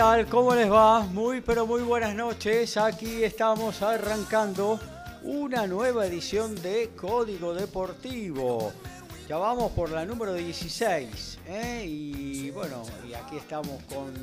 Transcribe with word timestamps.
Tal? 0.00 0.26
¿Cómo 0.28 0.54
les 0.54 0.72
va? 0.72 1.00
Muy 1.00 1.42
pero 1.42 1.66
muy 1.66 1.82
buenas 1.82 2.14
noches. 2.14 2.78
Aquí 2.78 3.22
estamos 3.22 3.82
arrancando 3.82 4.80
una 5.24 5.66
nueva 5.66 6.06
edición 6.06 6.54
de 6.62 6.92
Código 6.96 7.52
Deportivo. 7.52 8.72
Ya 9.28 9.36
vamos 9.36 9.72
por 9.72 9.90
la 9.90 10.06
número 10.06 10.32
16. 10.32 11.40
¿eh? 11.46 11.84
Y 11.86 12.50
bueno, 12.50 12.82
y 13.06 13.12
aquí 13.12 13.36
estamos 13.36 13.82
con 13.92 14.14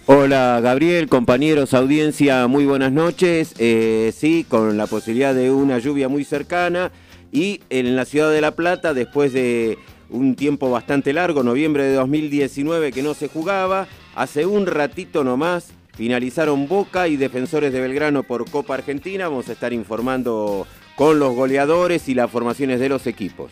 Hola 0.09 0.61
Gabriel, 0.62 1.09
compañeros, 1.09 1.75
audiencia, 1.75 2.47
muy 2.47 2.65
buenas 2.65 2.93
noches. 2.93 3.56
Eh, 3.59 4.12
sí, 4.17 4.47
con 4.49 4.77
la 4.77 4.87
posibilidad 4.87 5.34
de 5.34 5.50
una 5.50 5.81
lluvia 5.81 6.09
muy 6.09 6.22
cercana 6.22 6.93
y 7.33 7.61
en 7.71 7.97
la 7.97 8.05
ciudad 8.05 8.31
de 8.31 8.41
La 8.41 8.53
Plata, 8.53 8.94
después 8.94 9.33
de 9.33 9.78
un 10.09 10.37
tiempo 10.37 10.71
bastante 10.71 11.12
largo, 11.12 11.43
noviembre 11.43 11.83
de 11.83 11.94
2019 11.94 12.93
que 12.93 13.03
no 13.03 13.15
se 13.15 13.27
jugaba, 13.27 13.89
hace 14.15 14.47
un 14.47 14.69
ratito 14.69 15.25
nomás 15.25 15.72
finalizaron 15.97 16.69
Boca 16.69 17.09
y 17.09 17.17
Defensores 17.17 17.73
de 17.73 17.81
Belgrano 17.81 18.23
por 18.23 18.49
Copa 18.49 18.75
Argentina. 18.75 19.27
Vamos 19.27 19.49
a 19.49 19.55
estar 19.55 19.73
informando 19.73 20.69
con 20.94 21.19
los 21.19 21.34
goleadores 21.34 22.09
y 22.09 22.15
las 22.15 22.31
formaciones 22.31 22.78
de 22.78 22.88
los 22.88 23.09
equipos. 23.09 23.50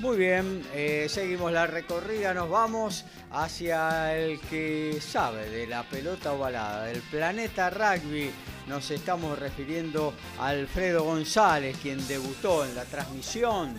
Muy 0.00 0.16
bien, 0.16 0.62
eh, 0.72 1.08
seguimos 1.10 1.52
la 1.52 1.66
recorrida, 1.66 2.32
nos 2.32 2.48
vamos 2.48 3.04
hacia 3.30 4.16
el 4.16 4.40
que 4.40 4.98
sabe 4.98 5.50
de 5.50 5.66
la 5.66 5.82
pelota 5.82 6.32
ovalada, 6.32 6.86
del 6.86 7.02
planeta 7.02 7.68
rugby. 7.68 8.30
Nos 8.66 8.90
estamos 8.90 9.38
refiriendo 9.38 10.14
a 10.38 10.48
Alfredo 10.48 11.04
González, 11.04 11.76
quien 11.82 12.08
debutó 12.08 12.64
en 12.64 12.74
la 12.74 12.86
transmisión 12.86 13.74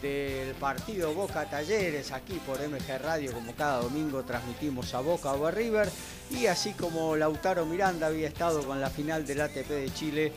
del 0.00 0.54
partido 0.54 1.12
Boca 1.12 1.44
Talleres 1.44 2.10
aquí 2.12 2.40
por 2.46 2.58
MG 2.58 2.98
Radio, 2.98 3.32
como 3.32 3.54
cada 3.54 3.82
domingo 3.82 4.22
transmitimos 4.24 4.94
a 4.94 5.00
Boca 5.00 5.32
o 5.32 5.50
River, 5.50 5.90
y 6.30 6.46
así 6.46 6.72
como 6.72 7.16
Lautaro 7.16 7.66
Miranda 7.66 8.06
había 8.06 8.28
estado 8.28 8.62
con 8.62 8.80
la 8.80 8.88
final 8.88 9.26
del 9.26 9.42
ATP 9.42 9.68
de 9.68 9.92
Chile 9.92 10.32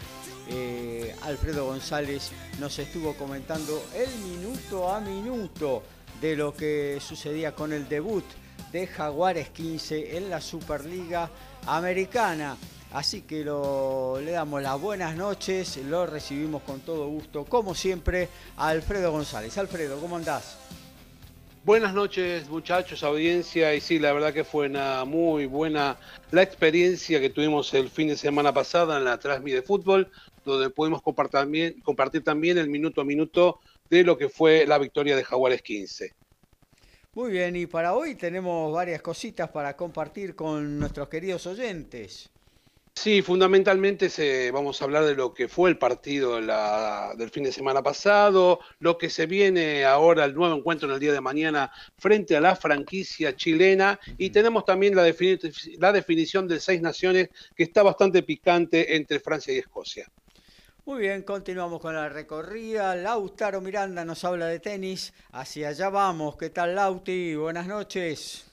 eh, 0.50 1.16
Alfredo 1.24 1.66
González 1.66 2.32
nos 2.60 2.78
estuvo 2.80 3.14
comentando 3.16 3.84
el 3.96 4.10
minuto 4.20 4.90
a 4.90 5.00
minuto 5.00 5.84
de 6.20 6.36
lo 6.36 6.54
que 6.54 7.00
sucedía 7.00 7.54
con 7.54 7.72
el 7.72 7.88
debut 7.88 8.26
de 8.72 8.88
Jaguares 8.88 9.50
15 9.50 10.18
en 10.18 10.30
la 10.30 10.42
Superliga 10.42 11.30
Americana. 11.66 12.58
Así 12.92 13.22
que 13.22 13.44
le 13.44 14.32
damos 14.32 14.64
las 14.64 14.82
buenas 14.82 15.16
noches, 15.16 15.78
lo 15.78 16.08
recibimos 16.08 16.64
con 16.64 16.80
todo 16.80 17.08
gusto, 17.08 17.46
como 17.46 17.76
siempre, 17.76 18.30
a 18.58 18.70
Alfredo 18.70 19.12
González. 19.12 19.58
Alfredo, 19.60 20.00
¿cómo 20.00 20.16
andás? 20.16 20.58
Buenas 21.66 21.94
noches 21.94 22.50
muchachos, 22.50 23.04
audiencia, 23.04 23.76
y 23.76 23.82
sí, 23.82 24.00
la 24.00 24.12
verdad 24.12 24.34
que 24.34 24.44
fue 24.44 24.68
una 24.68 25.06
muy 25.06 25.46
buena 25.46 25.98
la 26.32 26.42
experiencia 26.42 27.20
que 27.20 27.30
tuvimos 27.30 27.74
el 27.76 27.90
fin 27.90 28.08
de 28.08 28.18
semana 28.18 28.54
pasada 28.54 28.98
en 28.98 29.04
la 29.04 29.20
Transmi 29.20 29.52
de 29.52 29.62
Fútbol, 29.62 30.10
donde 30.54 30.70
pudimos 30.70 31.02
compartir 31.02 32.24
también, 32.24 32.58
el 32.58 32.70
minuto 32.70 33.02
a 33.02 33.06
minuto 33.06 33.60
de 33.90 34.04
lo 34.04 34.18
que 34.18 34.30
fue 34.30 34.66
la 34.66 34.78
victoria 34.78 35.16
de 35.16 35.24
Jaguares 35.24 35.62
15. 35.62 36.14
Muy 37.14 37.32
bien, 37.32 37.56
y 37.56 37.66
para 37.66 37.96
hoy 37.96 38.16
tenemos 38.16 38.72
varias 38.72 39.02
cositas 39.02 39.50
para 39.50 39.76
compartir 39.76 40.36
con 40.36 40.80
nuestros 40.80 41.10
queridos 41.10 41.48
oyentes. 41.48 42.30
Sí, 42.96 43.22
fundamentalmente 43.22 44.10
se, 44.10 44.52
vamos 44.52 44.82
a 44.82 44.84
hablar 44.84 45.06
de 45.06 45.16
lo 45.16 45.34
que 45.34 45.48
fue 45.48 45.70
el 45.70 45.78
partido 45.78 46.36
del 46.36 47.30
fin 47.30 47.46
de 47.46 47.52
semana 47.54 47.82
pasado, 47.82 48.60
lo 48.80 48.98
que 48.98 49.10
se 49.10 49.26
viene 49.26 49.86
ahora, 49.86 50.26
el 50.26 50.36
nuevo 50.36 50.54
encuentro 50.54 50.88
en 50.90 50.96
el 50.96 51.00
día 51.00 51.14
de 51.14 51.22
mañana 51.22 51.72
frente 51.98 52.36
a 52.36 52.42
la 52.42 52.58
franquicia 52.58 53.36
chilena 53.38 53.98
y 54.18 54.32
tenemos 54.32 54.66
también 54.66 54.98
la, 54.98 55.04
la 55.78 55.94
definición 55.94 56.46
de 56.48 56.60
seis 56.60 56.82
naciones 56.82 57.30
que 57.56 57.64
está 57.64 57.84
bastante 57.84 58.22
picante 58.22 58.98
entre 58.98 59.22
Francia 59.22 59.54
y 59.54 59.60
Escocia. 59.60 60.12
Muy 60.90 61.02
bien, 61.02 61.22
continuamos 61.22 61.80
con 61.82 61.94
la 61.94 62.10
recorrida. 62.10 62.96
Lautaro 62.96 63.62
Miranda 63.62 64.04
nos 64.04 64.26
habla 64.26 64.48
de 64.48 64.60
tenis. 64.60 65.14
Hacia 65.32 65.70
allá 65.70 65.92
vamos. 65.92 66.36
¿Qué 66.36 66.50
tal, 66.50 66.74
Lauti? 66.74 67.36
Buenas 67.36 67.68
noches. 67.68 68.52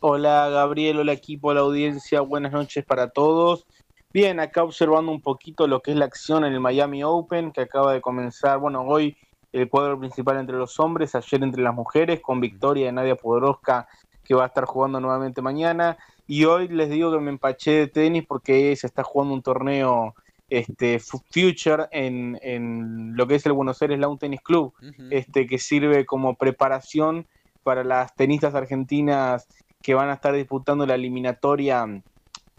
Hola, 0.00 0.48
Gabriel. 0.48 1.00
Hola, 1.00 1.12
equipo, 1.12 1.52
la 1.52 1.60
audiencia. 1.60 2.22
Buenas 2.22 2.52
noches 2.52 2.86
para 2.86 3.10
todos. 3.10 3.66
Bien, 4.14 4.40
acá 4.40 4.64
observando 4.64 5.12
un 5.12 5.20
poquito 5.20 5.66
lo 5.66 5.82
que 5.82 5.90
es 5.90 5.98
la 5.98 6.06
acción 6.06 6.42
en 6.46 6.54
el 6.54 6.60
Miami 6.60 7.04
Open, 7.04 7.52
que 7.52 7.60
acaba 7.60 7.92
de 7.92 8.00
comenzar, 8.00 8.58
bueno, 8.58 8.80
hoy 8.86 9.14
el 9.52 9.68
cuadro 9.68 9.98
principal 9.98 10.38
entre 10.38 10.56
los 10.56 10.80
hombres, 10.80 11.14
ayer 11.14 11.42
entre 11.42 11.62
las 11.62 11.74
mujeres, 11.74 12.22
con 12.22 12.40
victoria 12.40 12.86
de 12.86 12.92
Nadia 12.92 13.16
Podoroska, 13.16 13.86
que 14.24 14.34
va 14.34 14.44
a 14.44 14.46
estar 14.46 14.64
jugando 14.64 14.98
nuevamente 15.00 15.42
mañana. 15.42 15.98
Y 16.26 16.46
hoy 16.46 16.68
les 16.68 16.88
digo 16.88 17.12
que 17.12 17.18
me 17.18 17.28
empaché 17.28 17.72
de 17.72 17.88
tenis 17.88 18.24
porque 18.26 18.74
se 18.74 18.86
está 18.86 19.02
jugando 19.02 19.34
un 19.34 19.42
torneo 19.42 20.14
este 20.50 20.98
Future 20.98 21.86
en, 21.92 22.38
en 22.42 23.16
lo 23.16 23.26
que 23.26 23.36
es 23.36 23.46
el 23.46 23.52
Buenos 23.52 23.80
Aires 23.80 23.98
Lawn 23.98 24.18
Tennis 24.18 24.40
Club, 24.42 24.74
este 25.10 25.46
que 25.46 25.58
sirve 25.58 26.04
como 26.04 26.34
preparación 26.34 27.26
para 27.62 27.84
las 27.84 28.14
tenistas 28.14 28.54
argentinas 28.54 29.46
que 29.80 29.94
van 29.94 30.10
a 30.10 30.14
estar 30.14 30.34
disputando 30.34 30.84
la 30.86 30.96
eliminatoria 30.96 31.86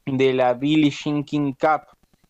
de 0.05 0.33
la 0.33 0.53
Billie 0.53 0.91
Jean 0.91 1.23
King 1.23 1.53
Cup, 1.53 1.83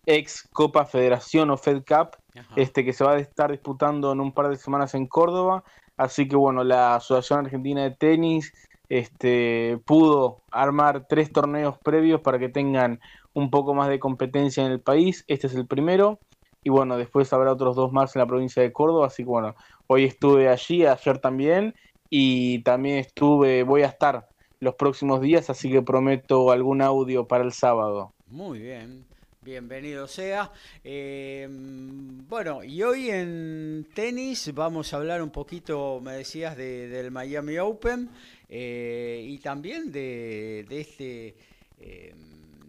ex 0.06 0.48
Copa 0.52 0.86
Federación 0.86 1.52
o 1.52 1.58
Fed 1.58 1.84
Cup, 1.88 2.18
este 2.56 2.84
que 2.84 2.94
se 2.94 3.04
va 3.04 3.14
a 3.14 3.20
estar 3.20 3.52
disputando 3.52 4.12
en 4.12 4.20
un 4.20 4.32
par 4.32 4.50
de 4.50 4.58
semanas 4.58 4.96
en 4.96 5.08
Córdoba. 5.08 5.64
Así 5.96 6.28
que 6.28 6.36
bueno, 6.36 6.64
la 6.64 6.96
Asociación 6.96 7.46
Argentina 7.46 7.84
de 7.84 7.92
Tenis 7.92 8.52
este, 8.90 9.80
pudo 9.86 10.42
armar 10.52 11.06
tres 11.08 11.32
torneos 11.32 11.78
previos 11.78 12.20
para 12.22 12.40
que 12.40 12.50
tengan 12.50 13.00
un 13.34 13.50
poco 13.50 13.74
más 13.74 13.90
de 13.90 14.00
competencia 14.00 14.66
en 14.66 14.72
el 14.72 14.80
país. 14.80 15.24
Este 15.28 15.48
es 15.48 15.56
el 15.56 15.66
primero. 15.66 16.20
Y 16.64 16.70
bueno, 16.70 16.98
después 16.98 17.32
habrá 17.34 17.52
otros 17.52 17.76
dos 17.76 17.92
más 17.92 18.16
en 18.16 18.20
la 18.20 18.28
provincia 18.28 18.62
de 18.62 18.72
Córdoba. 18.72 19.08
Así 19.08 19.24
que 19.24 19.30
bueno, 19.30 19.56
hoy 19.88 20.06
estuve 20.06 20.50
allí, 20.50 20.86
ayer 20.86 21.20
también. 21.20 21.76
Y 22.10 22.62
también 22.64 22.98
estuve, 22.98 23.64
voy 23.64 23.84
a 23.84 23.88
estar 23.88 24.28
los 24.60 24.76
próximos 24.76 25.22
días, 25.22 25.50
así 25.50 25.72
que 25.72 25.82
prometo 25.82 26.52
algún 26.52 26.82
audio 26.82 27.28
para 27.28 27.44
el 27.44 27.52
sábado. 27.52 28.14
Muy 28.28 28.60
bien. 28.60 29.06
Bienvenido 29.44 30.08
sea. 30.08 30.52
Eh, 30.84 31.48
bueno, 31.50 32.64
y 32.64 32.84
hoy 32.84 33.10
en 33.10 33.88
tenis 33.96 34.54
vamos 34.54 34.94
a 34.94 34.98
hablar 34.98 35.24
un 35.24 35.32
poquito, 35.32 36.00
me 36.00 36.12
decías, 36.14 36.56
del 36.56 37.10
Miami 37.10 37.58
Open 37.58 38.08
eh, 38.48 39.26
y 39.28 39.40
también 39.40 39.92
de, 39.92 40.60
este, 40.70 41.36
eh, 41.80 42.14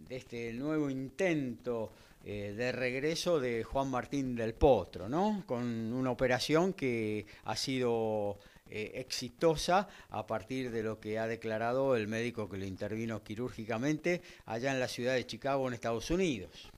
de 0.07 0.15
este 0.17 0.53
nuevo 0.53 0.89
intento 0.89 1.91
de 2.23 2.71
regreso 2.71 3.41
de 3.41 3.65
Juan 3.65 3.91
Martín 3.91 4.33
del 4.33 4.53
Potro, 4.53 5.09
¿no? 5.09 5.43
Con 5.45 5.91
una 5.91 6.09
operación 6.09 6.71
que 6.71 7.25
ha 7.43 7.57
sido 7.57 8.37
eh, 8.75 8.93
exitosa 8.95 9.87
a 10.09 10.25
partir 10.25 10.71
de 10.71 10.81
lo 10.81 10.99
que 10.99 11.19
ha 11.19 11.27
declarado 11.27 11.95
el 11.95 12.07
médico 12.07 12.49
que 12.49 12.57
lo 12.57 12.65
intervino 12.65 13.21
quirúrgicamente 13.21 14.23
allá 14.47 14.71
en 14.71 14.79
la 14.79 14.87
ciudad 14.87 15.13
de 15.13 15.27
Chicago, 15.27 15.67
en 15.67 15.75
Estados 15.75 16.09
Unidos. 16.09 16.71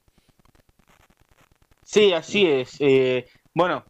Sí, 1.84 2.12
así 2.12 2.48
es. 2.48 2.76
Eh, 2.80 3.28
bueno, 3.54 3.86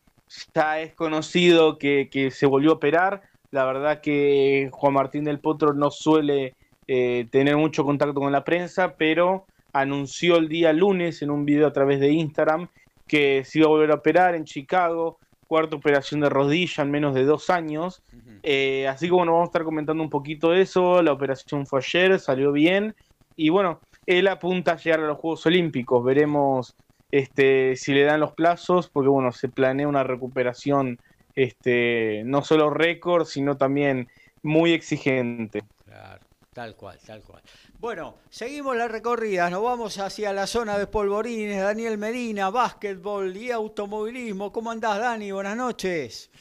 ya 0.53 0.81
es 0.81 0.93
conocido 0.93 1.79
que, 1.79 2.29
se 2.31 2.45
volvió 2.45 2.71
a 2.71 2.75
operar. 2.75 3.23
La 3.49 3.65
verdad 3.65 4.01
que 4.01 4.69
Juan 4.71 4.93
Martín 4.93 5.23
del 5.23 5.39
Potro 5.39 5.73
no 5.73 5.89
suele 5.89 6.53
eh, 6.87 7.27
tener 7.31 7.57
mucho 7.57 7.83
contacto 7.83 8.19
con 8.19 8.31
la 8.31 8.43
prensa, 8.43 8.95
pero 8.97 9.45
anunció 9.73 10.37
el 10.37 10.47
día 10.47 10.73
lunes 10.73 11.21
en 11.21 11.31
un 11.31 11.45
video 11.45 11.67
a 11.67 11.73
través 11.73 11.99
de 11.99 12.11
Instagram 12.11 12.69
que 13.07 13.43
se 13.43 13.59
iba 13.59 13.67
a 13.67 13.69
volver 13.71 13.91
a 13.91 13.95
operar 13.95 14.35
en 14.35 14.45
Chicago 14.45 15.19
cuarta 15.47 15.75
operación 15.75 16.21
de 16.21 16.29
rodilla 16.29 16.83
en 16.83 16.91
menos 16.91 17.13
de 17.13 17.23
dos 17.23 17.49
años. 17.49 18.03
Eh, 18.43 18.87
así 18.87 19.07
que 19.07 19.13
bueno, 19.13 19.33
vamos 19.33 19.47
a 19.47 19.49
estar 19.49 19.63
comentando 19.63 20.03
un 20.03 20.09
poquito 20.09 20.51
de 20.51 20.61
eso. 20.61 21.01
La 21.01 21.11
operación 21.11 21.65
fue 21.65 21.79
ayer, 21.79 22.19
salió 22.19 22.51
bien. 22.51 22.95
Y 23.35 23.49
bueno, 23.49 23.79
él 24.05 24.27
apunta 24.27 24.73
a 24.73 24.77
llegar 24.77 25.01
a 25.01 25.07
los 25.07 25.17
Juegos 25.17 25.45
Olímpicos. 25.45 26.03
Veremos 26.03 26.75
este, 27.11 27.75
si 27.75 27.93
le 27.93 28.03
dan 28.03 28.19
los 28.19 28.33
plazos, 28.33 28.89
porque 28.89 29.09
bueno, 29.09 29.31
se 29.31 29.49
planea 29.49 29.87
una 29.87 30.03
recuperación 30.03 30.99
este, 31.35 32.23
no 32.25 32.43
solo 32.43 32.69
récord, 32.69 33.25
sino 33.25 33.57
también 33.57 34.07
muy 34.41 34.73
exigente. 34.73 35.63
Claro, 35.85 36.24
tal 36.55 36.73
cual, 36.73 36.97
tal 37.05 37.21
cual. 37.21 37.41
Bueno, 37.79 38.15
seguimos 38.29 38.77
la 38.77 38.87
recorrida, 38.87 39.49
nos 39.49 39.61
vamos 39.61 39.99
hacia 39.99 40.31
la 40.31 40.47
zona 40.47 40.77
de 40.77 40.87
polvorines, 40.87 41.61
Daniel 41.61 41.97
Medina, 41.97 42.49
básquetbol 42.49 43.35
y 43.35 43.51
automovilismo. 43.51 44.53
¿Cómo 44.53 44.71
andás, 44.71 44.97
Dani? 44.99 45.33
Buenas 45.33 45.57
noches. 45.57 46.31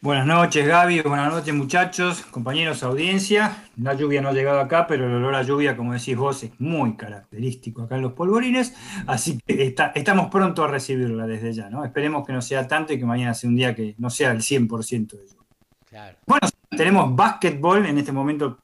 Buenas 0.00 0.26
noches, 0.26 0.66
Gaby. 0.66 1.02
Buenas 1.02 1.30
noches, 1.30 1.54
muchachos, 1.54 2.22
compañeros, 2.22 2.82
audiencia. 2.82 3.68
La 3.76 3.92
lluvia 3.92 4.22
no 4.22 4.30
ha 4.30 4.32
llegado 4.32 4.60
acá, 4.60 4.86
pero 4.86 5.06
el 5.06 5.12
olor 5.12 5.34
a 5.34 5.42
lluvia, 5.42 5.76
como 5.76 5.92
decís 5.92 6.16
vos, 6.16 6.42
es 6.42 6.58
muy 6.58 6.96
característico 6.96 7.82
acá 7.82 7.96
en 7.96 8.02
los 8.02 8.14
polvorines. 8.14 8.74
Así 9.06 9.38
que 9.46 9.74
estamos 9.94 10.30
pronto 10.30 10.64
a 10.64 10.68
recibirla 10.68 11.26
desde 11.26 11.52
ya, 11.52 11.68
¿no? 11.68 11.84
Esperemos 11.84 12.26
que 12.26 12.32
no 12.32 12.40
sea 12.40 12.66
tanto 12.66 12.94
y 12.94 12.98
que 12.98 13.04
mañana 13.04 13.34
sea 13.34 13.50
un 13.50 13.56
día 13.56 13.74
que 13.74 13.94
no 13.98 14.08
sea 14.08 14.30
el 14.30 14.38
100% 14.38 15.18
de 15.18 15.26
lluvia. 15.26 16.16
Bueno, 16.26 16.48
tenemos 16.70 17.14
básquetbol 17.14 17.84
en 17.84 17.98
este 17.98 18.12
momento 18.12 18.60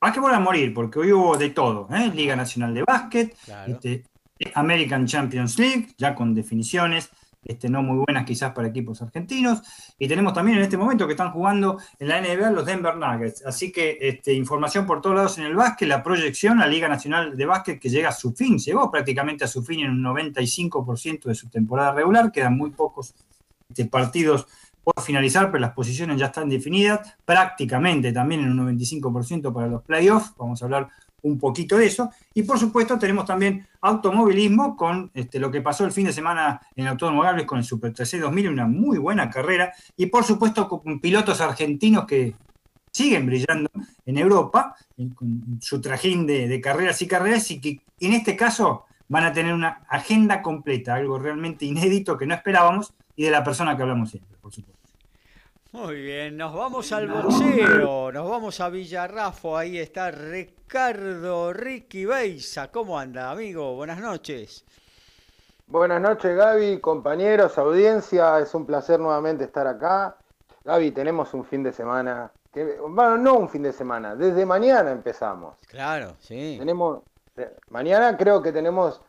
Básquetbol 0.00 0.32
a 0.32 0.40
morir, 0.40 0.72
porque 0.72 1.00
hoy 1.00 1.12
hubo 1.12 1.36
de 1.36 1.50
todo, 1.50 1.88
¿eh? 1.92 2.10
Liga 2.14 2.36
Nacional 2.36 2.72
de 2.72 2.84
Básquet, 2.84 3.36
este, 3.66 4.04
American 4.54 5.06
Champions 5.06 5.58
League, 5.58 5.88
ya 5.98 6.14
con 6.14 6.34
definiciones, 6.34 7.10
este, 7.44 7.68
no 7.68 7.82
muy 7.82 8.04
buenas 8.06 8.24
quizás 8.24 8.52
para 8.52 8.68
equipos 8.68 9.02
argentinos, 9.02 9.60
y 9.98 10.06
tenemos 10.06 10.34
también 10.34 10.58
en 10.58 10.64
este 10.64 10.76
momento 10.76 11.06
que 11.06 11.14
están 11.14 11.32
jugando 11.32 11.80
en 11.98 12.08
la 12.08 12.20
NBA 12.20 12.50
los 12.50 12.64
Denver 12.64 12.96
Nuggets, 12.96 13.44
así 13.44 13.72
que 13.72 13.98
este, 14.00 14.32
información 14.32 14.86
por 14.86 15.00
todos 15.00 15.16
lados 15.16 15.38
en 15.38 15.44
el 15.44 15.56
básquet, 15.56 15.88
la 15.88 16.02
proyección, 16.02 16.58
la 16.58 16.68
Liga 16.68 16.88
Nacional 16.88 17.36
de 17.36 17.46
Básquet 17.46 17.80
que 17.80 17.88
llega 17.88 18.10
a 18.10 18.12
su 18.12 18.32
fin, 18.32 18.58
llegó 18.58 18.90
prácticamente 18.92 19.44
a 19.44 19.48
su 19.48 19.64
fin 19.64 19.80
en 19.80 19.90
un 19.90 20.04
95% 20.04 21.24
de 21.24 21.34
su 21.34 21.48
temporada 21.48 21.92
regular, 21.92 22.30
quedan 22.30 22.56
muy 22.56 22.70
pocos 22.70 23.14
este, 23.68 23.86
partidos 23.86 24.46
por 24.94 25.04
finalizar, 25.04 25.50
pero 25.50 25.60
las 25.60 25.72
posiciones 25.72 26.18
ya 26.18 26.26
están 26.26 26.48
definidas, 26.48 27.14
prácticamente 27.24 28.10
también 28.10 28.40
en 28.40 28.58
un 28.58 28.74
95% 28.78 29.52
para 29.52 29.66
los 29.66 29.82
playoffs, 29.82 30.32
vamos 30.38 30.62
a 30.62 30.64
hablar 30.64 30.88
un 31.20 31.38
poquito 31.38 31.76
de 31.76 31.86
eso, 31.86 32.10
y 32.32 32.42
por 32.44 32.58
supuesto 32.58 32.98
tenemos 32.98 33.26
también 33.26 33.66
automovilismo 33.82 34.76
con 34.76 35.10
este, 35.12 35.38
lo 35.38 35.50
que 35.50 35.60
pasó 35.60 35.84
el 35.84 35.92
fin 35.92 36.06
de 36.06 36.12
semana 36.12 36.60
en 36.74 36.86
Automóviles 36.86 37.44
con 37.44 37.58
el 37.58 37.64
Super 37.64 37.92
TC 37.92 38.20
2000, 38.20 38.48
una 38.48 38.66
muy 38.66 38.96
buena 38.96 39.28
carrera, 39.28 39.74
y 39.94 40.06
por 40.06 40.24
supuesto 40.24 40.66
con 40.68 41.00
pilotos 41.00 41.40
argentinos 41.42 42.06
que 42.06 42.34
siguen 42.90 43.26
brillando 43.26 43.68
en 44.06 44.16
Europa, 44.16 44.74
con 45.14 45.58
su 45.60 45.82
trajín 45.82 46.26
de 46.26 46.60
carreras 46.62 47.02
y 47.02 47.06
carreras, 47.06 47.50
y 47.50 47.60
que 47.60 47.82
en 48.00 48.12
este 48.14 48.36
caso 48.36 48.86
van 49.08 49.24
a 49.24 49.32
tener 49.34 49.52
una 49.52 49.82
agenda 49.88 50.40
completa, 50.40 50.94
algo 50.94 51.18
realmente 51.18 51.66
inédito 51.66 52.16
que 52.16 52.26
no 52.26 52.34
esperábamos, 52.34 52.94
y 53.16 53.24
de 53.24 53.30
la 53.32 53.44
persona 53.44 53.76
que 53.76 53.82
hablamos 53.82 54.10
siempre, 54.10 54.36
por 54.40 54.52
supuesto. 54.52 54.77
Muy 55.70 56.00
bien, 56.00 56.38
nos 56.38 56.54
vamos 56.54 56.90
al 56.92 57.08
boxeo, 57.08 58.10
nos 58.10 58.30
vamos 58.30 58.58
a 58.58 58.70
Villarrafo, 58.70 59.54
ahí 59.54 59.76
está 59.78 60.10
Ricardo 60.10 61.52
Ricky 61.52 62.06
Beisa. 62.06 62.70
¿Cómo 62.70 62.98
anda, 62.98 63.30
amigo? 63.30 63.74
Buenas 63.76 64.00
noches. 64.00 64.64
Buenas 65.66 66.00
noches, 66.00 66.34
Gaby, 66.34 66.80
compañeros, 66.80 67.58
audiencia, 67.58 68.38
es 68.38 68.54
un 68.54 68.64
placer 68.64 68.98
nuevamente 68.98 69.44
estar 69.44 69.66
acá. 69.66 70.16
Gaby, 70.64 70.90
tenemos 70.92 71.34
un 71.34 71.44
fin 71.44 71.62
de 71.62 71.74
semana, 71.74 72.32
que, 72.50 72.78
bueno, 72.80 73.18
no 73.18 73.34
un 73.34 73.50
fin 73.50 73.62
de 73.62 73.74
semana, 73.74 74.16
desde 74.16 74.46
mañana 74.46 74.90
empezamos. 74.90 75.58
Claro, 75.68 76.16
sí. 76.18 76.56
Tenemos, 76.58 77.02
eh, 77.36 77.54
mañana 77.68 78.16
creo 78.16 78.40
que 78.40 78.52
tenemos 78.52 79.02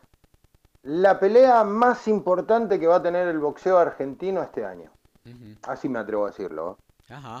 la 0.82 1.18
pelea 1.18 1.64
más 1.64 2.06
importante 2.06 2.78
que 2.78 2.86
va 2.86 2.96
a 2.96 3.02
tener 3.02 3.28
el 3.28 3.38
boxeo 3.38 3.78
argentino 3.78 4.42
este 4.42 4.66
año. 4.66 4.90
Así 5.62 5.88
me 5.88 5.98
atrevo 5.98 6.24
a 6.24 6.30
decirlo. 6.30 6.78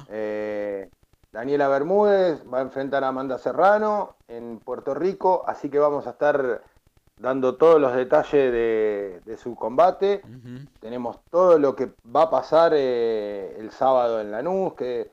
Eh, 0.08 0.90
Daniela 1.32 1.68
Bermúdez 1.68 2.42
va 2.52 2.58
a 2.58 2.62
enfrentar 2.62 3.04
a 3.04 3.08
Amanda 3.08 3.38
Serrano 3.38 4.16
en 4.26 4.58
Puerto 4.58 4.94
Rico, 4.94 5.44
así 5.46 5.70
que 5.70 5.78
vamos 5.78 6.06
a 6.06 6.10
estar 6.10 6.62
dando 7.18 7.56
todos 7.56 7.80
los 7.80 7.94
detalles 7.94 8.52
de, 8.52 9.36
su 9.36 9.54
combate. 9.54 10.22
Tenemos 10.80 11.20
todo 11.30 11.58
lo 11.58 11.76
que 11.76 11.92
va 12.14 12.22
a 12.22 12.30
pasar 12.30 12.72
eh, 12.74 13.56
el 13.58 13.70
sábado 13.70 14.20
en 14.20 14.32
Lanús, 14.32 14.74
que 14.74 15.10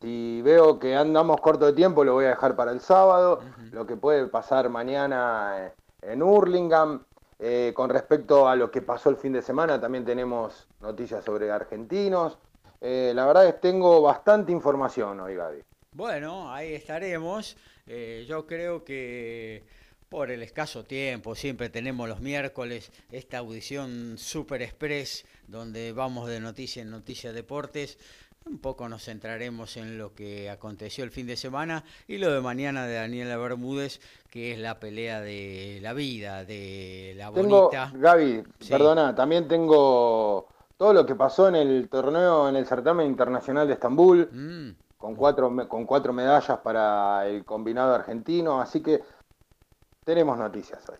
si 0.00 0.40
veo 0.42 0.78
que 0.78 0.96
andamos 0.96 1.40
corto 1.40 1.66
de 1.66 1.72
tiempo 1.72 2.04
lo 2.04 2.14
voy 2.14 2.26
a 2.26 2.30
dejar 2.30 2.56
para 2.56 2.70
el 2.70 2.80
sábado. 2.80 3.40
Lo 3.72 3.86
que 3.86 3.96
puede 3.96 4.26
pasar 4.28 4.70
mañana 4.70 5.72
en 6.02 6.22
Hurlingham. 6.22 7.04
Eh, 7.40 7.72
con 7.74 7.88
respecto 7.88 8.48
a 8.48 8.56
lo 8.56 8.70
que 8.70 8.82
pasó 8.82 9.10
el 9.10 9.16
fin 9.16 9.32
de 9.32 9.42
semana, 9.42 9.80
también 9.80 10.04
tenemos 10.04 10.66
noticias 10.80 11.24
sobre 11.24 11.50
argentinos. 11.50 12.38
Eh, 12.80 13.12
la 13.14 13.26
verdad 13.26 13.46
es 13.46 13.54
que 13.54 13.60
tengo 13.60 14.02
bastante 14.02 14.50
información 14.50 15.20
hoy, 15.20 15.36
Gaby. 15.36 15.62
Bueno, 15.92 16.52
ahí 16.52 16.74
estaremos. 16.74 17.56
Eh, 17.86 18.26
yo 18.28 18.46
creo 18.46 18.84
que 18.84 19.64
por 20.08 20.30
el 20.30 20.42
escaso 20.42 20.84
tiempo, 20.84 21.34
siempre 21.34 21.68
tenemos 21.68 22.08
los 22.08 22.20
miércoles 22.20 22.90
esta 23.12 23.38
audición 23.38 24.16
super 24.16 24.62
express 24.62 25.26
donde 25.46 25.92
vamos 25.92 26.28
de 26.28 26.40
noticia 26.40 26.82
en 26.82 26.90
noticia 26.90 27.32
deportes. 27.32 27.98
Un 28.46 28.58
poco 28.58 28.88
nos 28.88 29.04
centraremos 29.04 29.76
en 29.76 29.98
lo 29.98 30.14
que 30.14 30.50
aconteció 30.50 31.04
el 31.04 31.10
fin 31.10 31.26
de 31.26 31.36
semana 31.36 31.84
y 32.06 32.18
lo 32.18 32.32
de 32.32 32.40
mañana 32.40 32.86
de 32.86 32.94
Daniela 32.94 33.36
Bermúdez, 33.36 34.00
que 34.30 34.52
es 34.52 34.58
la 34.58 34.80
pelea 34.80 35.20
de 35.20 35.78
la 35.82 35.92
vida, 35.92 36.44
de 36.44 37.14
la 37.16 37.30
tengo, 37.32 37.70
Gaby, 37.94 38.44
perdona, 38.68 39.14
también 39.14 39.46
tengo 39.48 40.48
todo 40.76 40.92
lo 40.92 41.04
que 41.04 41.14
pasó 41.14 41.48
en 41.48 41.56
el 41.56 41.88
torneo, 41.88 42.48
en 42.48 42.56
el 42.56 42.66
certamen 42.66 43.06
internacional 43.06 43.66
de 43.66 43.74
Estambul, 43.74 44.28
mm. 44.32 44.96
con, 44.96 45.14
cuatro, 45.16 45.68
con 45.68 45.84
cuatro 45.84 46.12
medallas 46.12 46.58
para 46.58 47.26
el 47.26 47.44
combinado 47.44 47.94
argentino, 47.94 48.60
así 48.60 48.80
que 48.80 49.02
tenemos 50.04 50.38
noticias 50.38 50.88
hoy. 50.88 50.96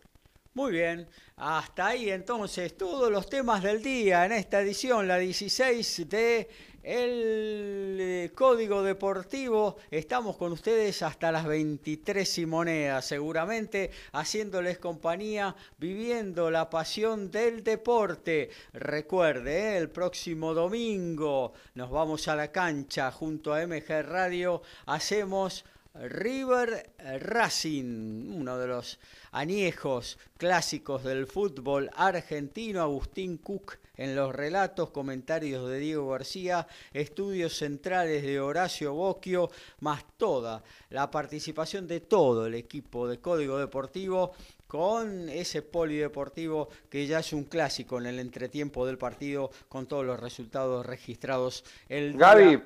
Muy 0.54 0.72
bien, 0.72 1.08
hasta 1.36 1.86
ahí 1.86 2.10
entonces 2.10 2.76
todos 2.76 3.12
los 3.12 3.28
temas 3.28 3.62
del 3.62 3.80
día 3.80 4.26
en 4.26 4.32
esta 4.32 4.60
edición, 4.60 5.06
la 5.06 5.16
16 5.16 6.08
de 6.08 6.48
el 6.82 7.96
eh, 8.00 8.32
Código 8.34 8.82
Deportivo. 8.82 9.76
Estamos 9.90 10.36
con 10.36 10.52
ustedes 10.52 11.02
hasta 11.02 11.32
las 11.32 11.46
23 11.46 12.38
y 12.38 12.46
monedas, 12.46 13.04
seguramente 13.04 13.90
haciéndoles 14.12 14.78
compañía, 14.78 15.56
viviendo 15.78 16.50
la 16.50 16.70
pasión 16.70 17.30
del 17.30 17.64
deporte. 17.64 18.50
Recuerde, 18.72 19.74
eh, 19.74 19.78
el 19.78 19.90
próximo 19.90 20.54
domingo 20.54 21.52
nos 21.74 21.90
vamos 21.90 22.28
a 22.28 22.36
la 22.36 22.52
cancha 22.52 23.10
junto 23.10 23.54
a 23.54 23.66
MG 23.66 24.02
Radio, 24.02 24.62
hacemos 24.86 25.64
River 26.00 26.90
Racing, 27.20 28.30
uno 28.32 28.56
de 28.56 28.68
los 28.68 28.98
añejos 29.32 30.18
clásicos 30.36 31.02
del 31.02 31.26
fútbol 31.26 31.90
argentino, 31.94 32.82
Agustín 32.82 33.38
Cook 33.38 33.78
en 33.96 34.14
los 34.14 34.34
relatos, 34.34 34.90
comentarios 34.90 35.68
de 35.68 35.78
Diego 35.80 36.08
García, 36.10 36.68
estudios 36.92 37.56
centrales 37.56 38.22
de 38.22 38.40
Horacio 38.40 38.94
Bocchio, 38.94 39.50
más 39.80 40.04
toda 40.16 40.62
la 40.90 41.10
participación 41.10 41.88
de 41.88 42.00
todo 42.00 42.46
el 42.46 42.54
equipo 42.54 43.08
de 43.08 43.18
Código 43.18 43.58
Deportivo 43.58 44.34
con 44.68 45.28
ese 45.30 45.62
polideportivo 45.62 46.68
que 46.90 47.06
ya 47.06 47.20
es 47.20 47.32
un 47.32 47.44
clásico 47.44 47.98
en 47.98 48.06
el 48.06 48.20
entretiempo 48.20 48.86
del 48.86 48.98
partido 48.98 49.50
con 49.68 49.86
todos 49.86 50.04
los 50.04 50.20
resultados 50.20 50.86
registrados 50.86 51.64
el 51.88 52.16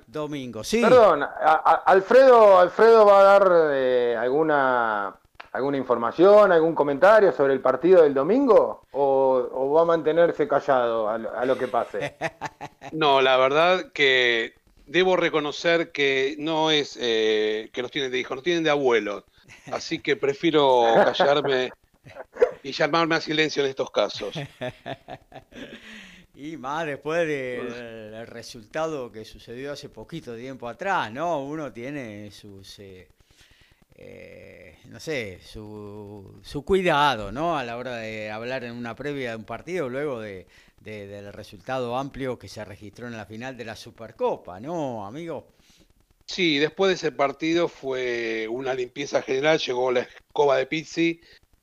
domingo. 0.08 0.64
Sí. 0.64 0.82
Perdón, 0.82 1.24
Alfredo, 1.86 2.58
Alfredo 2.58 3.06
va 3.06 3.20
a 3.20 3.22
dar 3.22 3.52
eh, 3.72 4.16
alguna 4.18 5.16
alguna 5.52 5.76
información, 5.76 6.50
algún 6.50 6.74
comentario 6.74 7.30
sobre 7.30 7.52
el 7.52 7.60
partido 7.60 8.02
del 8.02 8.14
domingo 8.14 8.86
o, 8.92 9.72
va 9.74 9.82
a 9.82 9.84
mantenerse 9.84 10.48
callado 10.48 11.08
a, 11.08 11.44
lo 11.44 11.56
que 11.56 11.68
pase? 11.68 12.16
No, 12.92 13.22
la 13.22 13.38
verdad 13.38 13.92
que 13.92 14.54
debo 14.86 15.16
reconocer 15.16 15.92
que 15.92 16.36
no 16.38 16.70
es 16.70 16.98
eh, 17.00 17.70
que 17.72 17.80
los 17.80 17.90
tienen 17.90 18.10
de 18.10 18.18
hijos, 18.18 18.34
los 18.34 18.44
tienen 18.44 18.64
de 18.64 18.70
abuelos. 18.70 19.24
Así 19.70 19.98
que 19.98 20.16
prefiero 20.16 20.84
callarme 20.94 21.72
y 22.62 22.72
llamarme 22.72 23.16
a 23.16 23.20
silencio 23.20 23.62
en 23.62 23.70
estos 23.70 23.90
casos. 23.90 24.34
Y 26.34 26.56
más 26.56 26.86
después 26.86 27.28
del 27.28 28.26
resultado 28.26 29.12
que 29.12 29.24
sucedió 29.24 29.72
hace 29.72 29.90
poquito 29.90 30.34
tiempo 30.34 30.66
atrás, 30.66 31.12
¿no? 31.12 31.44
Uno 31.44 31.70
tiene 31.72 32.30
sus, 32.30 32.78
eh, 32.78 33.08
eh, 33.96 34.78
no 34.86 34.98
sé, 34.98 35.40
su, 35.44 36.40
su, 36.42 36.64
cuidado, 36.64 37.30
¿no? 37.32 37.58
A 37.58 37.64
la 37.64 37.76
hora 37.76 37.96
de 37.96 38.30
hablar 38.30 38.64
en 38.64 38.72
una 38.72 38.96
previa 38.96 39.30
de 39.30 39.36
un 39.36 39.44
partido, 39.44 39.90
luego 39.90 40.20
de, 40.20 40.46
del 40.80 41.32
resultado 41.34 41.96
amplio 41.98 42.38
que 42.38 42.48
se 42.48 42.64
registró 42.64 43.06
en 43.06 43.16
la 43.16 43.26
final 43.26 43.56
de 43.56 43.66
la 43.66 43.76
Supercopa, 43.76 44.58
¿no, 44.58 45.06
amigo? 45.06 45.52
Sí, 46.24 46.58
después 46.58 46.88
de 46.88 46.94
ese 46.94 47.12
partido 47.12 47.68
fue 47.68 48.48
una 48.48 48.72
limpieza 48.72 49.20
general, 49.20 49.58
llegó 49.58 49.92
la 49.92 50.00
escoba 50.00 50.56
de 50.56 50.66
Pizzi 50.66 51.20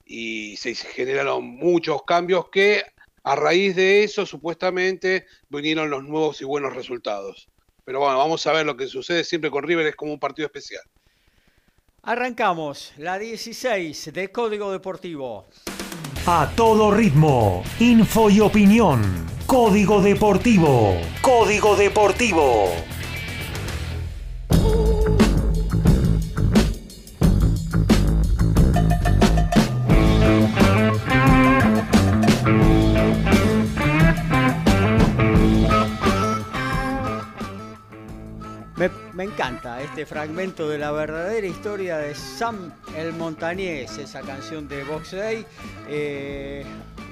y 0.09 0.57
se 0.57 0.73
generaron 0.73 1.45
muchos 1.45 2.01
cambios 2.03 2.49
que 2.49 2.83
a 3.23 3.35
raíz 3.35 3.75
de 3.75 4.03
eso 4.03 4.25
supuestamente 4.25 5.27
vinieron 5.49 5.91
los 5.91 6.03
nuevos 6.03 6.41
y 6.41 6.45
buenos 6.45 6.75
resultados. 6.75 7.47
Pero 7.85 7.99
bueno, 7.99 8.17
vamos 8.17 8.45
a 8.47 8.53
ver 8.53 8.65
lo 8.65 8.75
que 8.75 8.87
sucede 8.87 9.23
siempre 9.23 9.51
con 9.51 9.63
River, 9.63 9.85
es 9.85 9.95
como 9.95 10.11
un 10.11 10.19
partido 10.19 10.47
especial. 10.47 10.81
Arrancamos 12.01 12.91
la 12.97 13.19
16 13.19 14.11
de 14.11 14.31
Código 14.31 14.71
Deportivo. 14.71 15.45
A 16.25 16.51
todo 16.55 16.89
ritmo, 16.91 17.63
info 17.79 18.31
y 18.31 18.39
opinión. 18.39 19.27
Código 19.45 20.01
Deportivo. 20.01 20.99
Código 21.21 21.75
Deportivo. 21.75 22.71
Me, 39.19 39.25
encanta 39.25 39.81
este 39.81 40.05
fragmento 40.05 40.69
de 40.69 40.77
la 40.77 40.91
verdadera 40.91 41.45
historia 41.45 41.97
de 41.97 42.15
Sam 42.15 42.71
el 42.95 43.11
Montañés, 43.11 43.97
esa 43.97 44.21
canción 44.21 44.65
de 44.69 44.85
Box 44.85 45.11
Day. 45.11 45.45
Eh, 45.89 46.63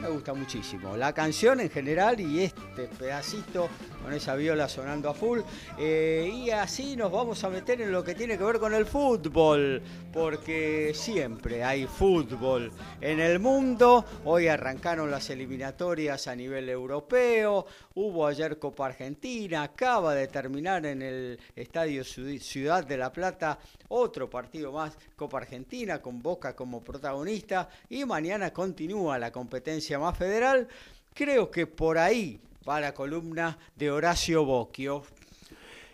me 0.02 0.08
gusta 0.08 0.34
muchísimo. 0.34 0.96
La 0.96 1.12
canción 1.12 1.60
en 1.60 1.70
general 1.70 2.18
y 2.22 2.44
este 2.44 2.88
pedacito 2.98 3.68
con 4.08 4.14
esa 4.14 4.36
viola 4.36 4.70
sonando 4.70 5.10
a 5.10 5.14
full. 5.14 5.42
Eh, 5.78 6.32
y 6.34 6.50
así 6.50 6.96
nos 6.96 7.12
vamos 7.12 7.44
a 7.44 7.50
meter 7.50 7.82
en 7.82 7.92
lo 7.92 8.06
que 8.06 8.16
tiene 8.16 8.38
que 8.38 8.44
ver 8.46 8.58
con 8.58 8.74
el 8.74 8.86
fútbol, 8.86 9.82
porque 10.14 10.94
siempre 10.96 11.62
hay 11.62 11.86
fútbol 11.88 12.72
en 13.02 13.20
el 13.20 13.40
mundo. 13.40 14.06
Hoy 14.24 14.48
arrancaron 14.48 15.12
las 15.12 15.30
eliminatorias 15.30 16.26
a 16.30 16.36
nivel 16.38 16.70
europeo, 16.70 17.66
hubo 17.96 18.26
ayer 18.26 18.58
Copa 18.58 18.86
Argentina, 18.86 19.64
acaba 19.64 20.16
de 20.16 20.28
terminar 20.30 20.86
en 20.86 21.02
el 21.02 21.38
Estadio 21.54 22.06
Ciudad 22.06 22.86
de 22.86 22.96
La 22.96 23.12
Plata 23.12 23.60
otro 23.90 24.30
partido 24.30 24.72
más 24.72 24.98
Copa 25.18 25.40
Argentina 25.40 26.02
con 26.02 26.22
Boca 26.22 26.56
como 26.56 26.82
protagonista 26.82 27.68
y 27.90 28.06
mañana 28.06 28.54
continúa 28.54 29.20
la 29.20 29.34
competencia 29.34 30.00
más 30.00 30.18
federal. 30.18 30.66
Creo 31.14 31.52
que 31.52 31.68
por 31.68 31.98
ahí 31.98 32.40
va 32.68 32.82
la 32.82 32.94
columna 32.94 33.58
de 33.76 33.92
Horacio 33.92 34.44
Bocchio. 34.44 35.04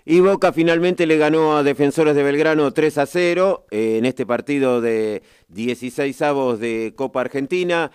Y 0.05 0.19
Boca 0.19 0.51
finalmente 0.51 1.05
le 1.05 1.17
ganó 1.17 1.55
a 1.55 1.63
Defensores 1.63 2.15
de 2.15 2.23
Belgrano 2.23 2.71
3 2.73 2.97
a 2.97 3.05
0 3.05 3.65
eh, 3.71 3.97
en 3.97 4.05
este 4.05 4.25
partido 4.25 4.81
de 4.81 5.23
16 5.49 6.21
avos 6.23 6.59
de 6.59 6.93
Copa 6.95 7.21
Argentina. 7.21 7.91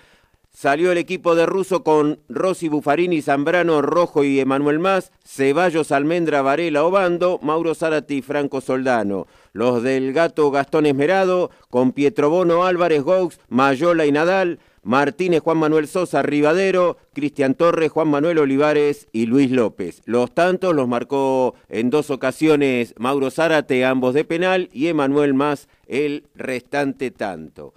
Salió 0.51 0.91
el 0.91 0.99
equipo 0.99 1.35
de 1.35 1.45
Russo 1.45 1.85
con 1.85 2.21
Rossi, 2.29 2.69
Buffarini, 2.69 3.21
Zambrano, 3.21 3.83
Rojo 3.83 4.25
y 4.25 4.41
Emanuel 4.41 4.79
Más, 4.79 5.13
Ceballos, 5.25 5.93
Almendra, 5.93 6.41
Varela, 6.41 6.85
Obando, 6.85 7.39
Mauro 7.43 7.75
Zárate 7.75 8.15
y 8.15 8.23
Franco 8.23 8.61
Soldano. 8.61 9.27
Los 9.53 9.83
del 9.83 10.13
Gato 10.13 10.51
Gastón 10.51 10.87
Esmerado 10.87 11.51
con 11.69 11.93
Pietrobono, 11.93 12.65
Álvarez, 12.65 13.03
Gaux, 13.03 13.39
Mayola 13.49 14.07
y 14.07 14.13
Nadal, 14.13 14.61
Martínez, 14.83 15.41
Juan 15.41 15.59
Manuel 15.59 15.89
Sosa, 15.89 16.23
Rivadero, 16.23 16.97
Cristian 17.13 17.55
Torres, 17.55 17.91
Juan 17.91 18.09
Manuel 18.09 18.39
Olivares 18.39 19.09
y 19.13 19.27
Luis 19.27 19.51
López. 19.51 20.03
Los 20.05 20.35
tantos 20.35 20.75
los 20.75 20.89
marcó 20.89 21.55
en 21.69 21.91
dos 21.91 22.11
ocasiones 22.11 22.95
Mauro 22.99 23.31
Zárate, 23.31 23.85
ambos 23.85 24.15
de 24.15 24.25
penal, 24.25 24.69
y 24.73 24.89
Emanuel 24.89 25.35
más 25.35 25.69
el 25.87 26.25
restante 26.35 27.11
tanto. 27.11 27.75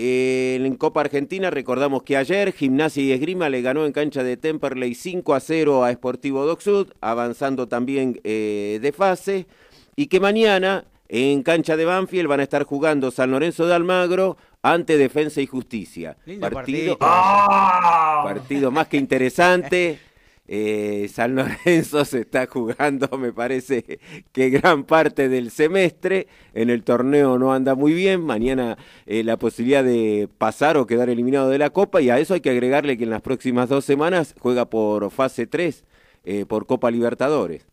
En 0.00 0.76
Copa 0.76 1.00
Argentina 1.00 1.50
recordamos 1.50 2.04
que 2.04 2.16
ayer 2.16 2.52
Gimnasia 2.52 3.02
y 3.02 3.10
Esgrima 3.10 3.48
le 3.48 3.62
ganó 3.62 3.84
en 3.84 3.90
cancha 3.90 4.22
de 4.22 4.36
Temperley 4.36 4.94
5 4.94 5.34
a 5.34 5.40
0 5.40 5.84
a 5.84 5.92
Sportivo 5.92 6.46
Doc 6.46 6.60
Sud, 6.60 6.92
avanzando 7.00 7.66
también 7.66 8.20
eh, 8.22 8.78
de 8.80 8.92
fase, 8.92 9.48
y 9.96 10.06
que 10.06 10.20
mañana 10.20 10.84
en 11.08 11.42
cancha 11.42 11.76
de 11.76 11.84
Banfield 11.84 12.28
van 12.28 12.38
a 12.38 12.44
estar 12.44 12.62
jugando 12.62 13.10
San 13.10 13.32
Lorenzo 13.32 13.66
de 13.66 13.74
Almagro 13.74 14.36
ante 14.62 14.96
Defensa 14.96 15.40
y 15.40 15.46
Justicia. 15.46 16.16
partido, 16.40 16.98
partido, 16.98 18.70
más 18.70 18.88
que 18.88 18.96
interesante. 18.96 20.00
Eh, 20.50 21.10
San 21.12 21.34
Lorenzo 21.34 22.06
se 22.06 22.20
está 22.20 22.46
jugando, 22.46 23.06
me 23.18 23.34
parece 23.34 24.00
que 24.32 24.48
gran 24.48 24.84
parte 24.84 25.28
del 25.28 25.50
semestre. 25.50 26.26
En 26.54 26.70
el 26.70 26.84
torneo 26.84 27.38
no 27.38 27.52
anda 27.52 27.74
muy 27.74 27.92
bien. 27.92 28.22
Mañana 28.22 28.78
eh, 29.04 29.22
la 29.22 29.36
posibilidad 29.36 29.84
de 29.84 30.26
pasar 30.38 30.78
o 30.78 30.86
quedar 30.86 31.10
eliminado 31.10 31.50
de 31.50 31.58
la 31.58 31.68
Copa. 31.68 32.00
Y 32.00 32.08
a 32.08 32.18
eso 32.18 32.32
hay 32.32 32.40
que 32.40 32.48
agregarle 32.50 32.96
que 32.96 33.04
en 33.04 33.10
las 33.10 33.20
próximas 33.20 33.68
dos 33.68 33.84
semanas 33.84 34.34
juega 34.40 34.64
por 34.64 35.10
fase 35.10 35.46
3, 35.46 35.84
eh, 36.24 36.46
por 36.46 36.66
Copa 36.66 36.90
Libertadores. 36.90 37.66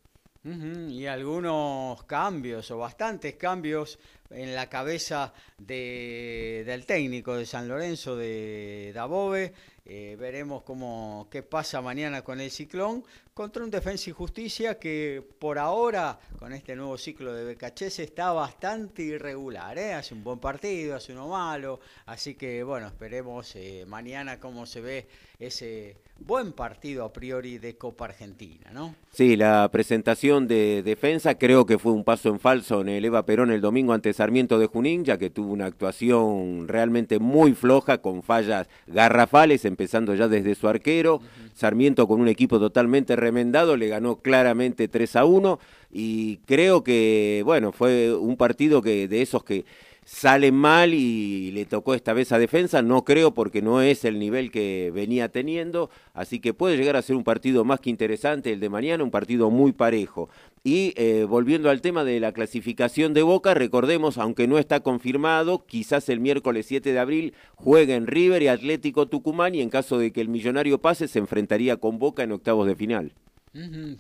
Y 0.89 1.07
algunos 1.07 2.03
cambios 2.03 2.69
o 2.69 2.77
bastantes 2.77 3.35
cambios 3.35 3.97
en 4.29 4.55
la 4.55 4.69
cabeza 4.69 5.33
de, 5.57 6.63
del 6.65 6.85
técnico 6.85 7.35
de 7.35 7.45
San 7.45 7.67
Lorenzo, 7.67 8.15
de 8.15 8.91
Dabove, 8.93 9.53
eh, 9.87 10.17
veremos 10.19 10.63
cómo, 10.63 11.27
qué 11.29 11.43
pasa 11.43 11.79
mañana 11.79 12.23
con 12.23 12.41
el 12.41 12.49
ciclón 12.49 13.03
contra 13.35 13.63
un 13.63 13.69
Defensa 13.69 14.09
y 14.09 14.13
Justicia 14.13 14.79
que 14.79 15.23
por 15.37 15.59
ahora, 15.59 16.17
con 16.39 16.53
este 16.53 16.75
nuevo 16.75 16.97
ciclo 16.97 17.31
de 17.33 17.43
Becachese, 17.43 18.03
está 18.03 18.31
bastante 18.31 19.03
irregular. 19.03 19.77
¿eh? 19.77 19.93
Hace 19.93 20.15
un 20.15 20.23
buen 20.23 20.39
partido, 20.39 20.95
hace 20.95 21.11
uno 21.11 21.27
malo. 21.27 21.79
Así 22.07 22.33
que 22.33 22.63
bueno, 22.63 22.87
esperemos 22.87 23.55
eh, 23.55 23.85
mañana 23.87 24.39
cómo 24.39 24.65
se 24.65 24.81
ve 24.81 25.07
ese 25.37 25.97
buen 26.19 26.53
partido 26.53 27.05
a 27.05 27.13
priori 27.13 27.57
de 27.57 27.75
Copa 27.75 28.05
Argentina, 28.05 28.71
¿no? 28.73 28.95
Sí, 29.11 29.35
la 29.35 29.69
presentación 29.71 30.47
de 30.47 30.81
defensa 30.83 31.35
creo 31.35 31.65
que 31.65 31.77
fue 31.77 31.91
un 31.91 32.03
paso 32.03 32.29
en 32.29 32.39
falso 32.39 32.81
en 32.81 32.89
el 32.89 33.05
Eva 33.05 33.25
Perón 33.25 33.51
el 33.51 33.61
domingo 33.61 33.93
ante 33.93 34.13
Sarmiento 34.13 34.57
de 34.57 34.67
Junín, 34.67 35.05
ya 35.05 35.17
que 35.17 35.29
tuvo 35.29 35.51
una 35.51 35.67
actuación 35.67 36.67
realmente 36.67 37.19
muy 37.19 37.53
floja, 37.53 37.99
con 37.99 38.23
fallas 38.23 38.67
garrafales, 38.87 39.65
empezando 39.65 40.15
ya 40.15 40.27
desde 40.27 40.55
su 40.55 40.67
arquero. 40.67 41.21
Sarmiento 41.53 42.07
con 42.07 42.19
un 42.19 42.27
equipo 42.27 42.59
totalmente 42.59 43.15
remendado, 43.15 43.77
le 43.77 43.87
ganó 43.87 44.17
claramente 44.17 44.87
3 44.87 45.15
a 45.15 45.25
1 45.25 45.59
y 45.91 46.37
creo 46.45 46.83
que, 46.83 47.41
bueno, 47.45 47.71
fue 47.71 48.13
un 48.13 48.35
partido 48.35 48.81
que 48.81 49.07
de 49.07 49.21
esos 49.21 49.43
que 49.45 49.63
sale 50.05 50.51
mal 50.51 50.93
y 50.93 51.51
le 51.51 51.65
tocó 51.65 51.95
esta 51.95 52.13
vez 52.13 52.31
a 52.31 52.37
defensa, 52.37 52.83
no 52.83 53.03
creo 53.03 53.33
porque 53.33 53.63
no 53.63 53.81
es 53.81 54.05
el 54.05 54.19
nivel 54.19 54.51
que 54.51 54.91
venía 54.93 55.29
teniendo, 55.29 55.89
así 56.13 56.39
que 56.39 56.53
puede 56.53 56.77
llegar 56.77 56.95
a 56.95 57.01
ser 57.01 57.15
un 57.15 57.23
partido 57.23 57.65
más 57.65 57.79
que 57.79 57.89
interesante 57.89 58.53
el 58.53 58.59
de 58.59 58.69
mañana, 58.69 59.03
un 59.03 59.11
partido 59.11 59.49
muy 59.49 59.73
parejo. 59.73 60.29
Y 60.63 60.93
eh, 60.95 61.25
volviendo 61.27 61.69
al 61.69 61.81
tema 61.81 62.03
de 62.03 62.19
la 62.19 62.31
clasificación 62.31 63.13
de 63.13 63.23
Boca, 63.23 63.53
recordemos, 63.55 64.17
aunque 64.17 64.47
no 64.47 64.59
está 64.59 64.79
confirmado, 64.79 65.65
quizás 65.65 66.07
el 66.09 66.19
miércoles 66.19 66.67
7 66.67 66.93
de 66.93 66.99
abril 66.99 67.33
jueguen 67.55 68.07
River 68.07 68.43
y 68.43 68.47
Atlético 68.47 69.07
Tucumán 69.07 69.55
y 69.55 69.61
en 69.61 69.69
caso 69.69 69.97
de 69.97 70.11
que 70.11 70.21
el 70.21 70.29
millonario 70.29 70.79
pase 70.79 71.07
se 71.07 71.19
enfrentaría 71.19 71.77
con 71.77 71.99
Boca 71.99 72.23
en 72.23 72.31
octavos 72.31 72.67
de 72.67 72.75
final 72.75 73.13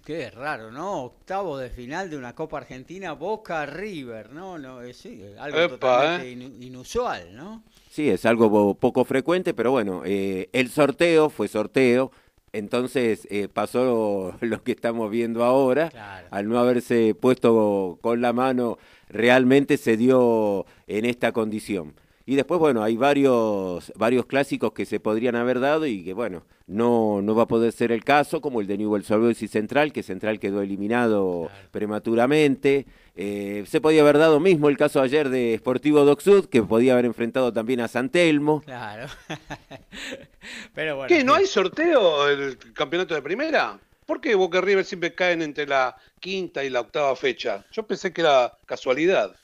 qué 0.03 0.29
raro, 0.31 0.71
¿no? 0.71 1.03
Octavo 1.03 1.57
de 1.57 1.69
final 1.69 2.09
de 2.09 2.17
una 2.17 2.35
Copa 2.35 2.57
Argentina, 2.57 3.13
Boca 3.13 3.65
River, 3.65 4.31
¿no? 4.31 4.57
no 4.57 4.81
es, 4.81 5.07
algo 5.37 5.69
totalmente 5.69 6.31
eh. 6.31 6.65
inusual, 6.65 7.35
¿no? 7.35 7.63
Sí, 7.89 8.09
es 8.09 8.25
algo 8.25 8.75
poco 8.75 9.05
frecuente, 9.05 9.53
pero 9.53 9.71
bueno, 9.71 10.01
eh, 10.05 10.49
el 10.51 10.69
sorteo 10.69 11.29
fue 11.29 11.47
sorteo, 11.47 12.11
entonces 12.51 13.27
eh, 13.31 13.47
pasó 13.47 14.35
lo 14.41 14.63
que 14.63 14.73
estamos 14.73 15.09
viendo 15.09 15.43
ahora, 15.43 16.27
al 16.31 16.49
no 16.49 16.59
haberse 16.59 17.15
puesto 17.15 17.97
con 18.01 18.21
la 18.21 18.33
mano, 18.33 18.77
realmente 19.07 19.77
se 19.77 19.95
dio 19.95 20.65
en 20.87 21.05
esta 21.05 21.31
condición. 21.31 21.93
Y 22.27 22.35
después, 22.35 22.59
bueno, 22.59 22.83
hay 22.83 22.97
varios, 22.97 23.93
varios 23.95 24.25
clásicos 24.25 24.73
que 24.73 24.85
se 24.85 24.99
podrían 24.99 25.35
haber 25.35 25.59
dado 25.59 25.85
y 25.85 26.03
que, 26.03 26.13
bueno, 26.13 26.43
no, 26.65 27.21
no 27.21 27.35
va 27.35 27.43
a 27.43 27.47
poder 27.47 27.71
ser 27.71 27.91
el 27.91 28.03
caso, 28.03 28.41
como 28.41 28.61
el 28.61 28.67
de 28.67 28.79
Newell's 28.79 29.11
Old 29.11 29.37
y 29.39 29.47
Central, 29.47 29.93
que 29.93 30.01
Central 30.01 30.39
quedó 30.39 30.63
eliminado 30.63 31.51
prematuramente. 31.69 32.87
Eh, 33.15 33.63
se 33.67 33.79
podía 33.79 34.01
haber 34.01 34.17
dado 34.17 34.39
mismo 34.39 34.69
el 34.69 34.77
caso 34.77 35.01
ayer 35.01 35.29
de 35.29 35.55
Sportivo 35.59 36.03
Docsud, 36.03 36.45
que 36.45 36.63
podía 36.63 36.93
haber 36.93 37.05
enfrentado 37.05 37.53
también 37.53 37.79
a 37.81 37.87
San 37.87 38.09
Telmo. 38.09 38.61
Claro. 38.61 39.07
Pero 40.73 40.95
bueno, 40.95 41.07
¿Qué? 41.07 41.23
¿No 41.23 41.35
hay 41.35 41.45
sorteo 41.45 42.27
el 42.27 42.57
campeonato 42.73 43.13
de 43.13 43.21
primera? 43.21 43.79
¿Por 44.05 44.19
qué 44.19 44.33
Boca 44.33 44.61
River 44.61 44.85
siempre 44.85 45.13
caen 45.13 45.43
entre 45.43 45.67
la 45.67 45.95
quinta 46.19 46.63
y 46.63 46.71
la 46.71 46.81
octava 46.81 47.15
fecha? 47.15 47.65
Yo 47.71 47.83
pensé 47.83 48.11
que 48.11 48.21
era 48.21 48.57
casualidad. 48.65 49.35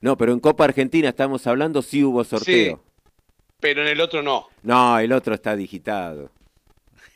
No, 0.00 0.16
pero 0.16 0.32
en 0.32 0.40
Copa 0.40 0.64
Argentina 0.64 1.10
estamos 1.10 1.46
hablando, 1.46 1.82
sí 1.82 2.02
hubo 2.02 2.24
sorteo. 2.24 2.76
Sí, 2.76 2.82
pero 3.60 3.82
en 3.82 3.88
el 3.88 4.00
otro 4.00 4.22
no. 4.22 4.48
No, 4.62 4.98
el 4.98 5.12
otro 5.12 5.34
está 5.34 5.54
digitado. 5.54 6.30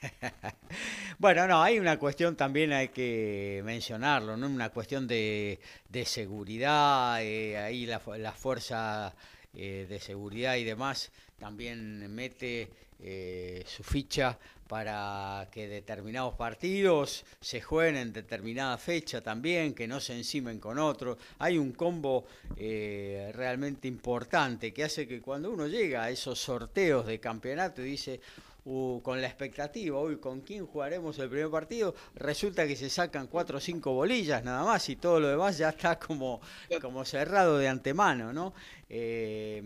bueno, 1.19 1.47
no, 1.47 1.63
hay 1.63 1.79
una 1.79 1.99
cuestión 1.99 2.37
también 2.37 2.73
hay 2.73 2.89
que 2.89 3.63
mencionarlo, 3.65 4.37
¿no? 4.37 4.47
Una 4.47 4.69
cuestión 4.69 5.07
de, 5.07 5.59
seguridad, 6.05 7.23
eh, 7.23 7.57
ahí 7.57 7.87
la, 7.87 8.01
fuerza 8.33 9.15
eh, 9.55 9.87
de 9.89 10.01
seguridad 10.01 10.57
y 10.57 10.65
demás 10.65 11.11
también 11.39 12.15
mete 12.15 12.71
eh, 13.01 13.63
su 13.67 13.83
ficha 13.83 14.39
para 14.69 15.47
que 15.51 15.69
determinados 15.69 16.35
partidos 16.35 17.25
se 17.41 17.61
jueguen 17.61 17.97
en 17.97 18.13
determinada 18.13 18.79
fecha 18.79 19.21
también, 19.21 19.75
que 19.75 19.87
no 19.87 20.01
se 20.01 20.17
encimen 20.17 20.59
con 20.59 20.79
otros. 20.79 21.19
Hay 21.39 21.59
un 21.59 21.73
combo 21.73 22.25
eh, 22.57 23.31
realmente 23.35 23.89
importante 23.89 24.73
que 24.73 24.85
hace 24.85 25.07
que 25.07 25.21
cuando 25.21 25.51
uno 25.51 25.67
llega 25.67 26.05
a 26.05 26.11
esos 26.11 26.39
sorteos 26.41 27.07
de 27.07 27.21
campeonato 27.21 27.83
y 27.83 27.91
dice, 27.91 28.21
uh, 28.65 29.01
con 29.03 29.21
la 29.21 29.27
expectativa, 29.27 29.99
hoy 29.99 30.17
con 30.17 30.41
quién 30.41 30.67
jugaremos 30.67 31.19
el 31.19 31.29
primer 31.29 31.51
partido, 31.51 31.95
resulta 32.15 32.67
que 32.67 32.77
se 32.77 32.89
sacan 32.89 33.27
cuatro 33.27 33.59
o 33.59 33.61
cinco 33.61 33.93
bolillas 33.93 34.43
nada 34.45 34.65
más 34.65 34.89
y 34.89 34.97
todo 34.97 35.21
lo 35.21 35.29
demás 35.29 35.59
ya 35.59 35.69
está 35.69 35.99
como, 35.99 36.41
como 36.81 37.05
cerrado 37.05 37.59
de 37.59 37.69
antemano, 37.69 38.33
¿no? 38.33 38.55
Eh, 38.89 39.63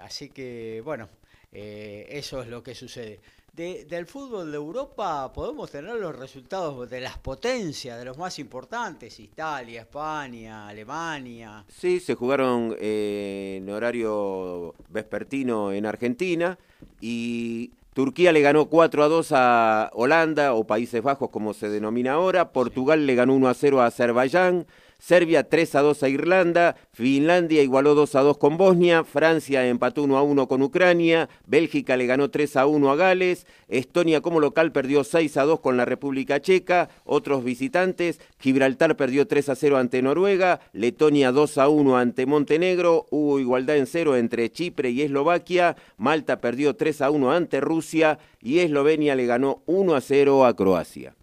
así 0.00 0.28
que, 0.28 0.80
bueno, 0.84 1.08
eh, 1.52 2.06
eso 2.10 2.42
es 2.42 2.48
lo 2.48 2.62
que 2.62 2.74
sucede 2.74 3.20
del 3.58 4.06
fútbol 4.06 4.52
de 4.52 4.56
Europa 4.56 5.32
podemos 5.32 5.68
tener 5.68 5.96
los 5.96 6.14
resultados 6.14 6.88
de 6.88 7.00
las 7.00 7.18
potencias, 7.18 7.98
de 7.98 8.04
los 8.04 8.16
más 8.16 8.38
importantes, 8.38 9.18
Italia, 9.18 9.80
España, 9.80 10.68
Alemania. 10.68 11.64
Sí, 11.66 11.98
se 11.98 12.14
jugaron 12.14 12.76
eh, 12.78 13.58
en 13.60 13.68
horario 13.68 14.76
vespertino 14.90 15.72
en 15.72 15.86
Argentina 15.86 16.56
y 17.00 17.72
Turquía 17.94 18.30
le 18.30 18.42
ganó 18.42 18.66
4 18.66 19.02
a 19.02 19.08
2 19.08 19.32
a 19.32 19.90
Holanda 19.92 20.54
o 20.54 20.64
Países 20.64 21.02
Bajos 21.02 21.30
como 21.30 21.52
se 21.52 21.68
denomina 21.68 22.12
ahora, 22.12 22.52
Portugal 22.52 23.06
le 23.06 23.16
ganó 23.16 23.34
1 23.34 23.48
a 23.48 23.54
0 23.54 23.80
a 23.82 23.86
Azerbaiyán. 23.86 24.66
Serbia 25.00 25.48
3 25.48 25.76
a 25.76 25.80
2 25.80 26.02
a 26.02 26.08
Irlanda, 26.08 26.76
Finlandia 26.92 27.62
igualó 27.62 27.94
2 27.94 28.14
a 28.16 28.20
2 28.20 28.36
con 28.36 28.56
Bosnia, 28.56 29.04
Francia 29.04 29.66
empató 29.66 30.02
1 30.02 30.18
a 30.18 30.22
1 30.22 30.48
con 30.48 30.60
Ucrania, 30.60 31.28
Bélgica 31.46 31.96
le 31.96 32.06
ganó 32.06 32.30
3 32.30 32.56
a 32.56 32.66
1 32.66 32.90
a 32.90 32.96
Gales, 32.96 33.46
Estonia 33.68 34.20
como 34.20 34.40
local 34.40 34.72
perdió 34.72 35.04
6 35.04 35.36
a 35.36 35.44
2 35.44 35.60
con 35.60 35.76
la 35.76 35.84
República 35.84 36.40
Checa, 36.40 36.90
otros 37.04 37.44
visitantes, 37.44 38.20
Gibraltar 38.40 38.96
perdió 38.96 39.28
3 39.28 39.48
a 39.50 39.54
0 39.54 39.78
ante 39.78 40.02
Noruega, 40.02 40.60
Letonia 40.72 41.30
2 41.30 41.58
a 41.58 41.68
1 41.68 41.96
ante 41.96 42.26
Montenegro, 42.26 43.06
hubo 43.10 43.38
igualdad 43.38 43.76
en 43.76 43.86
cero 43.86 44.16
entre 44.16 44.50
Chipre 44.50 44.90
y 44.90 45.02
Eslovaquia, 45.02 45.76
Malta 45.96 46.40
perdió 46.40 46.74
3 46.74 47.02
a 47.02 47.10
1 47.10 47.32
ante 47.32 47.60
Rusia 47.60 48.18
y 48.42 48.58
Eslovenia 48.58 49.14
le 49.14 49.26
ganó 49.26 49.62
1 49.66 49.94
a 49.94 50.00
0 50.00 50.44
a 50.44 50.56
Croacia. 50.56 51.17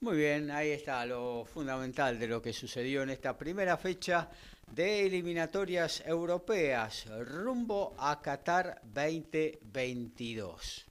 Muy 0.00 0.16
bien, 0.16 0.52
ahí 0.52 0.70
está 0.70 1.04
lo 1.06 1.44
fundamental 1.44 2.20
de 2.20 2.28
lo 2.28 2.40
que 2.40 2.52
sucedió 2.52 3.02
en 3.02 3.10
esta 3.10 3.36
primera 3.36 3.76
fecha 3.76 4.30
de 4.72 5.04
eliminatorias 5.04 6.04
europeas 6.06 7.06
rumbo 7.26 7.96
a 7.98 8.22
Qatar 8.22 8.80
2022. 8.84 10.86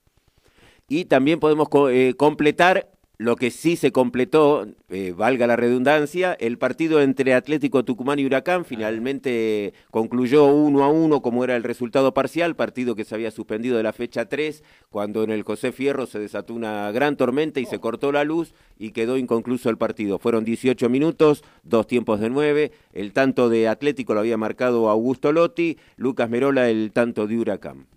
Y 0.90 1.06
también 1.06 1.40
podemos 1.40 1.70
eh, 1.90 2.16
completar 2.18 2.92
lo 3.20 3.36
que 3.36 3.50
sí 3.50 3.76
se 3.78 3.92
completó, 3.92 4.68
eh, 4.90 5.12
valga 5.16 5.48
la 5.48 5.56
redundancia, 5.56 6.34
el 6.34 6.60
partido 6.60 7.02
entre 7.02 7.34
Atlético 7.34 7.84
Tucumán 7.84 8.20
y 8.20 8.26
Huracán 8.26 8.64
finalmente 8.64 9.74
concluyó 9.90 10.46
uno 10.46 10.84
a 10.84 10.90
uno 10.90 11.24
como 11.24 11.44
era 11.44 11.56
el 11.56 11.64
resultado 11.64 12.14
parcial, 12.14 12.56
partido 12.56 12.96
que 12.96 13.06
se 13.06 13.16
había 13.16 13.32
suspendido 13.32 13.76
de 13.78 13.84
la 13.84 13.92
fecha 13.92 14.26
3, 14.26 14.64
cuando 14.92 15.24
en 15.24 15.32
el 15.32 15.42
José 15.42 15.72
Fierro 15.72 16.06
se 16.06 16.20
desató 16.20 16.54
una 16.54 16.92
gran 16.92 17.18
tormenta 17.18 17.60
y 17.60 17.66
se 17.66 17.80
cortó 17.80 18.12
la 18.12 18.24
luz 18.24 18.54
y 18.78 18.92
quedó 18.92 19.18
inconcluso 19.18 19.72
el 19.72 19.80
partido. 19.80 20.20
Fueron 20.20 20.46
18 20.46 20.88
minutos, 20.88 21.44
dos 21.64 21.88
tiempos 21.88 22.20
de 22.20 22.30
nueve, 22.30 22.72
el 22.94 23.14
tanto 23.14 23.50
de 23.50 23.68
Atlético 23.68 24.14
lo 24.14 24.20
había 24.20 24.38
marcado 24.38 24.90
Augusto 24.90 25.32
Lotti, 25.32 25.80
Lucas 25.96 26.30
Merola 26.30 26.70
el 26.70 26.92
tanto 26.92 27.26
de 27.26 27.40
Huracán. 27.40 27.97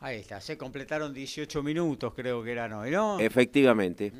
Ahí 0.00 0.18
está, 0.18 0.40
se 0.40 0.56
completaron 0.56 1.12
18 1.12 1.62
minutos, 1.62 2.12
creo 2.14 2.42
que 2.42 2.52
eran 2.52 2.72
hoy, 2.72 2.90
¿no? 2.92 3.18
Efectivamente. 3.18 4.12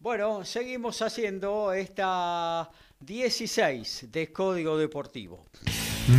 Bueno, 0.00 0.44
seguimos 0.44 1.00
haciendo 1.00 1.72
esta 1.72 2.68
16 3.00 4.08
de 4.10 4.32
Código 4.32 4.76
Deportivo. 4.76 5.44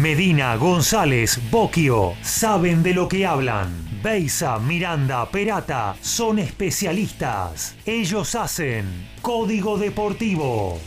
Medina, 0.02 0.56
González, 0.58 1.39
Boquio, 1.50 2.13
saben 2.21 2.84
de 2.84 2.93
lo 2.93 3.08
que 3.08 3.26
hablan. 3.26 4.02
Beisa, 4.04 4.60
Miranda, 4.60 5.30
Perata, 5.32 5.95
son 6.02 6.39
especialistas. 6.39 7.76
Ellos 7.86 8.36
hacen 8.36 8.86
Código 9.21 9.78
Deportivo. 9.78 10.80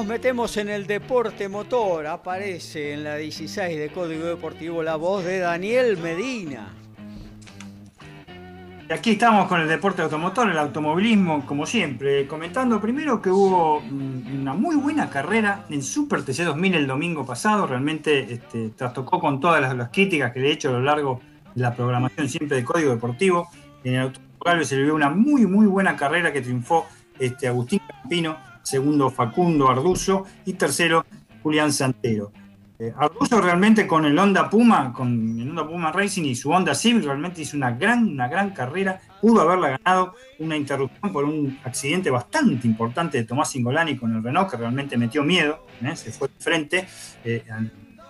Nos 0.00 0.06
metemos 0.06 0.56
en 0.56 0.70
el 0.70 0.86
deporte 0.86 1.46
motor. 1.46 2.06
Aparece 2.06 2.94
en 2.94 3.04
la 3.04 3.16
16 3.16 3.78
de 3.78 3.90
Código 3.90 4.24
Deportivo 4.24 4.82
la 4.82 4.96
voz 4.96 5.26
de 5.26 5.40
Daniel 5.40 5.98
Medina. 5.98 6.74
aquí 8.88 9.10
estamos 9.10 9.46
con 9.46 9.60
el 9.60 9.68
deporte 9.68 10.00
automotor, 10.00 10.50
el 10.50 10.56
automovilismo, 10.56 11.44
como 11.44 11.66
siempre, 11.66 12.26
comentando 12.26 12.80
primero 12.80 13.20
que 13.20 13.28
hubo 13.28 13.82
mm, 13.82 14.40
una 14.40 14.54
muy 14.54 14.76
buena 14.76 15.10
carrera 15.10 15.66
en 15.68 15.82
Super 15.82 16.24
TC 16.24 16.44
2000 16.44 16.76
el 16.76 16.86
domingo 16.86 17.26
pasado, 17.26 17.66
realmente 17.66 18.32
este, 18.32 18.70
trastocó 18.70 19.20
con 19.20 19.38
todas 19.38 19.60
las, 19.76 19.90
críticas 19.90 20.32
que 20.32 20.40
le 20.40 20.48
he 20.48 20.52
hecho 20.52 20.70
a 20.70 20.72
lo 20.72 20.80
largo 20.80 21.20
de 21.54 21.60
la 21.60 21.74
programación 21.74 22.26
siempre 22.26 22.56
de 22.56 22.64
Código 22.64 22.92
Deportivo. 22.92 23.50
En 23.84 23.96
el 23.96 24.00
Automotor 24.00 24.64
se 24.64 24.76
le 24.76 24.84
vio 24.84 24.94
una 24.94 25.10
muy, 25.10 25.44
muy 25.44 25.66
buena 25.66 25.94
carrera 25.94 26.32
que 26.32 26.40
triunfó 26.40 26.86
este, 27.18 27.48
Agustín 27.48 27.82
Campino, 27.86 28.38
segundo 28.70 29.10
Facundo 29.10 29.68
Arduzo 29.68 30.24
y 30.46 30.52
tercero 30.52 31.04
Julián 31.42 31.72
Santero. 31.72 32.32
Eh, 32.78 32.94
realmente 33.42 33.86
con 33.86 34.06
el 34.06 34.18
Honda 34.18 34.48
Puma, 34.48 34.92
con 34.94 35.38
el 35.38 35.50
Honda 35.50 35.66
Puma 35.68 35.92
Racing 35.92 36.22
y 36.24 36.34
su 36.34 36.50
Honda 36.50 36.74
Civic 36.74 37.04
realmente 37.04 37.42
hizo 37.42 37.56
una 37.56 37.72
gran, 37.72 38.08
una 38.08 38.26
gran 38.26 38.50
carrera, 38.50 38.98
pudo 39.20 39.42
haberla 39.42 39.76
ganado 39.76 40.14
una 40.38 40.56
interrupción 40.56 41.12
por 41.12 41.24
un 41.24 41.58
accidente 41.62 42.08
bastante 42.08 42.66
importante 42.66 43.18
de 43.18 43.24
Tomás 43.24 43.50
Singolani 43.50 43.98
con 43.98 44.16
el 44.16 44.22
Renault 44.22 44.50
que 44.50 44.56
realmente 44.56 44.96
metió 44.96 45.22
miedo, 45.22 45.66
¿eh? 45.82 45.94
se 45.94 46.10
fue 46.10 46.28
de 46.28 46.42
frente 46.42 46.88
eh, 47.22 47.44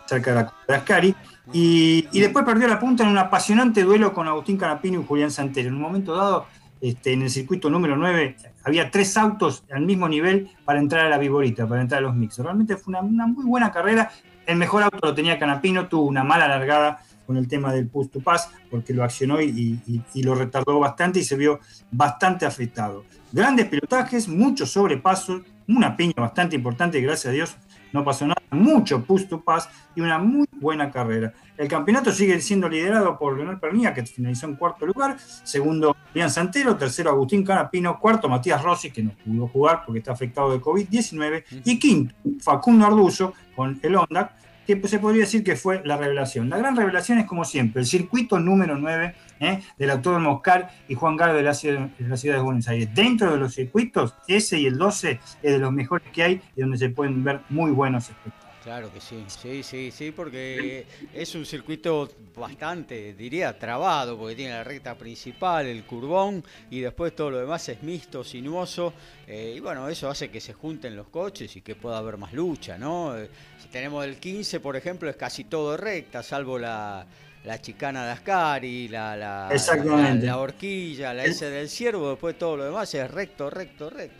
cerca 0.07 0.31
de 0.31 0.37
la 0.37 0.55
de 0.68 0.75
Ascari 0.75 1.16
y, 1.53 2.07
y, 2.12 2.20
después 2.20 2.44
perdió 2.44 2.68
la 2.68 2.79
punta 2.79 3.03
en 3.03 3.09
un 3.09 3.18
apasionante 3.18 3.83
duelo 3.83 4.12
con 4.12 4.29
Agustín 4.29 4.57
Canapino 4.57 5.01
y 5.01 5.05
Julián 5.05 5.33
Santero. 5.33 5.68
En 5.68 5.75
un 5.75 5.81
momento 5.83 6.14
dado, 6.14 6.46
este, 6.80 7.12
en 7.12 7.22
el 7.22 7.30
circuito 7.30 7.70
número 7.70 7.96
9, 7.96 8.36
había 8.64 8.90
tres 8.90 9.16
autos 9.16 9.64
al 9.70 9.82
mismo 9.82 10.08
nivel 10.08 10.50
para 10.64 10.78
entrar 10.78 11.06
a 11.06 11.08
la 11.08 11.18
Viborita, 11.18 11.66
para 11.66 11.82
entrar 11.82 11.98
a 11.98 12.02
los 12.02 12.14
mixos. 12.14 12.44
Realmente 12.44 12.76
fue 12.76 12.94
una, 12.98 13.26
muy 13.26 13.44
buena 13.44 13.70
carrera 13.70 14.10
el 14.50 14.56
mejor 14.56 14.82
auto 14.82 14.98
lo 15.00 15.14
tenía 15.14 15.38
Canapino, 15.38 15.86
tuvo 15.86 16.06
una 16.06 16.24
mala 16.24 16.48
largada 16.48 17.00
con 17.26 17.36
el 17.36 17.46
tema 17.46 17.72
del 17.72 17.86
push 17.86 18.08
to 18.08 18.20
pass, 18.20 18.50
porque 18.68 18.92
lo 18.92 19.04
accionó 19.04 19.40
y, 19.40 19.78
lo 20.16 20.34
retardó 20.34 20.80
bastante 20.80 21.20
y 21.20 21.24
se 21.24 21.36
vio 21.36 21.60
bastante 21.92 22.46
afectado. 22.46 23.04
Grandes 23.30 23.66
pilotajes, 23.66 24.26
muchos 24.26 24.72
sobrepasos, 24.72 25.42
una 25.68 25.96
piña 25.96 26.14
bastante 26.16 26.56
importante, 26.56 27.00
gracias 27.00 27.26
a 27.26 27.34
Dios 27.34 27.56
no 27.92 28.05
pasó 28.05 28.26
nada, 28.26 28.40
mucho 28.50 29.05
push 29.05 29.26
to 29.26 29.40
pass 29.40 29.68
y 29.94 30.00
una 30.00 30.18
muy 30.18 30.46
buena 30.53 30.90
carrera. 30.90 31.33
El 31.57 31.68
campeonato 31.68 32.11
sigue 32.12 32.40
siendo 32.40 32.68
liderado 32.68 33.18
por 33.18 33.37
Leonel 33.37 33.59
Pernilla, 33.59 33.94
que 33.94 34.05
finalizó 34.05 34.46
en 34.46 34.57
cuarto 34.57 34.87
lugar, 34.87 35.16
segundo 35.18 35.96
Lian 36.14 36.31
Santero, 36.31 36.76
tercero 36.76 37.11
Agustín 37.11 37.44
Canapino, 37.44 37.98
cuarto 37.98 38.29
Matías 38.29 38.62
Rossi, 38.62 38.90
que 38.90 39.03
no 39.03 39.12
pudo 39.12 39.48
jugar 39.48 39.83
porque 39.85 39.98
está 39.98 40.12
afectado 40.12 40.53
de 40.53 40.61
COVID-19, 40.61 41.44
y 41.64 41.79
quinto 41.79 42.14
Facundo 42.40 42.87
Arduzo 42.87 43.35
con 43.55 43.79
el 43.83 43.96
Honda, 43.96 44.35
que 44.66 44.81
se 44.87 44.98
podría 44.98 45.22
decir 45.22 45.42
que 45.42 45.57
fue 45.57 45.83
la 45.85 45.96
revelación. 45.96 46.48
La 46.48 46.57
gran 46.57 46.76
revelación 46.76 47.18
es 47.18 47.26
como 47.26 47.44
siempre, 47.44 47.81
el 47.81 47.87
circuito 47.87 48.38
número 48.38 48.76
9 48.76 49.14
¿eh? 49.40 49.62
del 49.76 49.90
autor 49.90 50.20
Moscar 50.20 50.70
y 50.88 50.94
Juan 50.94 51.16
Gardo 51.16 51.37
de 51.37 51.42
la, 51.42 51.55
ciudad, 51.55 51.88
de 51.98 52.09
la 52.09 52.16
ciudad 52.16 52.37
de 52.37 52.42
Buenos 52.42 52.68
Aires. 52.68 52.88
Dentro 52.94 53.33
de 53.33 53.38
los 53.38 53.55
circuitos, 53.55 54.14
ese 54.29 54.59
y 54.61 54.66
el 54.66 54.79
12 54.79 55.20
es 55.42 55.53
de 55.53 55.59
los 55.59 55.72
mejores 55.72 56.09
que 56.12 56.22
hay 56.22 56.42
y 56.55 56.61
donde 56.61 56.79
se 56.79 56.90
pueden 56.90 57.24
ver 57.24 57.40
muy 57.48 57.72
buenos 57.72 58.05
espectáculos. 58.05 58.50
Claro 58.62 58.92
que 58.92 59.00
sí, 59.00 59.24
sí, 59.26 59.62
sí, 59.62 59.90
sí, 59.90 60.11
porque 60.11 60.85
es 61.14 61.35
un 61.35 61.46
circuito 61.46 62.11
bastante, 62.37 63.14
diría, 63.14 63.59
trabado, 63.59 64.18
porque 64.18 64.37
tiene 64.37 64.53
la 64.53 64.64
recta 64.64 64.94
principal, 64.96 65.64
el 65.64 65.85
curbón, 65.85 66.44
y 66.68 66.81
después 66.81 67.16
todo 67.16 67.31
lo 67.31 67.38
demás 67.38 67.66
es 67.70 67.83
mixto, 67.83 68.22
sinuoso, 68.22 68.92
eh, 69.26 69.55
y 69.57 69.61
bueno, 69.61 69.88
eso 69.88 70.11
hace 70.11 70.31
que 70.31 70.42
se 70.42 70.53
junten 70.53 70.94
los 70.94 71.09
coches 71.09 71.57
y 71.57 71.62
que 71.62 71.74
pueda 71.74 71.96
haber 71.96 72.18
más 72.18 72.35
lucha, 72.35 72.76
¿no? 72.76 73.16
Eh, 73.16 73.31
si 73.59 73.68
tenemos 73.68 74.05
el 74.05 74.16
15, 74.18 74.61
por 74.61 74.76
ejemplo, 74.76 75.09
es 75.09 75.16
casi 75.16 75.44
todo 75.44 75.79
recta, 75.79 76.22
salvo 76.22 76.59
la, 76.59 77.07
la 77.44 77.61
chicana 77.61 78.05
de 78.05 78.12
Ascari, 78.12 78.88
la, 78.88 79.16
la, 79.16 79.48
la, 79.48 80.37
horquilla, 80.37 81.14
la 81.14 81.24
S 81.24 81.48
del 81.48 81.68
ciervo, 81.68 82.11
después 82.11 82.37
todo 82.38 82.59
lo 82.59 82.64
demás 82.64 82.92
es 82.94 83.11
recto, 83.11 83.48
recto, 83.48 83.88
recto. 83.88 84.16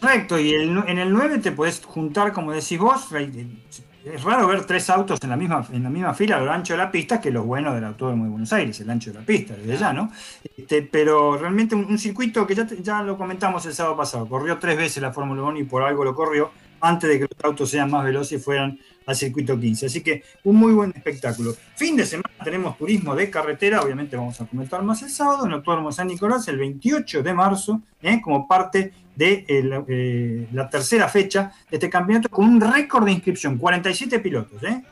Correcto, 0.00 0.38
y 0.38 0.54
en 0.54 0.98
el 0.98 1.10
9 1.10 1.38
te 1.38 1.52
puedes 1.52 1.82
juntar, 1.84 2.32
como 2.32 2.52
decís 2.52 2.78
vos, 2.78 3.08
es 3.12 4.22
raro 4.22 4.46
ver 4.46 4.64
tres 4.64 4.88
autos 4.90 5.18
en 5.22 5.30
la 5.30 5.36
misma, 5.36 5.66
en 5.72 5.82
la 5.82 5.90
misma 5.90 6.14
fila 6.14 6.36
a 6.36 6.40
lo 6.40 6.52
ancho 6.52 6.74
de 6.74 6.78
la 6.78 6.92
pista, 6.92 7.20
que 7.20 7.30
lo 7.30 7.42
bueno 7.42 7.74
del 7.74 7.82
Autódromo 7.84 8.24
de 8.24 8.30
Buenos 8.30 8.52
Aires, 8.52 8.78
el 8.80 8.90
ancho 8.90 9.10
de 9.10 9.18
la 9.18 9.26
pista, 9.26 9.54
desde 9.56 9.78
ya, 9.78 9.92
¿no? 9.92 10.12
Este, 10.56 10.82
pero 10.82 11.36
realmente 11.38 11.74
un, 11.74 11.98
circuito 11.98 12.46
que 12.46 12.54
ya, 12.54 12.66
ya 12.66 13.02
lo 13.02 13.16
comentamos 13.16 13.64
el 13.66 13.74
sábado 13.74 13.96
pasado, 13.96 14.28
corrió 14.28 14.58
tres 14.58 14.76
veces 14.76 15.02
la 15.02 15.12
Fórmula 15.12 15.42
1 15.42 15.58
y 15.58 15.64
por 15.64 15.82
algo 15.82 16.04
lo 16.04 16.14
corrió, 16.14 16.52
antes 16.80 17.08
de 17.08 17.18
que 17.18 17.22
los 17.22 17.44
autos 17.44 17.70
sean 17.70 17.90
más 17.90 18.04
veloces 18.04 18.38
y 18.38 18.42
fueran 18.42 18.78
al 19.06 19.16
circuito 19.16 19.58
15. 19.58 19.86
Así 19.86 20.02
que 20.02 20.22
un 20.44 20.56
muy 20.56 20.72
buen 20.72 20.92
espectáculo. 20.94 21.54
Fin 21.76 21.96
de 21.96 22.04
semana 22.04 22.34
tenemos 22.44 22.76
turismo 22.76 23.14
de 23.14 23.30
carretera, 23.30 23.80
obviamente 23.80 24.16
vamos 24.16 24.40
a 24.40 24.46
comentar 24.46 24.82
más 24.82 25.02
el 25.02 25.10
sábado, 25.10 25.44
en 25.44 25.52
el 25.52 25.56
Autódromo 25.58 25.92
San 25.92 26.08
Nicolás, 26.08 26.46
el 26.48 26.58
28 26.58 27.22
de 27.22 27.34
marzo, 27.34 27.80
¿eh? 28.02 28.20
como 28.22 28.46
parte 28.46 28.92
de 29.14 29.46
eh, 29.48 29.84
eh, 29.88 30.48
la 30.52 30.68
tercera 30.68 31.08
fecha 31.08 31.50
de 31.70 31.76
este 31.76 31.88
campeonato 31.88 32.28
con 32.28 32.44
un 32.44 32.60
récord 32.60 33.06
de 33.06 33.12
inscripción, 33.12 33.56
47 33.56 34.18
pilotos. 34.18 34.62
¿eh? 34.62 34.82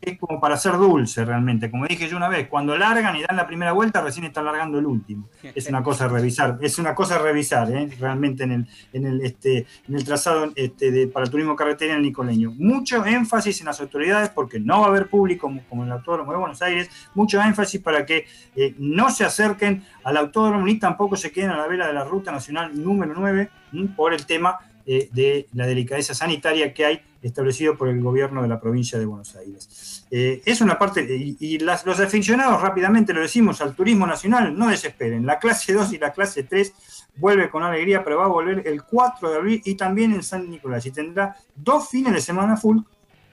es 0.00 0.18
como 0.18 0.40
para 0.40 0.56
ser 0.56 0.72
dulce 0.74 1.24
realmente. 1.24 1.70
Como 1.70 1.86
dije 1.86 2.08
yo 2.08 2.16
una 2.16 2.28
vez, 2.28 2.48
cuando 2.48 2.76
largan 2.76 3.16
y 3.16 3.22
dan 3.22 3.36
la 3.36 3.46
primera 3.46 3.72
vuelta, 3.72 4.00
recién 4.00 4.26
están 4.26 4.44
largando 4.44 4.78
el 4.78 4.86
último. 4.86 5.28
Es 5.42 5.66
una 5.68 5.82
cosa 5.82 6.04
a 6.04 6.08
revisar, 6.08 6.58
es 6.60 6.78
una 6.78 6.94
cosa 6.94 7.16
a 7.16 7.18
revisar 7.18 7.70
¿eh? 7.70 7.88
realmente 7.98 8.44
en 8.44 8.52
el, 8.52 8.66
en 8.92 9.06
el, 9.06 9.20
este, 9.22 9.66
en 9.88 9.94
el 9.94 10.04
trazado 10.04 10.52
este, 10.54 10.90
de, 10.90 11.08
para 11.08 11.24
el 11.24 11.30
turismo 11.30 11.56
carretera 11.56 11.92
en 11.92 11.98
el 11.98 12.04
Nicoleño. 12.04 12.52
Mucho 12.56 13.04
énfasis 13.04 13.27
en 13.60 13.66
las 13.66 13.80
autoridades 13.80 14.30
porque 14.30 14.58
no 14.58 14.80
va 14.80 14.86
a 14.86 14.88
haber 14.88 15.08
público 15.08 15.42
como, 15.42 15.62
como 15.68 15.82
en 15.82 15.88
el 15.88 15.98
Autódromo 15.98 16.32
de 16.32 16.38
Buenos 16.38 16.62
Aires, 16.62 16.90
mucho 17.14 17.40
énfasis 17.40 17.80
para 17.80 18.04
que 18.06 18.26
eh, 18.56 18.74
no 18.78 19.10
se 19.10 19.24
acerquen 19.24 19.84
al 20.04 20.16
autódromo 20.16 20.66
ni 20.66 20.78
tampoco 20.78 21.16
se 21.16 21.30
queden 21.30 21.50
a 21.50 21.56
la 21.56 21.66
vela 21.66 21.86
de 21.86 21.92
la 21.92 22.04
ruta 22.04 22.32
nacional 22.32 22.70
número 22.82 23.14
9 23.14 23.50
por 23.96 24.14
el 24.14 24.24
tema 24.26 24.58
eh, 24.86 25.10
de 25.12 25.46
la 25.52 25.66
delicadeza 25.66 26.14
sanitaria 26.14 26.72
que 26.72 26.86
hay 26.86 27.00
establecido 27.20 27.76
por 27.76 27.88
el 27.88 28.00
gobierno 28.00 28.40
de 28.40 28.48
la 28.48 28.58
provincia 28.58 28.98
de 28.98 29.04
Buenos 29.04 29.36
Aires. 29.36 30.06
Eh, 30.10 30.40
es 30.46 30.62
una 30.62 30.78
parte, 30.78 31.06
y, 31.38 31.58
los 31.58 32.00
aficionados 32.00 32.60
rápidamente 32.62 33.12
lo 33.12 33.20
decimos 33.20 33.60
al 33.60 33.74
turismo 33.74 34.06
nacional, 34.06 34.56
no 34.56 34.68
desesperen, 34.68 35.26
la 35.26 35.38
clase 35.38 35.74
2 35.74 35.92
y 35.92 35.98
la 35.98 36.12
clase 36.12 36.44
3 36.44 36.72
vuelve 37.16 37.50
con 37.50 37.62
alegría, 37.62 38.02
pero 38.02 38.18
va 38.18 38.24
a 38.24 38.28
volver 38.28 38.66
el 38.66 38.82
4 38.82 39.30
de 39.30 39.36
abril 39.36 39.62
y 39.64 39.74
también 39.74 40.12
en 40.12 40.22
San 40.22 40.48
Nicolás, 40.48 40.86
y 40.86 40.90
tendrá 40.90 41.36
dos 41.54 41.90
fines 41.90 42.14
de 42.14 42.20
semana 42.20 42.56
full, 42.56 42.78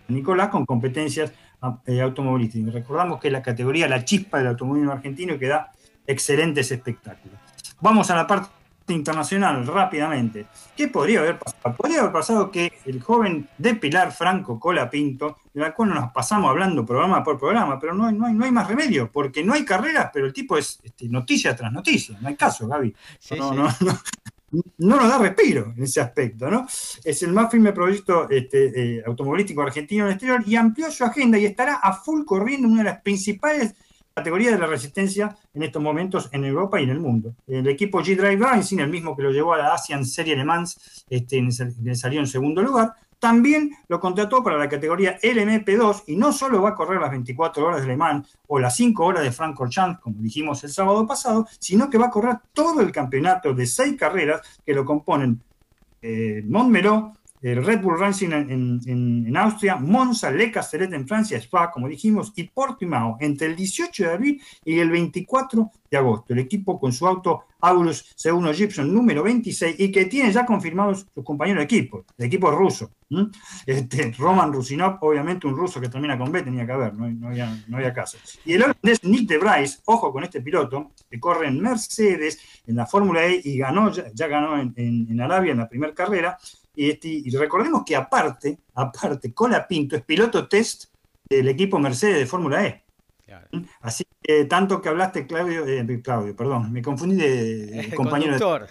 Nicolás, 0.08 0.50
con 0.50 0.66
competencias 0.66 1.32
eh, 1.86 2.02
automovilísticas. 2.02 2.74
Recordamos 2.74 3.20
que 3.20 3.28
es 3.28 3.34
la 3.34 3.42
categoría, 3.42 3.88
la 3.88 4.04
chispa 4.04 4.38
del 4.38 4.48
automovilismo 4.48 4.92
argentino 4.92 5.38
que 5.38 5.48
da 5.48 5.72
excelentes 6.06 6.72
espectáculos. 6.72 7.40
Vamos 7.82 8.10
a 8.12 8.16
la 8.16 8.28
parte 8.28 8.50
internacional 8.90 9.66
rápidamente. 9.66 10.46
¿Qué 10.76 10.88
podría 10.88 11.20
haber 11.20 11.40
pasado? 11.40 11.76
Podría 11.76 12.00
haber 12.02 12.12
pasado 12.12 12.52
que 12.52 12.72
el 12.86 13.02
joven 13.02 13.50
de 13.58 13.76
Pilar 13.76 14.12
Franco 14.12 14.60
Cola 14.60 14.90
Pinto, 14.90 15.38
de 15.54 15.62
la 15.62 15.74
cual 15.74 15.90
nos 15.90 16.12
pasamos 16.12 16.50
hablando 16.50 16.86
programa 16.86 17.24
por 17.24 17.40
programa, 17.40 17.80
pero 17.80 17.94
no, 17.94 18.12
no, 18.12 18.28
hay, 18.28 18.34
no 18.34 18.46
hay 18.46 18.52
más 18.52 18.68
remedio, 18.68 19.12
porque 19.12 19.44
no 19.44 19.54
hay 19.54 19.66
carreras, 19.66 20.12
pero 20.14 20.28
el 20.28 20.34
tipo 20.34 20.58
es 20.58 20.80
este, 20.84 21.10
noticia 21.10 21.56
tras 21.56 21.72
noticia, 21.72 22.18
no 22.22 22.28
hay 22.28 22.36
caso, 22.36 22.68
Gaby. 22.68 22.96
no, 23.38 23.54
No, 23.54 23.68
no, 23.80 24.00
nos 24.78 25.10
da 25.10 25.18
respiro 25.18 25.74
en 25.76 25.84
ese 25.84 26.02
aspecto, 26.02 26.50
¿no? 26.50 26.68
Es 27.04 27.24
el 27.24 27.32
más 27.34 27.52
firme 27.52 27.74
proyecto 27.74 28.30
este, 28.30 28.98
eh, 28.98 29.04
automovilístico 29.06 29.62
argentino 29.62 30.04
en 30.04 30.08
el 30.08 30.14
exterior 30.14 30.44
y 30.46 30.56
amplió 30.56 30.92
su 30.92 31.04
agenda 31.04 31.38
y 31.38 31.46
estará 31.46 31.76
a 31.76 31.94
full 31.94 32.24
corriendo 32.26 32.68
en 32.68 32.74
una 32.74 32.84
de 32.84 32.90
las 32.90 33.02
principales 33.02 33.76
categoría 34.16 34.52
de 34.52 34.58
la 34.58 34.68
resistencia 34.68 35.36
en 35.54 35.64
estos 35.64 35.82
momentos 35.82 36.30
en 36.32 36.46
Europa 36.46 36.80
y 36.80 36.86
en 36.86 36.92
el 36.92 37.02
mundo. 37.02 37.36
El 37.48 37.68
equipo 37.68 38.00
G-Drive 38.00 38.38
Racing, 38.38 38.78
el 38.80 38.90
mismo 38.90 39.16
que 39.16 39.24
lo 39.24 39.32
llevó 39.32 39.54
a 39.54 39.58
la 39.58 39.74
Asian 39.74 40.06
Serie 40.06 40.38
Le 40.38 40.46
Mans, 40.46 41.06
este, 41.10 41.46
salió 41.96 42.22
en 42.22 42.28
segundo 42.28 42.62
lugar, 42.62 42.94
también 43.20 43.72
lo 43.88 44.00
contrató 44.00 44.44
para 44.44 44.58
la 44.58 44.70
categoría 44.70 45.20
LMP2 45.20 46.04
y 46.08 46.16
no 46.16 46.32
solo 46.32 46.62
va 46.62 46.70
a 46.70 46.76
correr 46.76 47.02
las 47.02 47.12
24 47.12 47.66
horas 47.66 47.82
de 47.82 47.88
Le 47.88 47.98
Mans 47.98 48.38
o 48.48 48.60
las 48.60 48.76
5 48.76 49.04
horas 49.04 49.24
de 49.24 49.32
Francorchamps, 49.32 50.00
como 50.00 50.22
dijimos 50.22 50.64
el 50.64 50.72
sábado 50.72 51.06
pasado, 51.08 51.48
sino 51.60 51.90
que 51.90 51.98
va 51.98 52.08
a 52.08 52.12
correr 52.12 52.38
todo 52.54 52.82
el 52.82 52.92
campeonato 52.92 53.54
de 53.54 53.66
seis 53.66 53.96
carreras 53.98 54.42
que 54.66 54.74
lo 54.74 54.86
componen 54.86 55.42
eh, 56.02 56.44
Red 57.42 57.82
Bull 57.82 58.00
Racing 58.00 58.32
en, 58.32 59.38
Austria, 59.38 59.76
Monza, 59.76 60.32
Le 60.32 60.52
Castellet 60.52 60.92
en 60.94 61.08
Francia, 61.08 61.38
Spa, 61.38 61.70
como 61.70 61.88
dijimos, 61.88 62.34
y 62.36 62.44
Portimao 62.44 63.18
entre 63.20 63.48
el 63.48 63.56
18 63.56 64.04
de 64.04 64.10
abril 64.10 64.42
y 64.64 64.80
el 64.80 64.90
24 64.90 65.72
de 65.92 65.98
agosto. 65.98 66.34
El 66.34 66.40
equipo 66.40 66.80
con 66.80 66.92
su 66.92 67.06
auto 67.06 67.44
Aulus 67.62 68.16
C1 68.16 68.54
Gibson 68.54 68.94
número 68.94 69.24
26 69.24 69.76
y 69.80 69.92
que 69.92 70.06
tiene 70.06 70.32
ya 70.32 70.46
confirmados 70.46 71.06
sus 71.14 71.24
compañeros 71.24 71.60
de 71.60 71.66
equipo, 71.66 72.06
el 72.18 72.26
equipo 72.26 72.50
ruso. 72.52 72.92
Este, 73.66 74.12
Roman 74.18 74.52
Rusinov, 74.52 74.98
obviamente 75.02 75.46
un 75.46 75.56
ruso 75.56 75.80
que 75.80 75.90
termina 75.90 76.18
con 76.18 76.32
B, 76.32 76.42
tenía 76.42 76.66
que 76.66 76.72
haber, 76.72 76.94
no, 76.96 77.28
había, 77.28 77.94
caso. 77.94 78.18
Y 78.44 78.54
el 78.54 78.64
holandés 78.64 79.04
Nick 79.04 79.30
de 79.30 79.38
Bryce, 79.38 79.80
ojo 79.86 80.12
con 80.12 80.24
este 80.24 80.42
piloto, 80.42 80.92
que 81.10 81.20
corre 81.20 81.48
en 81.48 81.62
Mercedes, 81.62 82.40
en 82.66 82.76
la 82.76 82.88
Fórmula 82.88 83.26
E 83.26 83.42
y 83.44 83.58
ganó, 83.58 83.92
ya, 83.92 84.28
ganó 84.28 84.60
en 84.60 85.22
Arabia 85.22 85.52
en 85.52 85.60
la 85.60 85.70
primera 85.70 85.94
carrera, 85.94 86.38
este, 86.76 87.08
y, 87.08 87.30
recordemos 87.32 87.84
que 87.86 87.96
aparte, 87.96 88.60
aparte, 88.74 89.34
Cola 89.34 89.68
Pinto 89.68 89.96
es 89.96 90.04
piloto 90.04 90.48
test 90.48 90.86
del 91.30 91.48
equipo 91.48 91.80
Mercedes 91.80 92.20
de 92.20 92.26
Fórmula 92.26 92.66
E. 92.66 92.86
Así 93.82 94.06
que 94.22 94.46
tanto 94.46 94.82
que 94.82 94.90
hablaste, 94.90 95.26
Claudio, 95.26 95.66
eh, 95.66 96.02
Claudio, 96.04 96.36
perdón, 96.36 96.72
me 96.72 96.82
confundí 96.82 97.16
de, 97.16 97.92
compañero. 97.96 98.38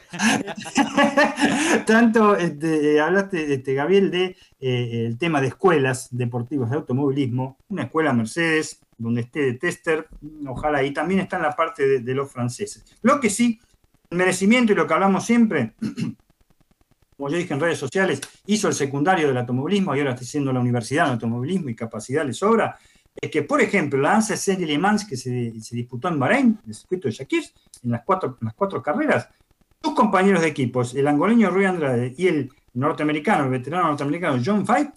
tanto 1.87 2.37
este, 2.37 3.01
hablaste, 3.01 3.55
este, 3.55 3.75
Gabriel, 3.75 4.11
de 4.11 4.37
eh, 4.61 5.07
el 5.07 5.19
tema 5.19 5.41
de 5.41 5.49
escuelas 5.49 6.09
deportivas 6.11 6.71
de 6.71 6.77
automovilismo, 6.77 7.59
una 7.69 7.85
escuela 7.85 8.13
Mercedes, 8.13 8.81
donde 8.97 9.23
esté 9.23 9.41
de 9.41 9.55
tester, 9.55 10.09
ojalá, 10.47 10.83
y 10.83 10.93
también 10.93 11.21
está 11.21 11.37
en 11.37 11.43
la 11.43 11.53
parte 11.53 12.01
de, 12.01 12.15
los 12.15 12.31
franceses. 12.31 12.85
Lo 13.03 13.21
que 13.21 13.31
sí, 13.31 13.61
el 14.11 14.19
merecimiento 14.19 14.73
y 14.73 14.77
lo 14.77 14.87
que 14.87 14.95
hablamos 14.95 15.25
siempre, 15.25 15.75
como 17.17 17.29
yo 17.29 17.37
dije 17.37 17.55
en 17.55 17.61
redes 17.61 17.79
sociales, 17.79 18.21
hizo 18.47 18.69
el 18.69 18.75
secundario 18.75 19.29
del 19.29 19.37
automovilismo 19.37 19.95
y 19.95 20.01
ahora 20.01 20.13
está 20.13 20.25
haciendo 20.25 20.53
la 20.53 20.61
universidad 20.61 21.07
de 21.07 21.13
automovilismo 21.13 21.69
y 21.69 21.75
capacidad 21.75 22.25
le 22.25 22.33
sobra, 22.33 22.79
es 23.21 23.31
que, 23.31 23.43
por 23.43 23.61
ejemplo, 23.61 24.01
la 24.01 24.17
ANSA 24.17 24.37
Serie 24.37 24.67
Le 24.67 24.79
Mans 24.79 25.05
que 25.05 25.17
se, 25.17 25.31
disputó 25.71 26.09
en 26.09 26.19
Bahrein, 26.19 26.59
en 26.63 26.69
el 26.69 26.75
circuito 26.75 27.09
de 27.09 27.15
Shakir, 27.15 27.45
en 27.85 27.91
las 27.93 28.03
cuatro, 28.05 28.83
carreras, 28.83 29.29
sus 29.83 29.95
compañeros 29.95 30.41
de 30.41 30.49
equipos, 30.49 30.95
el 30.95 31.07
angoleño 31.07 31.51
Rui 31.51 31.65
Andrade 31.65 32.15
y 32.17 32.27
el 32.27 32.51
norteamericano, 32.75 33.45
el 33.45 33.51
veterano 33.51 33.89
norteamericano 33.89 34.43
John 34.45 34.67
Fight, 34.67 34.91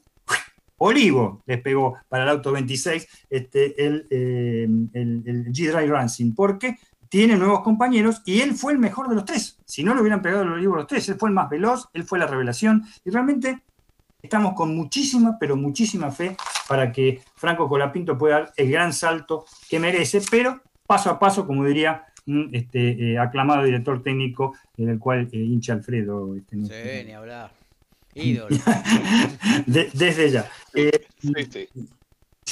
Olivo 0.79 1.41
les 1.45 1.59
pegó 1.61 1.97
para 2.07 2.23
el 2.23 2.29
auto 2.29 2.51
26 2.51 3.07
este, 3.29 3.83
el, 3.83 4.07
eh, 4.11 4.67
el, 4.93 5.45
G-Drive 5.47 5.87
Racing, 5.87 6.33
porque 6.35 6.77
tiene 7.09 7.35
nuevos 7.35 7.61
compañeros 7.61 8.21
y 8.25 8.41
él 8.41 8.53
fue 8.53 8.73
el 8.73 8.79
mejor 8.79 9.09
de 9.09 9.15
los 9.15 9.25
tres. 9.25 9.59
Si 9.65 9.83
no 9.83 9.93
le 9.93 10.01
hubieran 10.01 10.21
pegado 10.21 10.43
el 10.43 10.51
Olivo 10.51 10.75
los 10.75 10.87
tres, 10.87 11.07
él 11.09 11.15
fue 11.15 11.29
el 11.29 11.35
más 11.35 11.49
veloz, 11.49 11.89
él 11.93 12.03
fue 12.03 12.19
la 12.19 12.27
revelación 12.27 12.83
y 13.05 13.09
realmente 13.09 13.63
estamos 14.21 14.53
con 14.53 14.75
muchísima, 14.75 15.37
pero 15.39 15.55
muchísima 15.55 16.11
fe 16.11 16.35
para 16.67 16.91
que 16.91 17.21
Franco 17.35 17.69
Colapinto 17.69 18.17
pueda 18.17 18.39
dar 18.39 18.53
el 18.57 18.71
gran 18.71 18.93
salto 18.93 19.45
que 19.69 19.79
merece, 19.79 20.21
pero 20.29 20.61
paso 20.85 21.09
a 21.09 21.19
paso, 21.19 21.45
como 21.45 21.65
diría 21.65 22.05
un 22.27 22.49
este, 22.53 23.13
eh, 23.13 23.17
aclamado 23.17 23.63
director 23.63 24.03
técnico, 24.03 24.53
en 24.75 24.89
el 24.89 24.99
cual 24.99 25.29
eh, 25.31 25.37
hincha 25.37 25.73
Alfredo. 25.73 26.35
Este, 26.35 26.57
sí, 26.57 27.05
ni 27.05 27.13
hablar. 27.13 27.51
Ídolo. 28.15 28.57
desde 29.65 30.31
ya. 30.31 30.49
Eh, 30.73 31.07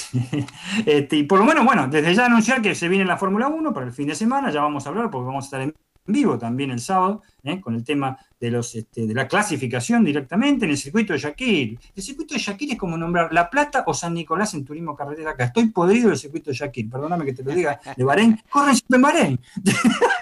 este, 0.86 1.16
y 1.16 1.22
por 1.24 1.38
lo 1.38 1.44
menos, 1.44 1.64
bueno, 1.64 1.88
desde 1.88 2.14
ya 2.14 2.26
anunciar 2.26 2.62
que 2.62 2.74
se 2.74 2.88
viene 2.88 3.04
la 3.04 3.16
Fórmula 3.16 3.48
1 3.48 3.72
para 3.72 3.86
el 3.86 3.92
fin 3.92 4.08
de 4.08 4.14
semana, 4.14 4.50
ya 4.50 4.60
vamos 4.60 4.86
a 4.86 4.90
hablar 4.90 5.10
porque 5.10 5.26
vamos 5.26 5.44
a 5.44 5.46
estar 5.46 5.60
en 5.60 5.74
vivo 6.06 6.38
también 6.38 6.70
el 6.70 6.80
sábado, 6.80 7.22
¿eh? 7.42 7.60
con 7.60 7.74
el 7.74 7.84
tema 7.84 8.16
de, 8.38 8.50
los, 8.50 8.74
este, 8.74 9.06
de 9.06 9.14
la 9.14 9.26
clasificación 9.26 10.04
directamente 10.04 10.64
en 10.64 10.70
el 10.70 10.76
circuito 10.76 11.12
de 11.12 11.18
Shakir. 11.18 11.78
El 11.94 12.02
circuito 12.02 12.34
de 12.34 12.40
Shakir 12.40 12.72
es 12.72 12.78
como 12.78 12.96
nombrar 12.96 13.32
La 13.32 13.50
Plata 13.50 13.84
o 13.86 13.94
San 13.94 14.14
Nicolás 14.14 14.54
en 14.54 14.64
turismo 14.64 14.94
carretera 14.94 15.32
acá. 15.32 15.44
Estoy 15.44 15.70
podrido 15.70 16.08
del 16.08 16.18
circuito 16.18 16.50
de 16.50 16.56
Shakir, 16.56 16.88
perdóname 16.88 17.24
que 17.24 17.32
te 17.32 17.42
lo 17.42 17.52
diga, 17.52 17.80
de 17.96 18.04
Bahrein. 18.04 18.40
Corren 18.48 18.76
en 18.88 19.02
Bahrein. 19.02 19.40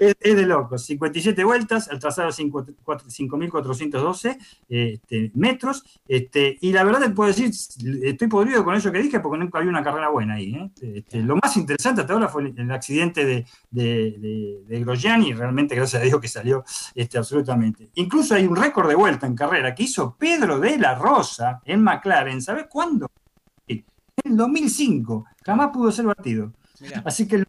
es, 0.00 0.36
de 0.36 0.46
locos. 0.46 0.84
57 0.84 1.44
vueltas, 1.44 1.88
el 1.88 1.98
trazado 1.98 2.30
5.412 2.30 4.38
este, 4.68 5.30
metros. 5.34 5.84
Este, 6.06 6.58
y 6.60 6.72
la 6.72 6.84
verdad 6.84 7.00
te 7.00 7.10
puedo 7.10 7.28
decir, 7.28 7.50
estoy 8.04 8.28
podrido 8.28 8.64
con 8.64 8.74
eso 8.74 8.92
que 8.92 9.00
dije 9.00 9.20
porque 9.20 9.38
nunca 9.38 9.58
había 9.58 9.70
una 9.70 9.82
carrera 9.82 10.08
buena 10.08 10.34
ahí. 10.34 10.54
¿eh? 10.54 10.70
Este, 10.96 11.20
lo 11.20 11.36
más 11.36 11.56
interesante 11.56 12.02
hasta 12.02 12.12
ahora 12.12 12.28
fue 12.28 12.52
el, 12.56 12.70
accidente 12.70 13.24
de, 13.24 13.46
de, 13.70 14.64
de, 14.68 15.34
realmente 15.34 15.74
gracias 15.74 16.02
a 16.02 16.04
Dios 16.04 16.20
que 16.20 16.28
salió 16.28 16.64
este, 16.94 17.18
absolutamente. 17.18 17.90
Incluso 17.94 18.34
hay 18.34 18.46
un 18.46 18.56
récord 18.56 18.88
de 18.88 18.94
vuelta 18.94 19.26
en 19.26 19.34
carrera 19.34 19.74
que 19.74 19.84
hizo 19.84 20.16
Pedro 20.16 20.58
de 20.58 20.78
la 20.78 20.94
Rosa 20.94 21.60
en 21.64 21.82
McLaren. 21.82 22.42
¿Sabes 22.42 22.66
cuándo? 22.68 23.10
En 23.68 23.84
el 24.24 24.36
2005. 24.36 25.26
Jamás 25.44 25.70
pudo 25.72 25.92
ser 25.92 26.06
batido. 26.06 26.52
Así 27.04 27.26
que 27.26 27.44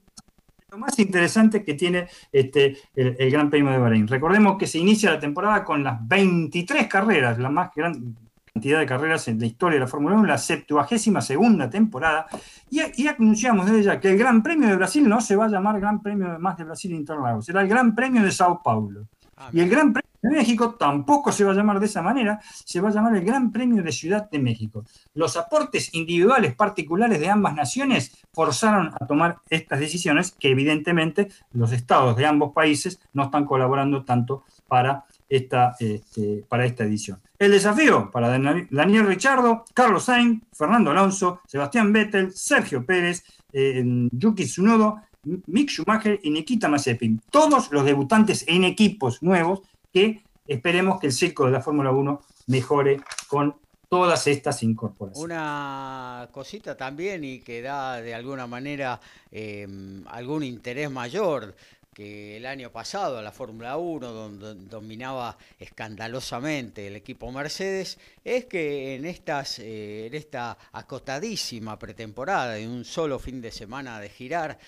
lo 0.78 0.86
más 0.86 0.98
interesante 1.00 1.64
que 1.64 1.74
tiene 1.74 2.08
este, 2.32 2.78
el, 2.96 3.32
Gran 3.32 3.50
Premio 3.50 3.72
de 3.72 3.80
Bahrein. 3.80 4.08
Recordemos 4.08 4.58
que 4.58 4.68
se 4.68 4.78
inicia 4.78 5.12
la 5.12 5.20
temporada 5.20 5.64
con 5.64 5.84
las 5.84 6.08
23 6.08 6.88
carreras, 6.88 7.40
la 7.40 7.50
más 7.50 7.72
gran 7.76 8.16
cantidad 8.54 8.80
de 8.80 8.86
carreras 8.86 9.28
en 9.28 9.40
la 9.40 9.46
historia 9.46 9.76
de 9.76 9.82
la 9.82 9.88
Fórmula 9.88 10.16
1, 10.16 10.26
la 10.26 10.38
72 10.38 11.26
segunda 11.26 11.70
temporada, 11.70 12.28
y, 12.70 12.82
y, 13.02 13.08
anunciamos 13.08 13.66
desde 13.66 13.84
ya 13.84 14.00
que 14.00 14.12
el 14.12 14.18
Gran 14.18 14.42
Premio 14.44 14.70
de 14.70 14.76
Brasil 14.76 15.08
no 15.08 15.20
se 15.22 15.36
va 15.36 15.46
a 15.46 15.50
llamar 15.50 15.80
Gran 15.80 16.02
Premio 16.02 16.38
más 16.40 16.58
de 16.58 16.64
Brasil 16.64 16.92
Interlagos, 16.92 17.46
será 17.46 17.62
el 17.62 17.68
Gran 17.68 17.96
Premio 17.96 18.24
de 18.24 18.32
Sao 18.32 18.62
Paulo. 18.64 19.08
Ah, 19.40 19.52
y 19.54 19.60
el 19.60 19.70
Gran 19.70 19.94
Premio 19.94 20.10
de 20.24 20.30
México 20.32 20.74
tampoco 20.74 21.32
se 21.32 21.44
va 21.44 21.52
a 21.52 21.56
llamar 21.56 21.80
de 21.80 21.86
esa 21.86 22.02
manera, 22.02 22.40
se 22.66 22.82
va 22.82 22.90
a 22.90 22.92
llamar 22.92 23.16
el 23.16 23.24
Gran 23.24 23.52
Premio 23.52 23.84
de 23.84 23.92
Ciudad 23.92 24.28
de 24.32 24.40
México. 24.40 24.84
Los 25.14 25.38
aportes 25.38 25.94
individuales 25.94 26.56
particulares 26.56 27.20
de 27.20 27.30
ambas 27.30 27.54
naciones 27.54 28.26
forzaron 28.34 28.92
a 29.00 29.06
tomar 29.06 29.38
estas 29.50 29.80
decisiones 29.80 30.32
que 30.32 30.50
evidentemente 30.50 31.30
los 31.54 31.72
estados 31.72 32.18
de 32.18 32.26
ambos 32.26 32.52
países 32.52 33.00
no 33.14 33.26
están 33.26 33.46
colaborando 33.46 34.04
tanto 34.04 34.44
para 34.68 35.06
esta, 35.30 35.76
este, 35.80 36.44
para 36.50 36.66
esta 36.66 36.84
edición. 36.84 37.20
El 37.38 37.52
desafío 37.52 38.10
para 38.10 38.30
Daniel 38.30 39.06
Richardo, 39.06 39.66
Carlos 39.76 40.06
Sainz, 40.06 40.42
Fernando 40.52 40.90
Alonso, 40.90 41.42
Sebastián 41.46 41.94
Vettel, 41.94 42.32
Sergio 42.34 42.84
Pérez, 42.84 43.24
eh, 43.54 43.84
Yuki 44.12 44.46
Tsunodo, 44.46 45.02
Mick 45.48 45.70
Schumacher 45.70 46.20
y 46.24 46.30
Nikita 46.32 46.68
Mazepin. 46.68 47.22
Todos 47.32 47.72
los 47.72 47.86
debutantes 47.86 48.46
en 48.48 48.64
equipos 48.64 49.22
nuevos 49.22 49.62
que 49.94 50.22
esperemos 50.48 51.00
que 51.00 51.08
el 51.08 51.14
circo 51.14 51.46
de 51.46 51.52
la 51.52 51.62
Fórmula 51.62 51.92
1 51.92 52.22
mejore 52.48 53.02
con 53.28 53.56
todas 53.90 54.28
estas 54.28 54.64
incorporaciones. 54.64 55.24
Una 55.24 56.30
cosita 56.32 56.76
también 56.76 57.24
y 57.24 57.40
que 57.40 57.62
da 57.62 58.02
de 58.02 58.14
alguna 58.14 58.48
manera 58.48 59.00
em, 59.32 60.04
algún 60.08 60.44
interés 60.44 60.92
mayor 60.92 61.56
que 61.98 62.38
el 62.38 62.46
año 62.46 62.72
pasado 62.72 63.20
la 63.24 63.32
Fórmula 63.32 63.78
1, 63.78 64.12
donde 64.12 64.54
dominaba 64.70 65.36
escandalosamente 65.58 66.86
el 66.86 66.96
equipo 66.96 67.32
Mercedes, 67.32 67.98
es 68.24 68.46
que 68.46 68.94
en, 68.94 69.06
estas, 69.06 69.58
eh, 69.58 70.06
en 70.06 70.14
esta 70.14 70.60
acotadísima 70.74 71.80
pretemporada, 71.80 72.54
de 72.54 72.68
un 72.68 72.86
solo 72.86 73.18
fin 73.18 73.42
de 73.42 73.52
semana 73.52 74.00
de 74.00 74.10
girar, 74.10 74.60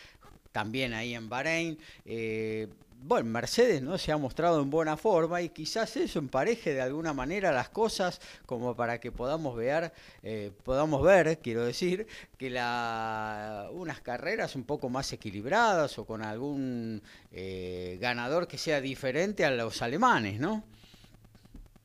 también 0.51 0.93
ahí 0.93 1.13
en 1.15 1.29
Bahrein. 1.29 1.77
Eh, 2.05 2.67
bueno, 3.01 3.29
Mercedes 3.29 3.81
no 3.81 3.97
se 3.97 4.11
ha 4.11 4.17
mostrado 4.17 4.61
en 4.61 4.69
buena 4.69 4.97
forma 4.97 5.41
y 5.41 5.49
quizás 5.49 5.95
eso 5.95 6.19
empareje 6.19 6.73
de 6.73 6.81
alguna 6.81 7.13
manera 7.13 7.51
las 7.51 7.69
cosas 7.69 8.19
como 8.45 8.75
para 8.75 8.99
que 8.99 9.11
podamos 9.11 9.55
ver, 9.55 9.93
eh, 10.21 10.51
podamos 10.63 11.01
ver, 11.01 11.39
quiero 11.39 11.63
decir, 11.63 12.07
que 12.37 12.49
la, 12.49 13.69
unas 13.71 14.01
carreras 14.01 14.55
un 14.55 14.65
poco 14.65 14.89
más 14.89 15.13
equilibradas 15.13 15.97
o 15.97 16.05
con 16.05 16.21
algún 16.21 17.01
eh, 17.31 17.97
ganador 18.01 18.47
que 18.47 18.57
sea 18.57 18.81
diferente 18.81 19.45
a 19.45 19.51
los 19.51 19.81
alemanes, 19.81 20.39
¿no? 20.39 20.63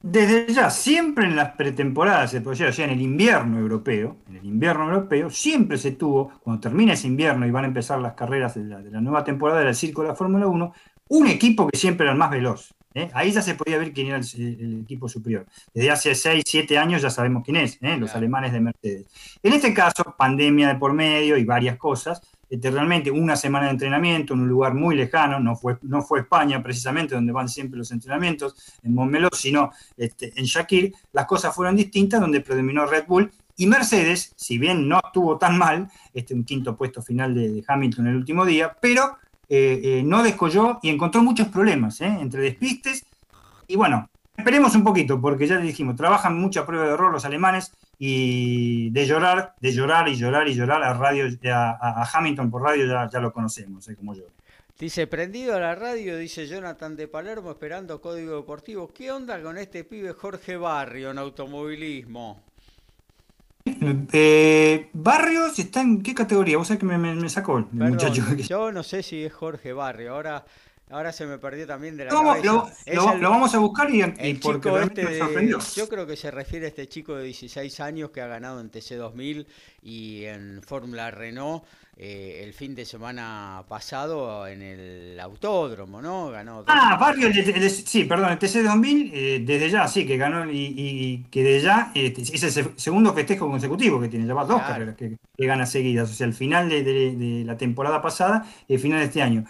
Desde 0.06 0.52
ya, 0.52 0.68
siempre 0.68 1.24
en 1.24 1.34
las 1.34 1.52
pretemporadas, 1.52 2.32
decir, 2.32 2.84
en 2.84 2.90
el 2.90 3.00
invierno 3.00 3.58
europeo, 3.58 4.18
en 4.28 4.36
el 4.36 4.44
invierno 4.44 4.84
europeo, 4.84 5.30
siempre 5.30 5.78
se 5.78 5.92
tuvo, 5.92 6.30
cuando 6.42 6.60
termina 6.60 6.92
ese 6.92 7.06
invierno 7.06 7.46
y 7.46 7.50
van 7.50 7.64
a 7.64 7.68
empezar 7.68 7.98
las 8.00 8.12
carreras 8.12 8.54
de 8.54 8.64
la, 8.64 9.00
nueva 9.00 9.24
temporada 9.24 9.60
del 9.60 9.74
Circo 9.74 10.02
de 10.02 10.08
la 10.08 10.14
Fórmula 10.14 10.46
1, 10.46 10.74
un 11.08 11.26
equipo 11.26 11.66
que 11.68 11.78
siempre 11.78 12.04
era 12.04 12.12
el 12.12 12.18
más 12.18 12.30
veloz. 12.30 12.74
¿eh? 12.92 13.08
Ahí 13.14 13.32
ya 13.32 13.40
se 13.40 13.54
podía 13.54 13.78
ver 13.78 13.94
quién 13.94 14.08
era 14.08 14.18
el, 14.18 14.82
equipo 14.82 15.08
superior. 15.08 15.46
Desde 15.72 15.90
hace 15.90 16.14
6, 16.14 16.44
7 16.46 16.76
años 16.76 17.00
ya 17.00 17.08
sabemos 17.08 17.42
quién 17.42 17.56
es, 17.56 17.78
¿eh? 17.80 17.96
los 17.96 18.14
alemanes 18.14 18.52
de 18.52 18.60
Mercedes. 18.60 19.06
En 19.42 19.54
este 19.54 19.72
caso, 19.72 20.14
pandemia 20.18 20.68
de 20.68 20.74
por 20.74 20.92
medio 20.92 21.38
y 21.38 21.46
varias 21.46 21.78
cosas, 21.78 22.20
este, 22.54 22.70
realmente 22.70 23.10
una 23.10 23.34
semana 23.34 23.66
de 23.66 23.72
entrenamiento 23.72 24.32
en 24.32 24.42
un 24.42 24.48
lugar 24.48 24.74
muy 24.74 24.94
lejano, 24.94 25.40
no 25.40 25.56
fue, 25.56 25.76
no 25.82 26.02
fue 26.02 26.20
España 26.20 26.62
precisamente 26.62 27.16
donde 27.16 27.32
van 27.32 27.48
siempre 27.48 27.76
los 27.76 27.90
entrenamientos, 27.90 28.54
en 28.84 28.94
Montmeló, 28.94 29.28
sino 29.32 29.72
este, 29.96 30.32
en 30.36 30.44
Shakir, 30.44 30.94
las 31.12 31.26
cosas 31.26 31.52
fueron 31.52 31.74
distintas, 31.74 32.20
donde 32.20 32.40
predominó 32.40 32.86
Red 32.86 33.06
Bull 33.08 33.32
y 33.56 33.66
Mercedes, 33.66 34.34
si 34.36 34.58
bien 34.58 34.88
no 34.88 35.00
estuvo 35.04 35.36
tan 35.36 35.58
mal, 35.58 35.90
este, 36.12 36.32
un 36.32 36.44
quinto 36.44 36.76
puesto 36.76 37.02
final 37.02 37.34
de, 37.34 37.64
Hamilton 37.66 38.06
el 38.06 38.14
último 38.14 38.44
día, 38.44 38.76
pero 38.80 39.16
eh, 39.48 39.80
eh, 39.82 40.02
no 40.04 40.22
descolló 40.22 40.78
y 40.80 40.90
encontró 40.90 41.24
muchos 41.24 41.48
problemas, 41.48 42.00
¿eh? 42.02 42.16
entre 42.20 42.42
despistes 42.42 43.04
y 43.66 43.74
bueno, 43.74 44.08
esperemos 44.36 44.76
un 44.76 44.84
poquito, 44.84 45.20
porque 45.20 45.48
ya 45.48 45.58
dijimos, 45.58 45.96
trabajan 45.96 46.38
mucha 46.38 46.64
prueba 46.64 46.86
de 46.86 46.92
error 46.92 47.10
los 47.10 47.24
alemanes 47.24 47.72
y 47.98 48.90
de 48.90 49.06
llorar, 49.06 49.54
de 49.60 49.72
llorar 49.72 50.08
y 50.08 50.16
llorar 50.16 50.48
y 50.48 50.54
llorar 50.54 50.82
a 50.82 50.94
radio, 50.94 51.26
a, 51.52 52.10
Hamilton 52.12 52.50
por 52.50 52.62
radio 52.62 52.86
ya, 52.86 53.08
ya 53.10 53.20
lo 53.20 53.32
conocemos, 53.32 53.88
¿eh? 53.88 53.96
como 53.96 54.14
yo. 54.14 54.24
Dice, 54.78 55.06
prendido 55.06 55.54
a 55.54 55.60
la 55.60 55.74
radio, 55.76 56.18
dice 56.18 56.48
Jonathan 56.48 56.96
de 56.96 57.06
Palermo, 57.06 57.52
esperando 57.52 58.00
código 58.00 58.36
deportivo. 58.36 58.88
¿Qué 58.92 59.12
onda 59.12 59.40
con 59.40 59.56
este 59.56 59.84
pibe 59.84 60.12
Jorge 60.12 60.56
Barrio 60.56 61.12
en 61.12 61.18
automovilismo? 61.18 62.42
Eh, 64.12 64.90
Barrios 64.92 65.58
está 65.58 65.80
en 65.80 66.02
qué 66.02 66.12
categoría? 66.12 66.58
Vos 66.58 66.66
sabés 66.66 66.80
que 66.80 66.86
me, 66.86 67.28
sacó 67.28 67.58
el 67.58 67.66
muchacho. 67.72 68.24
Yo 68.36 68.72
no 68.72 68.82
sé 68.82 69.02
si 69.02 69.24
es 69.24 69.32
Jorge 69.32 69.72
Barrio. 69.72 70.14
Ahora 70.14 70.44
ahora 70.90 71.12
se 71.12 71.26
me 71.26 71.38
perdió 71.38 71.66
también 71.66 71.96
de 71.96 72.06
la 72.06 72.10
cabeza. 72.10 72.66
Lo, 72.92 73.30
vamos 73.30 73.54
a 73.54 73.58
buscar 73.58 73.88
y, 73.90 74.34
porque 74.34 74.68
este 74.82 75.48
Yo 75.76 75.88
creo 75.88 76.06
que 76.06 76.16
se 76.16 76.30
refiere 76.30 76.66
a 76.66 76.68
este 76.68 76.88
chico 76.88 77.16
de 77.16 77.24
16 77.24 77.80
años 77.80 78.10
que 78.10 78.20
ha 78.20 78.26
ganado 78.26 78.60
en 78.60 78.70
TC2000 78.70 79.46
y 79.82 80.24
en 80.24 80.62
Fórmula 80.62 81.10
Renault 81.10 81.64
eh, 81.96 82.42
el 82.42 82.52
fin 82.52 82.74
de 82.74 82.84
semana 82.84 83.62
pasado 83.68 84.48
en 84.48 84.62
el 84.62 85.20
autódromo, 85.20 86.02
¿no? 86.02 86.28
Ganó 86.28 86.64
ah, 86.66 86.96
Barrio, 87.00 87.30
sí, 87.68 88.02
perdón, 88.02 88.32
el 88.32 88.38
TC2000, 88.40 89.10
eh, 89.14 89.42
desde 89.46 89.70
ya, 89.70 89.86
sí, 89.86 90.04
que 90.04 90.16
ganó 90.16 90.50
y, 90.50 91.24
que 91.30 91.44
de 91.44 91.60
ya 91.60 91.92
este, 91.94 92.22
es 92.22 92.56
el 92.56 92.72
segundo 92.76 93.14
festejo 93.14 93.48
consecutivo 93.48 94.00
que 94.00 94.08
tiene, 94.08 94.26
ya 94.26 94.34
va 94.34 94.44
dos 94.44 94.60
carreras 94.62 94.96
que, 94.96 95.16
gana 95.38 95.66
seguidas, 95.66 96.10
o 96.10 96.14
sea, 96.14 96.26
el 96.26 96.34
final 96.34 96.68
de, 96.68 97.44
la 97.46 97.56
temporada 97.56 98.02
pasada 98.02 98.44
y 98.66 98.74
el 98.74 98.80
final 98.80 98.98
de 98.98 99.04
este 99.04 99.22
año. 99.22 99.44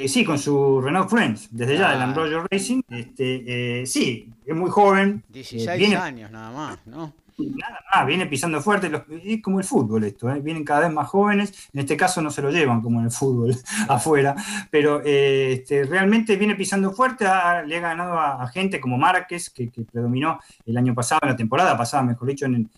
Eh, 0.00 0.08
sí, 0.08 0.24
con 0.24 0.38
su 0.38 0.80
Renault 0.80 1.10
Friends, 1.10 1.48
desde 1.50 1.76
ya, 1.76 1.94
el 1.94 2.00
Ambrosio 2.00 2.46
Racing, 2.50 2.80
este, 2.88 3.84
sí, 3.84 4.32
es 4.46 4.56
muy 4.56 4.70
joven. 4.70 5.22
16 5.28 5.94
años 5.94 6.30
nada 6.30 6.50
más, 6.50 6.78
¿no? 6.86 7.12
Nada 7.36 7.80
más, 7.94 8.06
viene 8.06 8.24
pisando 8.24 8.62
fuerte, 8.62 8.90
es 9.22 9.42
como 9.42 9.58
el 9.58 9.64
fútbol 9.66 10.04
esto, 10.04 10.30
¿eh? 10.30 10.40
vienen 10.40 10.64
cada 10.64 10.80
vez 10.80 10.92
más 10.92 11.06
jóvenes, 11.06 11.68
en 11.74 11.80
este 11.80 11.98
caso 11.98 12.22
no 12.22 12.30
se 12.30 12.40
lo 12.40 12.50
llevan 12.50 12.80
como 12.80 13.00
en 13.00 13.06
el 13.06 13.10
fútbol 13.10 13.54
afuera, 13.88 14.34
pero 14.70 15.02
eh, 15.04 15.52
este, 15.52 15.84
realmente 15.84 16.36
viene 16.36 16.54
pisando 16.54 16.92
fuerte, 16.92 17.24
le 17.66 17.76
ha 17.76 17.80
ganado 17.80 18.18
a, 18.18 18.48
gente 18.48 18.80
como 18.80 18.96
Márquez, 18.96 19.50
que, 19.50 19.70
predominó 19.92 20.40
el 20.64 20.78
año 20.78 20.94
pasado, 20.94 21.20
en 21.24 21.30
la 21.30 21.36
temporada 21.36 21.76
pasada, 21.76 22.02
mejor 22.04 22.28
dicho, 22.28 22.46
en 22.46 22.54
el, 22.54 22.68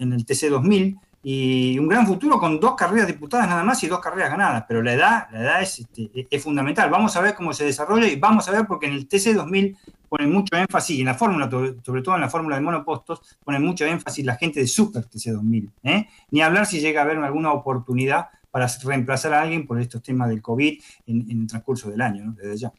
en 0.00 0.12
el 0.14 0.24
TC 0.24 0.48
2000, 0.48 0.96
y 1.26 1.78
un 1.78 1.88
gran 1.88 2.06
futuro 2.06 2.38
con 2.38 2.60
dos 2.60 2.74
carreras 2.74 3.06
disputadas 3.06 3.48
nada 3.48 3.64
más 3.64 3.82
y 3.82 3.88
dos 3.88 3.98
carreras 3.98 4.30
ganadas, 4.30 4.66
pero 4.68 4.82
la 4.82 4.92
edad, 4.92 5.26
la 5.32 5.40
edad 5.40 5.62
es, 5.62 5.78
este, 5.78 6.28
es 6.30 6.42
fundamental. 6.42 6.90
Vamos 6.90 7.16
a 7.16 7.22
ver 7.22 7.34
cómo 7.34 7.54
se 7.54 7.64
desarrolla 7.64 8.06
y 8.06 8.16
vamos 8.16 8.46
a 8.46 8.52
ver 8.52 8.66
porque 8.66 8.86
en 8.86 8.92
el 8.92 9.08
TC 9.08 9.32
2000 9.34 9.76
ponen 10.06 10.30
mucho 10.30 10.54
énfasis, 10.54 10.98
y 10.98 11.00
en 11.00 11.06
la 11.06 11.14
fórmula, 11.14 11.50
sobre 11.82 12.02
todo 12.02 12.14
en 12.14 12.20
la 12.20 12.28
fórmula 12.28 12.56
de 12.56 12.62
monopostos, 12.62 13.22
ponen 13.42 13.64
mucho 13.64 13.86
énfasis 13.86 14.24
la 14.24 14.36
gente 14.36 14.60
de 14.60 14.66
Super 14.66 15.06
TC 15.06 15.30
2000. 15.32 15.70
¿eh? 15.82 16.06
Ni 16.30 16.42
hablar 16.42 16.66
si 16.66 16.78
llega 16.78 17.00
a 17.00 17.04
haber 17.04 17.16
alguna 17.16 17.52
oportunidad 17.52 18.28
para 18.50 18.68
reemplazar 18.84 19.32
a 19.32 19.40
alguien 19.40 19.66
por 19.66 19.80
estos 19.80 20.02
temas 20.02 20.28
del 20.28 20.42
COVID 20.42 20.80
en, 21.06 21.30
el 21.30 21.46
transcurso 21.46 21.90
del 21.90 22.02
año, 22.02 22.26
¿no? 22.26 22.32
desde 22.34 22.56
ya. 22.58 22.72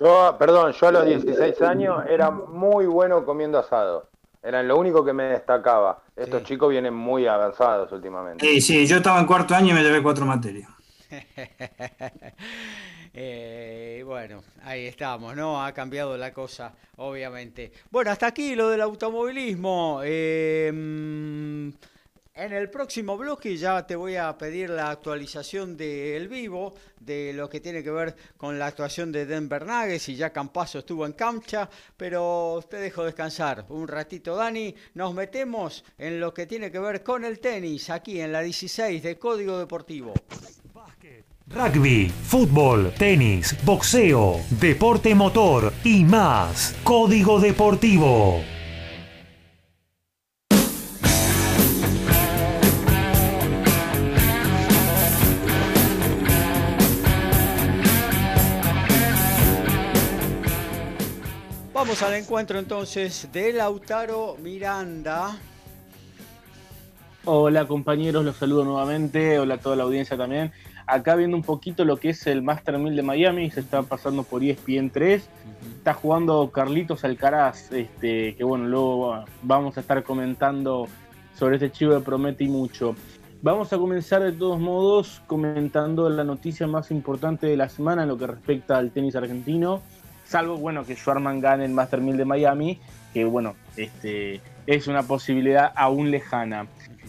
Yo, 0.00 0.36
perdón, 0.36 0.72
yo 0.72 0.88
a 0.88 0.92
los 0.92 1.06
16 1.06 1.62
años 1.62 2.02
era 2.08 2.30
muy 2.30 2.86
bueno 2.86 3.24
comiendo 3.24 3.58
asado. 3.58 4.10
Era 4.42 4.62
lo 4.62 4.76
único 4.76 5.04
que 5.04 5.12
me 5.12 5.24
destacaba. 5.24 6.02
Estos 6.16 6.42
chicos 6.42 6.70
vienen 6.70 6.94
muy 6.94 7.26
avanzados 7.26 7.92
últimamente. 7.92 8.44
Sí, 8.44 8.60
sí, 8.60 8.86
yo 8.86 8.96
estaba 8.96 9.20
en 9.20 9.26
cuarto 9.26 9.54
año 9.54 9.70
y 9.70 9.74
me 9.74 9.82
llevé 9.82 10.02
cuatro 10.02 10.26
materias. 10.26 10.68
eh, 13.14 14.02
bueno, 14.04 14.42
ahí 14.64 14.86
estamos, 14.86 15.36
¿no? 15.36 15.64
Ha 15.64 15.72
cambiado 15.72 16.16
la 16.16 16.32
cosa, 16.32 16.74
obviamente. 16.96 17.72
Bueno, 17.90 18.10
hasta 18.10 18.26
aquí 18.26 18.56
lo 18.56 18.68
del 18.68 18.80
automovilismo. 18.80 20.00
Eh, 20.02 20.72
mm, 20.74 21.68
en 22.34 22.52
el 22.52 22.70
próximo 22.70 23.16
bloque 23.16 23.56
ya 23.56 23.86
te 23.86 23.94
voy 23.94 24.16
a 24.16 24.36
pedir 24.38 24.70
la 24.70 24.90
actualización 24.90 25.76
del 25.76 26.28
vivo, 26.28 26.74
de 26.98 27.32
lo 27.34 27.48
que 27.48 27.60
tiene 27.60 27.82
que 27.82 27.90
ver 27.90 28.16
con 28.36 28.58
la 28.58 28.66
actuación 28.66 29.12
de 29.12 29.26
Denver 29.26 29.66
Nuggets 29.66 30.08
y 30.08 30.16
ya 30.16 30.32
Campaso 30.32 30.78
estuvo 30.78 31.04
en 31.04 31.12
cancha, 31.12 31.68
pero 31.96 32.64
te 32.68 32.78
dejo 32.78 33.04
descansar 33.04 33.66
un 33.68 33.86
ratito, 33.86 34.36
Dani. 34.36 34.74
Nos 34.94 35.14
metemos 35.14 35.84
en 35.98 36.20
lo 36.20 36.32
que 36.32 36.46
tiene 36.46 36.70
que 36.70 36.78
ver 36.78 37.02
con 37.02 37.24
el 37.24 37.38
tenis, 37.38 37.90
aquí 37.90 38.20
en 38.20 38.32
la 38.32 38.40
16 38.40 39.02
de 39.02 39.18
Código 39.18 39.58
Deportivo. 39.58 40.14
Rugby, 41.48 42.08
fútbol, 42.08 42.94
tenis, 42.96 43.54
boxeo, 43.62 44.40
deporte 44.58 45.14
motor 45.14 45.70
y 45.84 46.02
más. 46.02 46.74
Código 46.82 47.40
Deportivo. 47.40 48.42
Vamos 61.82 62.00
al 62.04 62.14
encuentro 62.14 62.60
entonces 62.60 63.28
de 63.32 63.52
Lautaro 63.52 64.36
Miranda. 64.40 65.36
Hola 67.24 67.66
compañeros, 67.66 68.24
los 68.24 68.36
saludo 68.36 68.64
nuevamente. 68.64 69.40
Hola 69.40 69.54
a 69.54 69.58
toda 69.58 69.74
la 69.74 69.82
audiencia 69.82 70.16
también. 70.16 70.52
Acá 70.86 71.16
viendo 71.16 71.36
un 71.36 71.42
poquito 71.42 71.84
lo 71.84 71.96
que 71.96 72.10
es 72.10 72.24
el 72.28 72.40
Master 72.40 72.78
1000 72.78 72.94
de 72.94 73.02
Miami, 73.02 73.50
se 73.50 73.58
está 73.58 73.82
pasando 73.82 74.22
por 74.22 74.44
ESPN 74.44 74.90
3. 74.90 75.28
Está 75.78 75.92
jugando 75.92 76.52
Carlitos 76.52 77.02
Alcaraz, 77.02 77.72
este, 77.72 78.36
que 78.36 78.44
bueno, 78.44 78.68
luego 78.68 79.24
vamos 79.42 79.76
a 79.76 79.80
estar 79.80 80.04
comentando 80.04 80.86
sobre 81.36 81.56
este 81.56 81.72
chivo 81.72 81.94
de 81.94 82.00
promete 82.00 82.44
y 82.44 82.48
mucho. 82.48 82.94
Vamos 83.42 83.72
a 83.72 83.78
comenzar 83.78 84.22
de 84.22 84.30
todos 84.30 84.60
modos 84.60 85.20
comentando 85.26 86.08
la 86.08 86.22
noticia 86.22 86.68
más 86.68 86.92
importante 86.92 87.48
de 87.48 87.56
la 87.56 87.68
semana 87.68 88.04
en 88.04 88.08
lo 88.08 88.16
que 88.16 88.28
respecta 88.28 88.78
al 88.78 88.92
tenis 88.92 89.16
argentino 89.16 89.82
salvo 90.32 90.56
bueno 90.56 90.84
que 90.84 90.96
Schwarman 90.96 91.40
gane 91.40 91.66
el 91.66 91.72
Master 91.72 92.00
1000 92.00 92.16
de 92.16 92.24
Miami, 92.24 92.80
que 93.12 93.26
bueno, 93.26 93.54
este, 93.76 94.40
es 94.66 94.88
una 94.88 95.02
posibilidad 95.02 95.70
aún 95.76 96.10
lejana. 96.10 96.68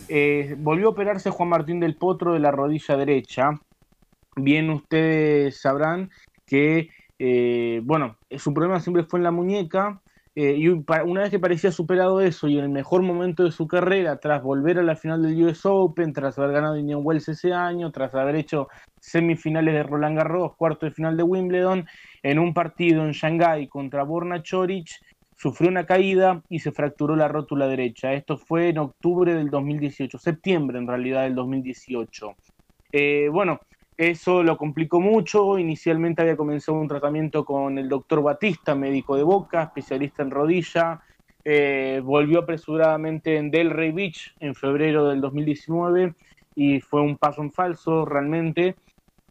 Eh, 0.09 0.55
volvió 0.57 0.87
a 0.87 0.89
operarse 0.89 1.29
Juan 1.29 1.47
Martín 1.47 1.79
del 1.79 1.95
Potro 1.95 2.33
de 2.33 2.39
la 2.39 2.51
rodilla 2.51 2.97
derecha. 2.97 3.51
Bien 4.35 4.69
ustedes 4.69 5.61
sabrán 5.61 6.09
que, 6.45 6.89
eh, 7.17 7.79
bueno, 7.85 8.17
su 8.37 8.53
problema 8.53 8.81
siempre 8.81 9.05
fue 9.05 9.19
en 9.19 9.23
la 9.23 9.31
muñeca. 9.31 10.01
Eh, 10.35 10.55
y 10.57 10.67
una 10.67 11.21
vez 11.21 11.29
que 11.29 11.39
parecía 11.39 11.71
superado 11.71 12.19
eso 12.19 12.47
y 12.47 12.57
en 12.57 12.63
el 12.65 12.71
mejor 12.71 13.03
momento 13.03 13.43
de 13.43 13.51
su 13.51 13.67
carrera, 13.67 14.17
tras 14.17 14.41
volver 14.41 14.79
a 14.79 14.83
la 14.83 14.95
final 14.95 15.21
del 15.21 15.41
US 15.45 15.61
Open, 15.63 16.11
tras 16.11 16.37
haber 16.39 16.53
ganado 16.53 16.75
Indian 16.75 17.01
Wells 17.03 17.29
ese 17.29 17.53
año, 17.53 17.91
tras 17.91 18.13
haber 18.15 18.35
hecho 18.35 18.67
semifinales 18.99 19.75
de 19.75 19.83
Roland 19.83 20.17
Garros, 20.17 20.55
cuarto 20.57 20.87
de 20.87 20.91
final 20.91 21.15
de 21.15 21.23
Wimbledon, 21.23 21.85
en 22.23 22.39
un 22.39 22.53
partido 22.53 23.05
en 23.05 23.11
Shanghái 23.11 23.67
contra 23.67 24.03
Borna 24.03 24.41
Choric, 24.41 24.89
sufrió 25.35 25.69
una 25.69 25.85
caída 25.85 26.41
y 26.49 26.59
se 26.59 26.71
fracturó 26.71 27.15
la 27.15 27.27
rótula 27.27 27.67
derecha. 27.67 28.13
Esto 28.13 28.37
fue 28.37 28.69
en 28.69 28.77
octubre 28.77 29.33
del 29.33 29.49
2018, 29.49 30.17
septiembre 30.17 30.79
en 30.79 30.87
realidad 30.87 31.23
del 31.23 31.35
2018. 31.35 32.33
Eh, 32.93 33.27
bueno, 33.29 33.59
eso 33.97 34.41
lo 34.41 34.57
complicó 34.57 35.01
mucho. 35.01 35.59
Inicialmente 35.59 36.21
había 36.21 36.37
comenzado 36.37 36.79
un 36.79 36.87
tratamiento 36.87 37.43
con 37.43 37.77
el 37.77 37.89
doctor 37.89 38.23
Batista, 38.23 38.73
médico 38.73 39.17
de 39.17 39.23
Boca, 39.23 39.63
especialista 39.63 40.23
en 40.23 40.31
rodilla. 40.31 41.01
Eh, 41.43 42.01
volvió 42.03 42.39
apresuradamente 42.39 43.35
en 43.35 43.51
Delray 43.51 43.91
Beach 43.91 44.33
en 44.39 44.55
febrero 44.55 45.09
del 45.09 45.19
2019 45.19 46.15
y 46.55 46.79
fue 46.79 47.01
un 47.01 47.17
paso 47.17 47.41
en 47.41 47.51
falso 47.51 48.05
realmente. 48.05 48.75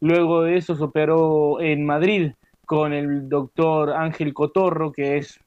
Luego 0.00 0.42
de 0.42 0.58
eso 0.58 0.74
se 0.74 0.82
operó 0.82 1.60
en 1.60 1.86
Madrid 1.86 2.32
con 2.72 2.94
el 2.94 3.28
doctor 3.28 3.90
Ángel 3.90 4.32
Cotorro, 4.32 4.92
que 4.92 5.18
es 5.18 5.38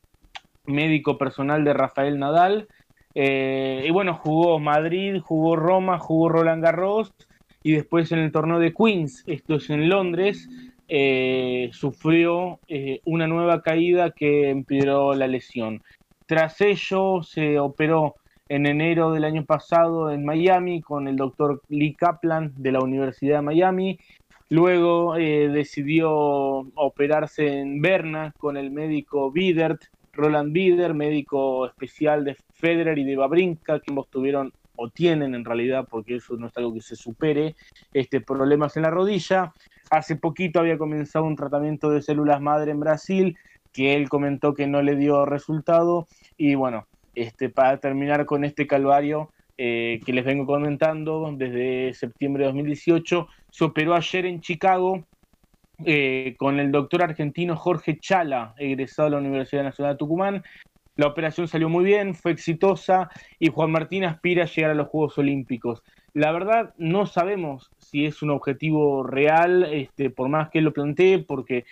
médico 0.68 1.18
personal 1.18 1.64
de 1.64 1.74
Rafael 1.74 2.20
Nadal. 2.20 2.68
Eh, 3.16 3.84
y 3.84 3.90
bueno, 3.90 4.14
jugó 4.14 4.60
Madrid, 4.60 5.20
jugó 5.24 5.56
Roma, 5.56 5.98
jugó 5.98 6.30
Roland 6.30 6.64
Garros 6.64 7.16
y 7.64 7.72
después 7.72 8.12
en 8.12 8.20
el 8.20 8.32
torneo 8.32 8.60
de 8.60 8.76
Queens, 8.76 9.24
esto 9.26 9.56
es 9.56 9.72
en 9.72 9.90
Londres, 9.90 10.48
eh, 10.88 11.72
sufrió 11.74 12.60
eh, 12.68 13.02
una 13.06 13.26
nueva 13.26 13.64
caída 13.64 14.12
que 14.12 14.52
empeoró 14.52 15.16
la 15.16 15.26
lesión. 15.26 15.82
Tras 16.28 16.62
ello 16.62 17.24
se 17.24 17.58
operó 17.58 18.18
en 18.50 18.68
enero 18.68 19.12
del 19.12 19.24
año 19.24 19.46
pasado 19.46 20.12
en 20.12 20.24
Miami 20.24 20.80
con 20.80 21.08
el 21.08 21.16
doctor 21.16 21.64
Lee 21.70 21.96
Kaplan 21.96 22.54
de 22.56 22.72
la 22.72 22.82
Universidad 22.82 23.38
de 23.38 23.42
Miami 23.42 23.98
Luego 24.50 25.16
eh, 25.18 25.50
decidió 25.50 26.12
operarse 26.14 27.60
en 27.60 27.82
Berna 27.82 28.34
con 28.38 28.58
el 28.58 28.72
médico 28.72 29.32
Bidert, 29.32 29.82
Roland 30.14 30.54
Bider, 30.54 30.94
médico 30.94 31.66
especial 31.66 32.24
de 32.24 32.38
Federer 32.54 32.98
y 32.98 33.04
de 33.04 33.16
Babrinka, 33.16 33.80
que 33.80 33.92
ambos 33.92 34.10
tuvieron 34.10 34.54
o 34.78 34.90
tienen 34.90 35.36
en 35.36 35.46
realidad, 35.46 35.88
porque 35.90 36.18
eso 36.18 36.36
no 36.38 36.48
es 36.48 36.58
algo 36.58 36.74
que 36.74 36.82
se 36.82 36.96
supere, 36.96 37.56
este, 37.94 38.22
problemas 38.22 38.76
en 38.78 38.84
la 38.84 38.92
rodilla. 38.92 39.54
Hace 39.90 40.16
poquito 40.16 40.60
había 40.60 40.78
comenzado 40.78 41.26
un 41.26 41.36
tratamiento 41.36 41.90
de 41.90 42.02
células 42.02 42.42
madre 42.42 42.72
en 42.72 42.80
Brasil, 42.80 43.38
que 43.72 43.96
él 43.96 44.10
comentó 44.10 44.54
que 44.54 44.68
no 44.68 44.82
le 44.82 44.96
dio 44.96 45.26
resultado. 45.26 46.08
Y 46.38 46.56
bueno, 46.56 46.88
este, 47.14 47.50
para 47.50 47.78
terminar 47.78 48.26
con 48.26 48.44
este 48.44 48.68
calvario, 48.68 49.32
eh, 49.58 50.02
que 50.06 50.12
les 50.12 50.26
vengo 50.26 50.46
comentando 50.46 51.34
desde 51.38 51.94
septiembre 51.94 52.44
de 52.44 52.48
2018. 52.48 53.28
Se 53.56 53.64
operó 53.64 53.96
ayer 53.96 54.26
en 54.26 54.42
Chicago 54.42 55.06
eh, 55.86 56.36
con 56.38 56.60
el 56.60 56.74
doctor 56.74 57.04
argentino 57.04 57.56
Jorge 57.56 57.98
Chala, 57.98 58.54
egresado 58.58 59.08
de 59.08 59.12
la 59.12 59.22
Universidad 59.22 59.64
Nacional 59.64 59.94
de 59.94 59.98
Tucumán. 59.98 60.44
La 60.98 61.08
operación 61.08 61.48
salió 61.48 61.70
muy 61.70 61.86
bien, 61.86 62.16
fue 62.16 62.34
exitosa 62.34 63.10
y 63.40 63.48
Juan 63.48 63.72
Martín 63.72 64.04
aspira 64.04 64.44
a 64.44 64.48
llegar 64.48 64.72
a 64.72 64.76
los 64.76 64.90
Juegos 64.90 65.18
Olímpicos. 65.20 65.84
La 66.14 66.34
verdad, 66.34 66.74
no 66.78 67.06
sabemos 67.06 67.72
si 67.78 68.06
es 68.06 68.22
un 68.22 68.32
objetivo 68.32 69.04
real, 69.04 69.64
este, 69.72 70.10
por 70.10 70.28
más 70.28 70.50
que 70.50 70.60
lo 70.60 70.74
plantee, 70.74 71.20
porque 71.20 71.64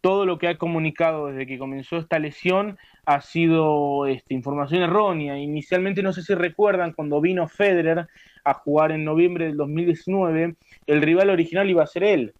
todo 0.00 0.24
lo 0.24 0.38
que 0.38 0.48
ha 0.48 0.56
comunicado 0.56 1.26
desde 1.26 1.46
que 1.46 1.58
comenzó 1.58 1.98
esta 1.98 2.18
lesión 2.18 2.78
ha 3.04 3.20
sido 3.20 4.06
este, 4.06 4.32
información 4.32 4.84
errónea. 4.84 5.38
Inicialmente, 5.38 6.02
no 6.02 6.14
sé 6.14 6.22
si 6.22 6.34
recuerdan, 6.34 6.94
cuando 6.94 7.20
vino 7.20 7.46
Federer 7.46 8.08
a 8.50 8.54
jugar 8.54 8.92
en 8.92 9.04
noviembre 9.04 9.46
del 9.46 9.56
2019, 9.56 10.54
el 10.86 11.02
rival 11.02 11.30
original 11.30 11.68
iba 11.68 11.82
a 11.82 11.86
ser 11.86 12.04
él. 12.04 12.34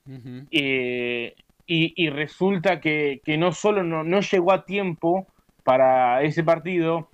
Eh, 0.51 1.35
y, 1.67 2.09
resulta 2.09 2.81
que, 2.81 3.21
no 3.39 3.53
solo 3.53 3.83
no, 3.83 4.03
no, 4.03 4.21
llegó 4.21 4.53
a 4.53 4.65
tiempo 4.65 5.27
para 5.65 6.23
ese 6.23 6.43
partido, 6.43 7.11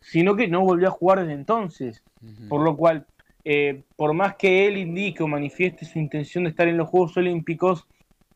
sino 0.00 0.36
que 0.36 0.46
no 0.46 0.60
volvió 0.60 0.88
a 0.88 0.92
jugar 0.92 1.20
desde 1.20 1.32
entonces. 1.32 2.04
Por 2.48 2.62
lo 2.62 2.76
cual, 2.76 3.06
eh, 3.44 3.82
por 3.96 4.12
más 4.14 4.36
que 4.36 4.66
él 4.66 4.76
indique 4.76 5.22
o 5.22 5.28
manifieste 5.28 5.84
su 5.84 5.98
intención 5.98 6.44
de 6.44 6.50
estar 6.50 6.68
en 6.68 6.76
los 6.76 6.88
Juegos 6.88 7.16
Olímpicos, 7.16 7.86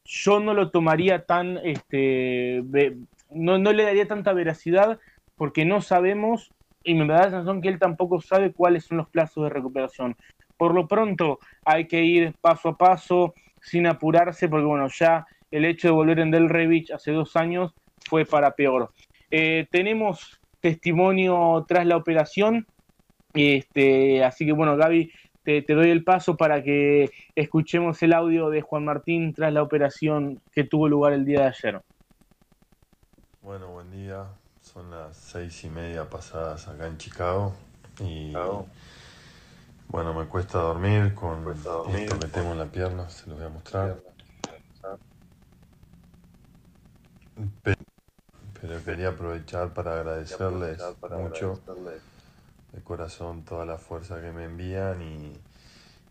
yo 0.05 0.41
no 0.41 0.55
lo 0.55 0.71
tomaría 0.71 1.25
tan, 1.25 1.59
este, 1.65 2.65
no, 3.31 3.59
no 3.59 3.73
le 3.73 3.85
daría 3.85 4.09
tanta 4.09 4.33
veracidad 4.33 4.99
porque 5.37 5.65
no 5.65 5.81
sabemos 5.81 6.53
y 6.83 6.95
me 6.95 7.07
da 7.07 7.19
la 7.19 7.31
sensación 7.31 7.61
que 7.61 7.69
él 7.69 7.79
tampoco 7.79 8.21
sabe 8.21 8.53
cuáles 8.53 8.85
son 8.85 8.99
los 8.99 9.09
plazos 9.09 9.45
de 9.45 9.51
recuperación. 9.51 10.17
Por 10.57 10.75
lo 10.75 10.87
pronto 10.87 11.39
hay 11.65 11.87
que 11.87 12.03
ir 12.03 12.35
paso 12.41 12.71
a 12.71 12.77
paso, 12.77 13.35
sin 13.61 13.87
apurarse, 13.87 14.49
porque 14.49 14.67
bueno, 14.67 14.89
ya 14.89 15.27
el 15.51 15.65
hecho 15.65 15.89
de 15.89 15.93
volver 15.93 16.21
en 16.21 16.31
Del 16.31 16.49
Revich 16.49 16.91
hace 16.91 17.13
dos 17.13 17.37
años 17.37 17.75
fue 18.09 18.25
para 18.25 18.53
peor. 18.53 18.91
Eh, 19.31 19.67
tenemos 19.71 20.41
testimonio 20.61 21.65
tras 21.67 21.87
la 21.87 21.97
operación, 21.97 22.67
este, 23.35 24.25
así 24.25 24.45
que 24.45 24.53
bueno, 24.53 24.77
Gaby, 24.77 25.11
te, 25.43 25.63
doy 25.63 25.91
el 25.91 26.05
paso 26.05 26.37
para 26.37 26.63
que 26.63 27.11
escuchemos 27.35 28.03
el 28.03 28.13
audio 28.13 28.51
de 28.51 28.61
Juan 28.61 28.85
Martín 28.85 29.33
tras 29.35 29.53
la 29.53 29.63
operación 29.63 30.41
que 30.53 30.65
tuvo 30.65 30.89
lugar 30.89 31.13
el 31.13 31.25
día 31.25 31.41
de 31.41 31.47
ayer. 31.47 31.81
Bueno, 33.43 33.69
buen 33.69 33.91
día. 33.91 34.27
Son 34.73 34.89
las 34.91 35.17
seis 35.17 35.65
y 35.65 35.69
media 35.69 36.09
pasadas 36.09 36.69
acá 36.69 36.87
en 36.87 36.97
Chicago 36.97 37.53
y 37.99 38.33
bueno, 39.89 40.15
me 40.15 40.27
cuesta 40.27 40.59
dormir 40.59 41.13
con 41.15 41.45
esto 41.51 42.19
que 42.21 42.27
tengo 42.29 42.53
en 42.53 42.59
la 42.59 42.67
pierna, 42.67 43.09
se 43.09 43.29
lo 43.29 43.35
voy 43.35 43.47
a 43.47 43.49
mostrar. 43.49 43.99
Pero 48.61 48.85
quería 48.85 49.09
aprovechar 49.09 49.75
para 49.75 49.95
agradecerles 49.95 50.81
mucho 51.11 51.59
de 52.73 52.81
corazón 52.85 53.43
toda 53.45 53.67
la 53.67 53.77
fuerza 53.77 54.21
que 54.21 54.31
me 54.31 54.45
envían 54.45 55.03
y, 55.03 55.37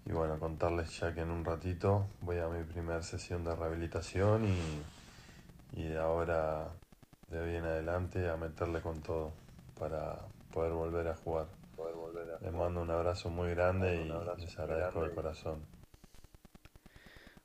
y, 0.05 0.11
bueno, 0.11 0.37
contarles 0.37 0.99
ya 0.99 1.13
que 1.13 1.21
en 1.21 1.31
un 1.31 1.45
ratito 1.45 2.07
voy 2.21 2.39
a 2.39 2.47
mi 2.49 2.65
primera 2.65 3.01
sesión 3.03 3.45
de 3.45 3.55
rehabilitación 3.55 4.43
y, 4.45 5.79
y 5.79 5.83
de 5.83 5.97
ahora 5.97 6.67
de 7.29 7.39
hoy 7.39 7.55
en 7.55 7.63
adelante 7.63 8.27
a 8.29 8.37
meterle 8.37 8.81
con 8.81 9.01
todo 9.01 9.33
para 9.77 10.19
poder 10.51 10.73
volver 10.73 11.07
a 11.07 11.15
jugar. 11.15 11.47
Les 12.41 12.51
mando 12.51 12.81
un 12.81 12.91
abrazo 12.91 13.29
muy 13.29 13.51
grande 13.51 13.95
y 13.95 14.41
les 14.41 14.59
agradezco 14.59 15.03
de 15.03 15.15
corazón. 15.15 15.65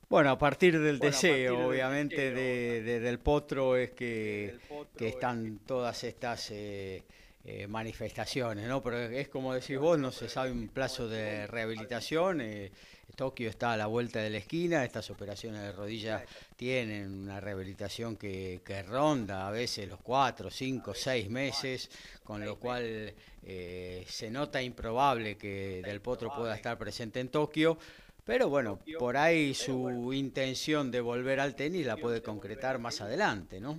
Bueno, 0.09 0.29
a 0.31 0.37
partir 0.37 0.79
del 0.79 0.99
deseo, 0.99 1.67
obviamente, 1.67 2.31
de, 2.31 2.99
del 2.99 3.19
potro 3.19 3.75
es 3.75 3.91
que, 3.91 4.57
que 4.97 5.07
están 5.07 5.59
todas 5.65 6.03
estas 6.03 6.51
eh, 6.51 7.03
eh, 7.47 7.67
manifestaciones, 7.67 8.67
¿no? 8.67 8.81
Pero 8.81 8.97
es 8.97 9.27
como 9.27 9.53
decís 9.53 9.77
vos, 9.77 9.99
no 9.99 10.11
se 10.11 10.27
sabe 10.27 10.51
un 10.51 10.67
plazo 10.67 11.07
de 11.07 11.45
rehabilitación. 11.45 12.41
Eh, 12.41 12.71
Tokio 13.15 13.51
está 13.51 13.73
a 13.73 13.77
la 13.77 13.85
vuelta 13.85 14.19
de 14.19 14.31
la 14.31 14.39
esquina, 14.39 14.83
estas 14.83 15.11
operaciones 15.11 15.61
de 15.61 15.71
rodillas 15.71 16.23
tienen 16.55 17.07
una 17.11 17.39
rehabilitación 17.39 18.17
que, 18.17 18.59
ronda 18.87 19.47
a 19.47 19.51
veces 19.51 19.87
los 19.87 19.99
cuatro, 20.01 20.49
cinco, 20.49 20.95
seis 20.95 21.29
meses, 21.29 21.91
con 22.23 22.43
lo 22.43 22.57
cual 22.57 23.13
eh, 23.43 24.05
se 24.07 24.31
nota 24.31 24.59
improbable 24.59 25.37
que 25.37 25.83
Del 25.85 26.01
Potro 26.01 26.33
pueda 26.35 26.55
estar 26.55 26.79
presente 26.79 27.19
en 27.19 27.29
Tokio. 27.29 27.77
Pero 28.25 28.49
bueno, 28.49 28.79
por 28.97 29.17
ahí 29.17 29.53
su 29.53 30.11
intención 30.13 30.89
de 30.89 30.99
volver 30.99 31.39
al 31.39 31.53
tenis 31.55 31.85
la 31.85 31.95
puede 31.95 32.23
concretar 32.23 32.79
más 32.79 33.01
adelante, 33.01 33.61
¿no? 33.61 33.77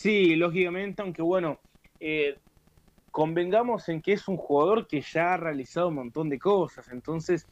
Sí, 0.00 0.36
lógicamente, 0.36 1.02
aunque 1.02 1.22
bueno, 1.22 1.58
eh, 1.98 2.38
convengamos 3.10 3.88
en 3.88 4.00
que 4.00 4.12
es 4.12 4.28
un 4.28 4.36
jugador 4.36 4.86
que 4.86 5.00
ya 5.00 5.34
ha 5.34 5.36
realizado 5.36 5.88
un 5.88 5.96
montón 5.96 6.28
de 6.28 6.38
cosas, 6.38 6.88
entonces 6.90 7.48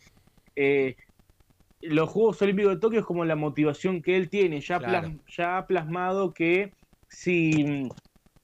eh, 0.54 0.94
los 1.80 2.08
Juegos 2.08 2.40
Olímpicos 2.42 2.74
de 2.74 2.80
Tokio 2.80 3.00
es 3.00 3.04
como 3.04 3.24
la 3.24 3.34
motivación 3.34 4.00
que 4.00 4.16
él 4.16 4.30
tiene, 4.30 4.60
ya, 4.60 4.78
ya 5.36 5.58
ha 5.58 5.66
plasmado 5.66 6.32
que 6.32 6.72
si, 7.08 7.88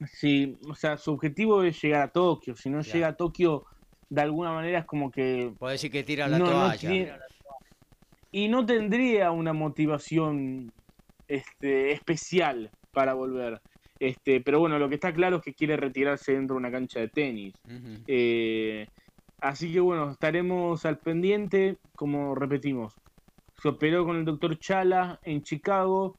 si, 0.05 0.57
o 0.69 0.75
sea, 0.75 0.97
su 0.97 1.13
objetivo 1.13 1.63
es 1.63 1.81
llegar 1.81 2.01
a 2.01 2.11
Tokio, 2.11 2.57
si 2.57 2.69
no 2.69 2.81
llega 2.81 3.07
a 3.07 3.15
Tokio 3.15 3.63
de 4.09 4.21
alguna 4.21 4.51
manera 4.51 4.79
es 4.79 4.85
como 4.85 5.09
que... 5.11 5.53
Puede 5.57 5.75
decir 5.75 5.89
que 5.89 6.03
tira 6.03 6.27
la 6.27 6.39
toalla. 6.39 7.21
y 8.31 8.49
no 8.49 8.65
tendría 8.65 9.31
una 9.31 9.53
motivación 9.53 10.73
este, 11.25 11.93
especial 11.93 12.69
para 12.91 13.13
volver. 13.13 13.61
Este, 14.03 14.41
pero 14.41 14.59
bueno, 14.59 14.77
lo 14.77 14.89
que 14.89 14.95
está 14.95 15.13
claro 15.13 15.37
es 15.37 15.43
que 15.43 15.53
quiere 15.53 15.77
retirarse 15.77 16.33
dentro 16.33 16.55
de 16.55 16.57
una 16.57 16.71
cancha 16.71 16.99
de 16.99 17.07
tenis. 17.07 17.53
Eh, 18.05 18.85
así 19.39 19.71
que 19.71 19.79
bueno, 19.79 20.11
estaremos 20.11 20.85
al 20.85 20.99
pendiente, 20.99 21.77
como 21.95 22.35
repetimos. 22.35 22.93
Se 23.61 23.69
operó 23.69 24.03
con 24.03 24.17
el 24.17 24.25
doctor 24.25 24.59
Chala 24.59 25.21
en 25.23 25.41
Chicago. 25.41 26.17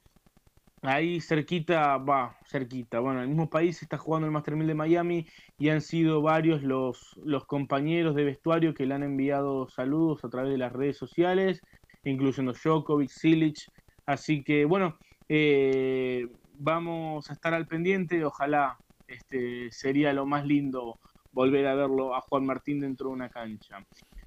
Ahí 0.80 1.20
cerquita, 1.20 1.98
va, 1.98 2.38
cerquita. 2.50 3.00
Bueno, 3.00 3.20
el 3.20 3.28
mismo 3.28 3.50
país 3.50 3.82
está 3.82 3.98
jugando 3.98 4.24
el 4.24 4.32
Master 4.32 4.56
1000 4.56 4.66
de 4.66 4.74
Miami 4.74 5.26
y 5.58 5.68
han 5.68 5.82
sido 5.82 6.22
varios 6.22 6.62
los, 6.62 7.12
los 7.22 7.44
compañeros 7.44 8.14
de 8.14 8.24
vestuario 8.24 8.72
que 8.72 8.86
le 8.86 8.94
han 8.94 9.02
enviado 9.02 9.68
saludos 9.68 10.24
a 10.24 10.30
través 10.30 10.52
de 10.52 10.58
las 10.58 10.72
redes 10.72 10.96
sociales, 10.96 11.60
incluyendo 12.02 12.54
Djokovic, 12.54 13.10
Silic. 13.10 13.58
Así 14.06 14.42
que 14.42 14.64
bueno, 14.64 14.98
eh, 15.28 16.26
vamos 16.54 17.30
a 17.30 17.32
estar 17.32 17.54
al 17.54 17.66
pendiente, 17.66 18.24
ojalá 18.24 18.78
este, 19.06 19.70
sería 19.70 20.12
lo 20.12 20.26
más 20.26 20.46
lindo 20.46 20.98
volver 21.32 21.66
a 21.66 21.74
verlo 21.74 22.14
a 22.14 22.20
Juan 22.20 22.46
Martín 22.46 22.80
dentro 22.80 23.08
de 23.08 23.14
una 23.14 23.28
cancha. 23.28 23.84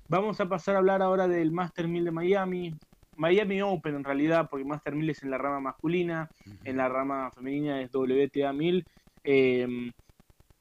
Vamos 0.10 0.40
a 0.40 0.48
pasar 0.48 0.76
a 0.76 0.80
hablar 0.80 1.02
ahora 1.02 1.28
del 1.28 1.52
Master 1.52 1.88
1000 1.88 2.06
de 2.06 2.12
Miami, 2.12 2.76
Miami 3.16 3.62
Open 3.62 3.96
en 3.96 4.04
realidad, 4.04 4.48
porque 4.50 4.66
Master 4.66 4.96
1000 4.96 5.10
es 5.10 5.24
en 5.24 5.32
la 5.32 5.38
rama 5.38 5.60
masculina, 5.60 6.30
en 6.64 6.78
la 6.78 6.88
rama 6.88 7.32
femenina 7.32 7.82
es 7.82 7.92
WTA 7.94 8.54
1000. 8.54 8.86
Em, 9.24 9.92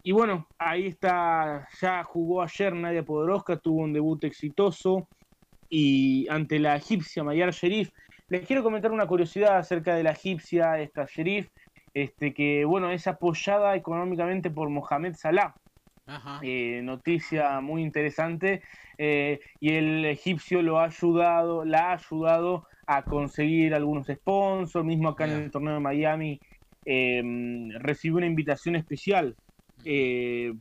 y 0.03 0.13
bueno, 0.13 0.47
ahí 0.59 0.87
está, 0.87 1.69
ya 1.81 2.03
jugó 2.05 2.43
ayer 2.43 2.75
Nadia 2.75 3.05
Podoroska, 3.05 3.57
tuvo 3.59 3.83
un 3.83 3.93
debut 3.93 4.23
exitoso 4.25 5.09
y 5.69 6.29
ante 6.29 6.59
la 6.59 6.77
egipcia 6.77 7.25
Mayar 7.25 7.53
Sherif, 7.53 7.91
les 8.29 8.47
quiero 8.47 8.63
comentar 8.63 8.91
una 8.91 9.07
curiosidad 9.07 9.59
acerca 9.59 9.95
de 9.95 10.03
la 10.03 10.11
egipcia, 10.11 10.79
esta 10.81 11.07
sheriff, 11.07 11.49
este, 11.95 12.35
que 12.35 12.65
bueno, 12.65 12.91
es 12.91 13.07
apoyada 13.07 13.75
económicamente 13.75 14.51
por 14.51 14.69
Mohamed 14.69 15.15
Salah. 15.15 15.55
Eh, 16.41 16.83
noticia 16.85 17.61
muy 17.61 17.83
interesante 17.83 18.63
eh, 18.97 19.41
y 19.59 19.71
el 19.73 20.05
egipcio 20.05 20.63
lo 20.63 20.79
ha 20.79 20.85
ayudado, 20.85 21.65
la 21.65 21.91
ha 21.91 21.93
ayudado 21.95 22.65
a 22.87 23.03
conseguir 23.03 23.75
algunos 23.75 24.07
sponsors, 24.07 24.85
mismo 24.85 25.09
acá 25.09 25.25
en 25.25 25.33
el 25.33 25.51
torneo 25.51 25.75
de 25.75 25.81
Miami 25.81 26.41
em, 26.85 27.71
recibió 27.81 28.19
una 28.19 28.27
invitación 28.27 28.77
especial 28.77 29.35
eh, 29.85 30.53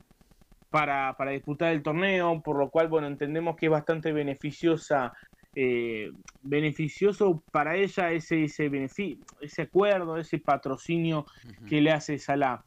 para, 0.72 1.16
para 1.16 1.32
disputar 1.32 1.72
el 1.74 1.84
torneo, 1.84 2.42
por 2.42 2.58
lo 2.58 2.72
cual 2.72 2.88
bueno 2.88 3.06
entendemos 3.06 3.56
que 3.56 3.68
es 3.68 3.72
bastante 3.72 4.12
beneficiosa 4.14 5.14
eh, 5.56 6.12
beneficioso 6.44 7.42
para 7.52 7.76
ella 7.78 8.12
ese, 8.12 8.44
ese, 8.44 8.70
ese 9.40 9.62
acuerdo, 9.62 10.18
ese 10.18 10.38
patrocinio 10.40 11.26
que 11.68 11.82
le 11.82 11.92
hace 11.92 12.20
Salah. 12.20 12.64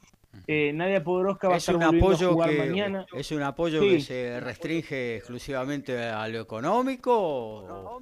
Eh, 0.47 0.73
Nadia 0.73 1.03
Podoroska 1.03 1.49
va 1.49 1.55
a 1.55 1.59
estar 1.59 1.77
un 1.77 1.83
apoyo 1.83 2.33
jugar 2.33 2.51
que, 2.51 2.59
mañana. 2.59 3.07
¿Es 3.13 3.31
un 3.33 3.43
apoyo 3.43 3.81
que 3.81 4.01
se 4.01 4.41
restringe 4.41 5.17
exclusivamente 5.17 5.99
a 5.99 6.27
lo 6.29 6.41
económico? 6.41 7.99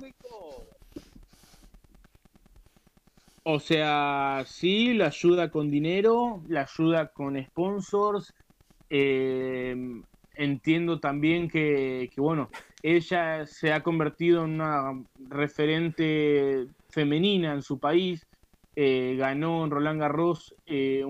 O... 3.45 3.61
sea, 3.61 4.43
sí, 4.47 4.93
la 4.95 5.07
ayuda 5.07 5.51
con 5.51 5.70
dinero, 5.70 6.43
la 6.49 6.62
ayuda 6.62 7.09
con 7.09 7.43
sponsors. 7.43 8.34
Eh, 8.91 9.74
entiendo 10.34 11.01
también 11.01 11.49
que, 11.49 12.11
que, 12.14 12.20
bueno, 12.20 12.51
ella 12.82 13.46
se 13.46 13.72
ha 13.72 13.82
convertido 13.82 14.44
en 14.44 14.52
una 14.52 14.92
referente 15.28 16.66
femenina 16.90 17.52
en 17.52 17.62
su 17.62 17.78
país, 17.78 18.26
eh, 18.74 19.16
ganó 19.18 19.64
en 19.64 19.70
Roland 19.70 20.00
Garros, 20.00 20.54
eh, 20.66 21.04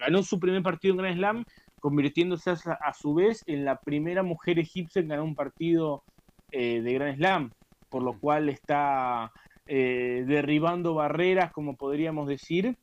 ganó 0.00 0.22
su 0.22 0.38
primer 0.38 0.62
partido 0.62 0.94
en 0.94 0.98
Grand 0.98 1.16
Slam, 1.16 1.44
convirtiéndose 1.80 2.50
a, 2.50 2.92
su 2.92 3.14
vez 3.14 3.42
en 3.46 3.64
la 3.64 3.80
primera 3.80 4.22
mujer 4.22 4.58
egipcia 4.58 5.00
en 5.00 5.08
ganar 5.08 5.24
un 5.24 5.34
partido 5.34 6.02
eh, 6.50 6.80
de 6.80 6.92
Grand 6.92 7.16
Slam, 7.16 7.52
por 7.88 8.02
lo 8.02 8.18
cual 8.18 8.48
está 8.48 9.32
eh, 9.66 10.24
derribando 10.26 10.94
barreras, 10.94 11.52
como 11.52 11.76
podríamos 11.76 12.28
decir, 12.28 12.76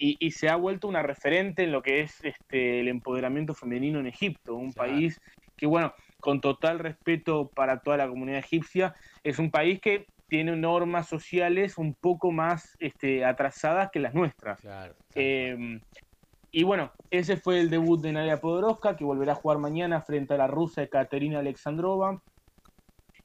y, 0.00 0.30
se 0.30 0.48
ha 0.48 0.54
vuelto 0.54 0.86
una 0.86 1.02
referente 1.02 1.64
en 1.64 1.72
lo 1.72 1.82
que 1.82 2.02
es 2.02 2.22
este, 2.22 2.78
el 2.78 2.86
empoderamiento 2.86 3.52
femenino 3.52 3.98
en 3.98 4.06
Egipto, 4.06 4.54
un 4.54 4.72
país 4.72 5.20
que, 5.56 5.66
bueno, 5.66 5.92
con 6.20 6.40
total 6.40 6.78
respeto 6.78 7.50
para 7.54 7.80
toda 7.80 7.96
la 7.96 8.08
comunidad 8.08 8.38
egipcia, 8.38 8.94
es 9.22 9.38
un 9.38 9.50
país 9.50 9.80
que 9.80 10.06
tiene 10.28 10.54
normas 10.56 11.08
sociales 11.08 11.78
un 11.78 11.94
poco 11.94 12.30
más 12.30 12.76
este, 12.80 13.24
atrasadas 13.24 13.90
que 13.90 14.00
las 14.00 14.14
nuestras. 14.14 14.60
Em, 15.14 15.80
y 16.50 16.62
bueno, 16.62 16.92
ese 17.10 17.36
fue 17.36 17.60
el 17.60 17.70
debut 17.70 18.00
de 18.00 18.12
Nadia 18.12 18.40
Podoroska, 18.40 18.96
que 18.96 19.04
volverá 19.04 19.32
a 19.32 19.36
jugar 19.36 19.58
mañana 19.58 20.02
frente 20.02 20.34
a 20.34 20.38
la 20.38 20.46
rusa 20.46 20.82
Ekaterina 20.82 21.38
Alexandrova. 21.38 22.20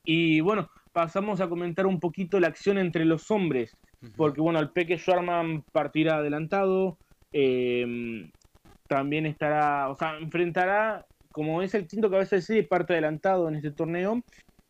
Y 0.05 0.41
bueno, 0.41 0.69
pasamos 0.91 1.41
a 1.41 1.49
comentar 1.49 1.87
un 1.87 1.99
poquito 1.99 2.39
la 2.39 2.47
acción 2.47 2.77
entre 2.77 3.05
los 3.05 3.29
hombres, 3.31 3.75
porque 4.15 4.41
bueno, 4.41 4.59
el 4.59 4.69
Peque 4.69 4.97
Schwarman 4.97 5.63
partirá 5.71 6.17
adelantado, 6.17 6.97
em, 7.31 8.29
también 8.87 9.25
estará, 9.25 9.89
o 9.89 9.95
sea, 9.95 10.17
enfrentará, 10.17 11.05
como 11.33 11.61
es 11.61 11.73
el 11.73 11.87
quinto 11.87 12.09
cabeza 12.09 12.37
de 12.37 12.41
serie, 12.41 12.63
parte 12.63 12.93
adelantado 12.93 13.49
en 13.49 13.55
este 13.55 13.71
torneo, 13.71 14.21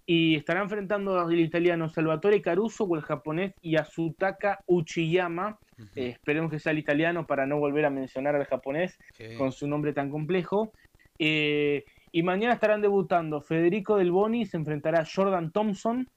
y 0.06 0.36
estará 0.36 0.62
enfrentando 0.62 1.20
al 1.20 1.40
italiano 1.40 1.90
Salvatore 1.90 2.42
Caruso 2.42 2.86
o 2.86 2.96
el 2.96 3.04
japonés 3.04 3.54
Yasutaka 3.62 4.62
Uchiyama. 4.66 5.60
Eh, 5.96 6.10
esperemos 6.10 6.50
que 6.50 6.60
sea 6.60 6.72
el 6.72 6.80
italiano 6.80 7.28
para 7.28 7.46
no 7.46 7.58
volver 7.58 7.86
a 7.86 7.90
mencionar 7.90 8.36
al 8.36 8.46
japonés 8.46 8.98
con 9.38 9.52
su 9.52 9.68
nombre 9.68 9.94
tan 9.94 10.10
complejo. 10.10 10.72
Eh, 11.20 11.86
y 12.12 12.24
mañana 12.24 12.54
estarán 12.54 12.82
debutando 12.82 13.42
Federico 13.42 13.98
Del 13.98 14.12
Boni, 14.12 14.46
se 14.46 14.58
enfrentará 14.58 15.02
a 15.02 15.06
Jordan 15.06 15.52
Thompson 15.52 16.08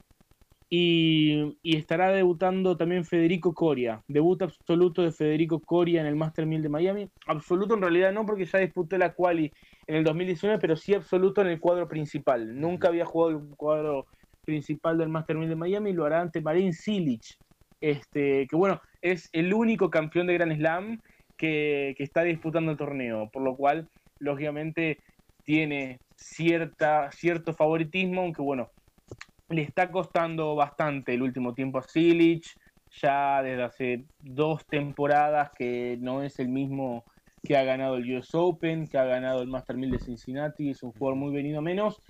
y, 0.68 1.56
estará 1.62 2.10
debutando 2.10 2.76
también 2.76 3.04
Federico 3.04 3.54
Coria. 3.54 4.02
Debut 4.08 4.42
absoluto 4.42 5.02
de 5.02 5.12
Federico 5.12 5.60
Coria 5.60 6.00
en 6.00 6.06
el 6.06 6.16
Master 6.16 6.46
1000 6.46 6.62
de 6.62 6.68
Miami. 6.68 7.08
Absoluto 7.26 7.74
en 7.74 7.82
realidad 7.82 8.12
no, 8.12 8.26
porque 8.26 8.46
ya 8.46 8.58
disputó 8.58 8.98
la 8.98 9.14
quali 9.14 9.52
en 9.86 9.96
el 9.96 10.04
2019, 10.04 10.58
pero 10.60 10.76
sí 10.76 10.94
absoluto 10.94 11.40
en 11.40 11.48
el 11.48 11.60
cuadro 11.60 11.88
principal. 11.88 12.58
Nunca 12.58 12.88
había 12.88 13.04
jugado 13.04 13.38
el 13.38 13.56
cuadro 13.56 14.06
principal 14.44 14.98
del 14.98 15.08
Master 15.08 15.36
1000 15.36 15.48
de 15.48 15.56
Miami 15.56 15.90
y 15.90 15.94
lo 15.94 16.04
hará 16.04 16.20
ante 16.20 16.40
Marin 16.40 16.72
Silic. 16.72 17.22
Este, 17.80 18.46
que 18.48 18.56
bueno, 18.56 18.80
es 19.02 19.28
el 19.32 19.52
único 19.52 19.90
campeón 19.90 20.26
de 20.26 20.34
Grand 20.34 20.56
Slam 20.56 21.00
que, 21.36 21.94
que 21.96 22.02
está 22.02 22.22
disputando 22.22 22.72
el 22.72 22.78
torneo, 22.78 23.28
por 23.32 23.42
lo 23.42 23.54
cual, 23.54 23.88
lógicamente, 24.18 24.98
tiene 25.44 26.00
cierta, 26.16 27.12
cierto 27.12 27.54
favoritismo, 27.54 28.22
aunque 28.22 28.42
bueno, 28.42 28.70
le 29.48 29.62
está 29.62 29.90
costando 29.90 30.54
bastante 30.54 31.14
el 31.14 31.22
último 31.22 31.54
tiempo 31.54 31.78
a 31.78 31.82
Silic, 31.82 32.44
ya 33.00 33.42
desde 33.42 33.62
hace 33.62 34.04
dos 34.18 34.66
temporadas 34.66 35.50
que 35.56 35.96
no 36.00 36.22
es 36.22 36.38
el 36.38 36.48
mismo 36.48 37.04
que 37.42 37.56
ha 37.56 37.64
ganado 37.64 37.96
el 37.96 38.16
US 38.16 38.34
Open, 38.34 38.86
que 38.86 38.98
ha 38.98 39.04
ganado 39.04 39.42
el 39.42 39.48
Master 39.48 39.76
1000 39.76 39.92
de 39.92 39.98
Cincinnati, 40.00 40.70
es 40.70 40.82
un 40.82 40.92
jugador 40.92 41.16
muy 41.16 41.32
venido 41.32 41.58
a 41.58 41.62
menos. 41.62 42.00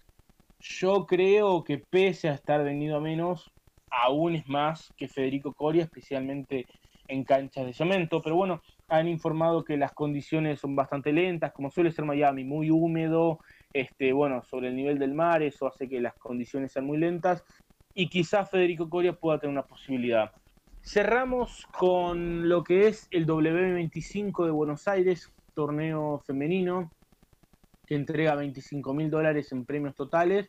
Yo 0.61 1.07
creo 1.07 1.62
que 1.64 1.78
pese 1.78 2.28
a 2.28 2.34
estar 2.34 2.64
venido 2.64 2.97
a 2.97 3.01
menos, 3.01 3.53
aún 3.91 4.34
es 4.37 4.47
más 4.49 4.93
que 4.97 5.09
Federico 5.09 5.53
Coria, 5.53 5.84
especialmente 5.84 6.66
en 7.09 7.24
canchas 7.24 7.66
de 7.66 7.74
cemento, 7.74 8.20
pero 8.22 8.37
bueno, 8.37 8.62
han 8.89 9.09
informado 9.09 9.64
que 9.64 9.76
las 9.76 9.93
condiciones 9.93 10.61
son 10.61 10.74
bastante 10.74 11.12
lentas, 11.12 11.53
como 11.53 11.70
suele 11.70 11.93
ser 11.93 12.05
Miami, 12.05 12.45
muy 12.45 12.70
húmedo, 12.70 13.39
este, 13.81 14.12
bueno, 14.12 14.43
sobre 14.43 14.68
el 14.68 14.77
nivel 14.77 14.99
del 14.99 15.14
mar, 15.14 15.43
eso 15.43 15.66
hace 15.66 15.89
que 15.89 16.01
las 16.01 16.14
condiciones 16.16 16.72
sean 16.72 16.87
muy 16.87 16.99
lentas 16.99 17.45
y 17.95 18.09
quizás 18.09 18.51
Federico 18.51 18.89
Coria 18.89 19.14
pueda 19.14 19.39
tener 19.39 19.53
una 19.53 19.66
posibilidad. 19.66 20.33
Cerramos 20.83 21.66
con 21.77 22.49
lo 22.49 22.62
que 22.62 22.89
es 22.89 23.09
el 23.11 23.27
W25 23.27 24.45
de 24.45 24.51
Buenos 24.51 24.87
Aires, 24.87 25.33
torneo 25.55 26.22
femenino, 26.27 26.93
que 27.87 27.95
entrega 27.95 28.35
25 28.35 28.95
mil 28.95 29.11
dólares 29.11 29.51
en 29.53 29.64
premios 29.64 29.95
totales. 29.95 30.49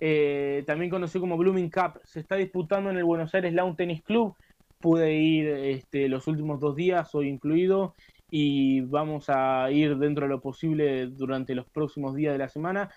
Eh, 0.00 0.64
también 0.66 0.90
conocido 0.90 1.20
como 1.20 1.36
Blooming 1.36 1.70
Cup, 1.70 2.00
se 2.04 2.20
está 2.20 2.36
disputando 2.36 2.90
en 2.90 2.96
el 2.96 3.04
Buenos 3.04 3.34
Aires 3.34 3.52
Lawn 3.52 3.76
Tennis 3.76 4.02
Club. 4.02 4.34
Pude 4.78 5.14
ir 5.14 5.48
este, 5.48 6.08
los 6.08 6.26
últimos 6.28 6.60
dos 6.60 6.76
días, 6.76 7.14
hoy 7.14 7.28
incluido, 7.28 7.94
y 8.36 8.80
vamos 8.80 9.26
a 9.28 9.70
ir 9.70 9.96
dentro 9.96 10.26
de 10.26 10.30
lo 10.30 10.40
posible 10.40 11.06
durante 11.06 11.54
los 11.54 11.66
próximos 11.68 12.16
días 12.16 12.32
de 12.32 12.38
la 12.40 12.48
semana. 12.48 12.90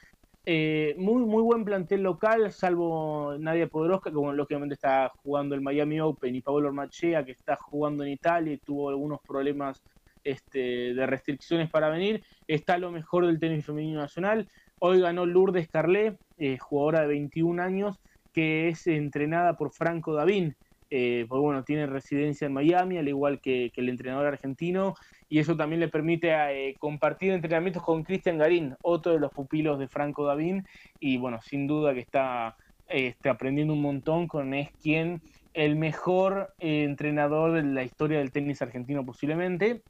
Eh, 0.47 0.95
muy, 0.97 1.21
muy 1.25 1.43
buen 1.43 1.63
plantel 1.63 2.01
local, 2.01 2.51
salvo 2.51 3.35
Nadia 3.37 3.67
Podoroska, 3.67 4.09
que 4.09 4.15
lógicamente 4.15 4.73
está 4.73 5.09
jugando 5.21 5.53
el 5.53 5.61
Miami 5.61 5.99
Open, 5.99 6.33
y 6.33 6.41
Paolo 6.41 6.69
Ormachea, 6.69 7.23
que 7.23 7.33
está 7.33 7.55
jugando 7.55 8.03
en 8.03 8.09
Italia 8.09 8.53
y 8.53 8.57
tuvo 8.57 8.89
algunos 8.89 9.19
problemas 9.21 9.83
este, 10.23 10.95
de 10.95 11.05
restricciones 11.05 11.69
para 11.69 11.89
venir. 11.89 12.23
Está 12.47 12.79
lo 12.79 12.89
mejor 12.89 13.27
del 13.27 13.39
tenis 13.39 13.63
femenino 13.63 13.99
nacional. 13.99 14.49
Hoy 14.79 15.01
ganó 15.01 15.27
Lourdes 15.27 15.69
Carlet, 15.69 16.17
eh, 16.39 16.57
jugadora 16.57 17.01
de 17.01 17.09
21 17.09 17.61
años, 17.61 17.99
que 18.33 18.69
es 18.69 18.87
entrenada 18.87 19.55
por 19.55 19.71
Franco 19.71 20.15
Davín. 20.15 20.55
Eh, 20.89 21.25
pues 21.27 21.41
bueno, 21.41 21.63
tiene 21.63 21.85
residencia 21.85 22.45
en 22.45 22.53
Miami, 22.53 22.97
al 22.97 23.07
igual 23.07 23.41
que, 23.41 23.71
el 23.75 23.89
entrenador 23.89 24.25
argentino, 24.27 24.95
y 25.29 25.39
eso 25.39 25.57
también 25.57 25.81
le 25.81 25.89
permite 25.89 26.29
eh, 26.31 26.75
compartir 26.79 27.33
entrenamientos 27.33 27.83
con 27.83 28.03
Cristian 28.03 28.37
Garín, 28.37 28.75
otro 28.81 29.11
de 29.11 29.19
los 29.19 29.31
pupilos 29.31 29.79
de 29.79 29.87
Franco 29.87 30.25
Davín, 30.25 30.65
y 30.99 31.17
bueno, 31.17 31.41
sin 31.41 31.67
duda 31.67 31.93
que 31.93 31.99
está, 31.99 32.55
este, 32.87 33.29
aprendiendo 33.29 33.73
un 33.73 33.81
montón 33.81 34.27
con 34.27 34.53
es 34.53 34.71
quien 34.81 35.21
el 35.53 35.75
mejor 35.75 36.53
eh, 36.59 36.83
entrenador 36.83 37.53
de 37.53 37.63
la 37.63 37.83
historia 37.83 38.19
del 38.19 38.31
tenis 38.31 38.61
argentino 38.61 39.05
posiblemente. 39.05 39.81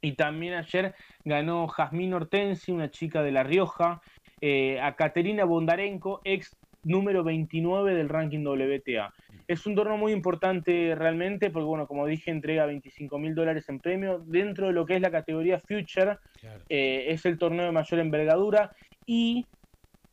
Y 0.00 0.12
también 0.12 0.54
ayer 0.54 0.94
ganó 1.24 1.66
Jazmín 1.68 2.14
Hortensi, 2.14 2.70
una 2.70 2.90
chica 2.90 3.22
de 3.22 3.32
La 3.32 3.42
Rioja, 3.42 4.00
a 4.82 4.94
Caterina 4.94 5.44
Bondarenko, 5.44 6.20
ex 6.22 6.54
número 6.84 7.24
29 7.24 7.94
del 7.94 8.08
ranking 8.08 8.44
WTA. 8.44 9.12
Es 9.48 9.66
un 9.66 9.74
torneo 9.74 9.96
muy 9.96 10.12
importante 10.12 10.94
realmente 10.96 11.50
porque, 11.50 11.66
bueno, 11.66 11.86
como 11.86 12.06
dije, 12.06 12.30
entrega 12.30 12.66
25 12.66 13.18
mil 13.18 13.34
dólares 13.34 13.68
en 13.68 13.78
premio. 13.78 14.18
Dentro 14.26 14.66
de 14.66 14.72
lo 14.72 14.86
que 14.86 14.96
es 14.96 15.00
la 15.00 15.10
categoría 15.10 15.60
Future, 15.60 16.18
eh, 16.68 17.06
es 17.08 17.24
el 17.26 17.38
torneo 17.38 17.66
de 17.66 17.72
mayor 17.72 18.00
envergadura 18.00 18.72
y 19.06 19.46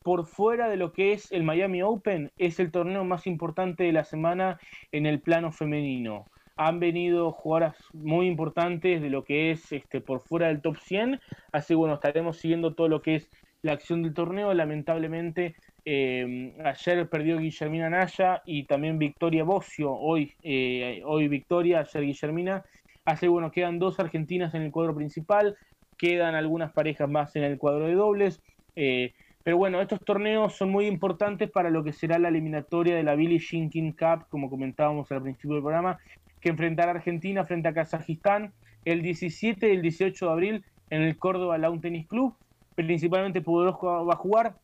por 0.03 0.27
fuera 0.27 0.69
de 0.69 0.77
lo 0.77 0.91
que 0.91 1.13
es 1.13 1.31
el 1.31 1.43
Miami 1.43 1.81
Open, 1.81 2.31
es 2.37 2.59
el 2.59 2.71
torneo 2.71 3.03
más 3.05 3.25
importante 3.25 3.85
de 3.85 3.93
la 3.93 4.03
semana 4.03 4.59
en 4.91 5.05
el 5.05 5.21
plano 5.21 5.51
femenino. 5.51 6.27
Han 6.55 6.79
venido 6.79 7.31
jugadoras 7.31 7.77
muy 7.93 8.27
importantes 8.27 9.01
de 9.01 9.09
lo 9.09 9.23
que 9.23 9.49
es 9.51 9.71
este 9.71 10.01
por 10.01 10.19
fuera 10.19 10.47
del 10.47 10.61
top 10.61 10.77
100, 10.77 11.19
así 11.51 11.73
bueno, 11.73 11.95
estaremos 11.95 12.37
siguiendo 12.37 12.75
todo 12.75 12.89
lo 12.89 13.01
que 13.01 13.15
es 13.15 13.29
la 13.63 13.71
acción 13.71 14.03
del 14.03 14.13
torneo. 14.13 14.53
Lamentablemente 14.53 15.55
eh, 15.85 16.53
ayer 16.63 17.09
perdió 17.09 17.37
Guillermina 17.37 17.89
Naya 17.89 18.41
y 18.45 18.63
también 18.63 18.97
Victoria 18.97 19.43
Bocio, 19.43 19.91
hoy, 19.91 20.33
eh, 20.41 21.01
hoy 21.05 21.27
Victoria, 21.27 21.79
ayer 21.79 22.03
Guillermina. 22.03 22.63
Así 23.05 23.27
bueno, 23.27 23.51
quedan 23.51 23.79
dos 23.79 23.99
argentinas 23.99 24.53
en 24.53 24.61
el 24.61 24.71
cuadro 24.71 24.95
principal, 24.95 25.57
quedan 25.97 26.35
algunas 26.35 26.71
parejas 26.71 27.09
más 27.09 27.35
en 27.35 27.43
el 27.43 27.57
cuadro 27.57 27.85
de 27.85 27.95
dobles. 27.95 28.41
Eh, 28.75 29.13
pero 29.43 29.57
bueno, 29.57 29.81
estos 29.81 29.99
torneos 29.99 30.55
son 30.55 30.69
muy 30.69 30.85
importantes 30.85 31.51
para 31.51 31.69
lo 31.69 31.83
que 31.83 31.91
será 31.91 32.17
la 32.17 32.29
eliminatoria 32.29 32.95
de 32.95 33.03
la 33.03 33.15
Billie 33.15 33.39
Jean 33.39 33.69
King 33.69 33.91
Cup, 33.91 34.27
como 34.29 34.49
comentábamos 34.49 35.11
al 35.11 35.21
principio 35.21 35.55
del 35.55 35.63
programa, 35.63 35.99
que 36.39 36.49
enfrentará 36.49 36.93
a 36.93 36.95
Argentina 36.95 37.45
frente 37.45 37.67
a 37.67 37.73
Kazajistán 37.73 38.53
el 38.85 39.01
17 39.01 39.67
y 39.67 39.75
el 39.75 39.81
18 39.81 40.25
de 40.25 40.31
abril 40.31 40.65
en 40.89 41.01
el 41.01 41.17
Córdoba 41.17 41.57
Lawn 41.57 41.81
Tennis 41.81 42.07
Club. 42.07 42.35
Principalmente 42.75 43.41
Poderoso 43.41 44.05
va 44.05 44.13
a 44.13 44.17
jugar, 44.17 44.55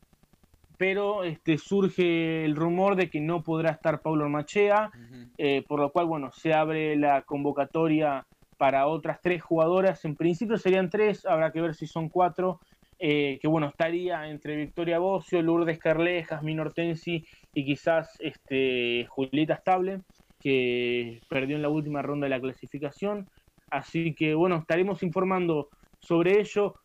pero 0.80 1.26
este, 1.26 1.58
surge 1.58 2.46
el 2.46 2.56
rumor 2.56 2.96
de 2.96 3.10
que 3.10 3.20
no 3.20 3.44
podrá 3.44 3.72
estar 3.72 4.02
Paulo 4.02 4.30
Machea, 4.30 4.90
eh, 5.38 5.62
por 5.68 5.82
lo 5.82 5.92
cual, 5.92 6.06
bueno, 6.06 6.32
se 6.32 6.54
abre 6.54 6.96
la 6.96 7.24
convocatoria 7.24 8.26
para 8.58 8.88
otras 8.88 9.20
tres 9.22 9.44
jugadoras. 9.44 10.06
En 10.06 10.16
principio 10.16 10.58
serían 10.58 10.90
tres, 10.90 11.26
habrá 11.26 11.52
que 11.52 11.60
ver 11.60 11.76
si 11.76 11.86
son 11.86 12.08
cuatro. 12.08 12.62
Eh, 12.98 13.40
que 13.42 13.50
bueno, 13.50 13.68
estaría 13.68 14.30
entre 14.30 14.56
Victoria 14.56 15.00
Bocio, 15.00 15.42
Lourdes 15.42 15.80
Carle, 15.80 16.24
Jasmine 16.24 16.62
Hortensi 16.62 17.26
y 17.54 17.66
quizás 17.66 18.16
este, 18.20 19.06
Julieta 19.10 19.58
Stable, 19.58 20.00
que 20.40 21.20
perdió 21.28 21.58
en 21.58 21.62
la 21.62 21.70
última 21.70 22.02
ronda 22.02 22.28
de 22.28 22.30
la 22.30 22.40
clasificación. 22.40 23.28
Así 23.70 24.16
que 24.16 24.34
bueno, 24.34 24.56
estaremos 24.56 25.04
informando 25.04 25.68
sobre 26.00 26.40
ello. 26.40 26.76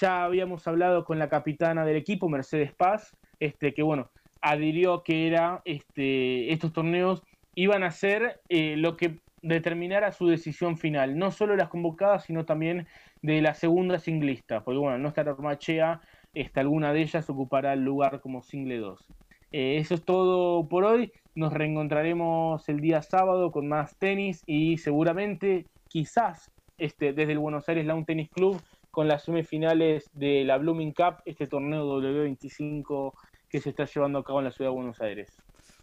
Ya 0.00 0.24
habíamos 0.24 0.66
hablado 0.66 1.04
con 1.04 1.20
la 1.20 1.28
capitana 1.28 1.84
del 1.84 1.96
equipo, 1.96 2.28
Mercedes 2.28 2.72
Paz, 2.74 3.12
este, 3.40 3.74
que 3.74 3.82
bueno, 3.82 4.10
adhirió 4.40 5.02
que 5.02 5.26
era 5.26 5.62
este, 5.64 6.52
estos 6.52 6.72
torneos 6.72 7.22
iban 7.54 7.82
a 7.82 7.90
ser 7.90 8.40
eh, 8.48 8.76
lo 8.76 8.96
que 8.96 9.18
determinara 9.42 10.12
su 10.12 10.28
decisión 10.28 10.76
final, 10.76 11.18
no 11.18 11.30
solo 11.30 11.56
las 11.56 11.68
convocadas, 11.68 12.24
sino 12.24 12.44
también 12.44 12.86
de 13.22 13.40
la 13.42 13.54
segunda 13.54 13.98
singlista, 13.98 14.62
porque 14.62 14.78
bueno, 14.78 14.98
no 14.98 15.08
estará 15.08 15.34
Machea, 15.34 16.00
esta, 16.34 16.60
alguna 16.60 16.92
de 16.92 17.02
ellas 17.02 17.28
ocupará 17.30 17.72
el 17.72 17.84
lugar 17.84 18.20
como 18.20 18.42
single 18.42 18.78
2. 18.78 19.08
Eh, 19.52 19.78
eso 19.78 19.94
es 19.94 20.04
todo 20.04 20.68
por 20.68 20.84
hoy. 20.84 21.12
Nos 21.34 21.52
reencontraremos 21.52 22.68
el 22.68 22.80
día 22.80 23.02
sábado 23.02 23.50
con 23.50 23.68
más 23.68 23.96
tenis 23.96 24.42
y 24.46 24.78
seguramente, 24.78 25.66
quizás, 25.88 26.50
este, 26.78 27.12
desde 27.12 27.32
el 27.32 27.38
Buenos 27.38 27.68
Aires 27.68 27.86
Lawn 27.86 28.04
Tennis 28.04 28.30
Club 28.30 28.60
con 28.90 29.08
las 29.08 29.24
semifinales 29.24 30.10
de 30.14 30.44
la 30.44 30.58
Blooming 30.58 30.92
Cup, 30.92 31.22
este 31.24 31.46
torneo 31.46 32.00
W25 32.00 33.12
que 33.48 33.60
se 33.60 33.70
está 33.70 33.84
llevando 33.84 34.18
a 34.18 34.24
cabo 34.24 34.38
en 34.40 34.46
la 34.46 34.50
ciudad 34.52 34.70
de 34.70 34.76
Buenos 34.76 35.00
Aires. 35.00 35.32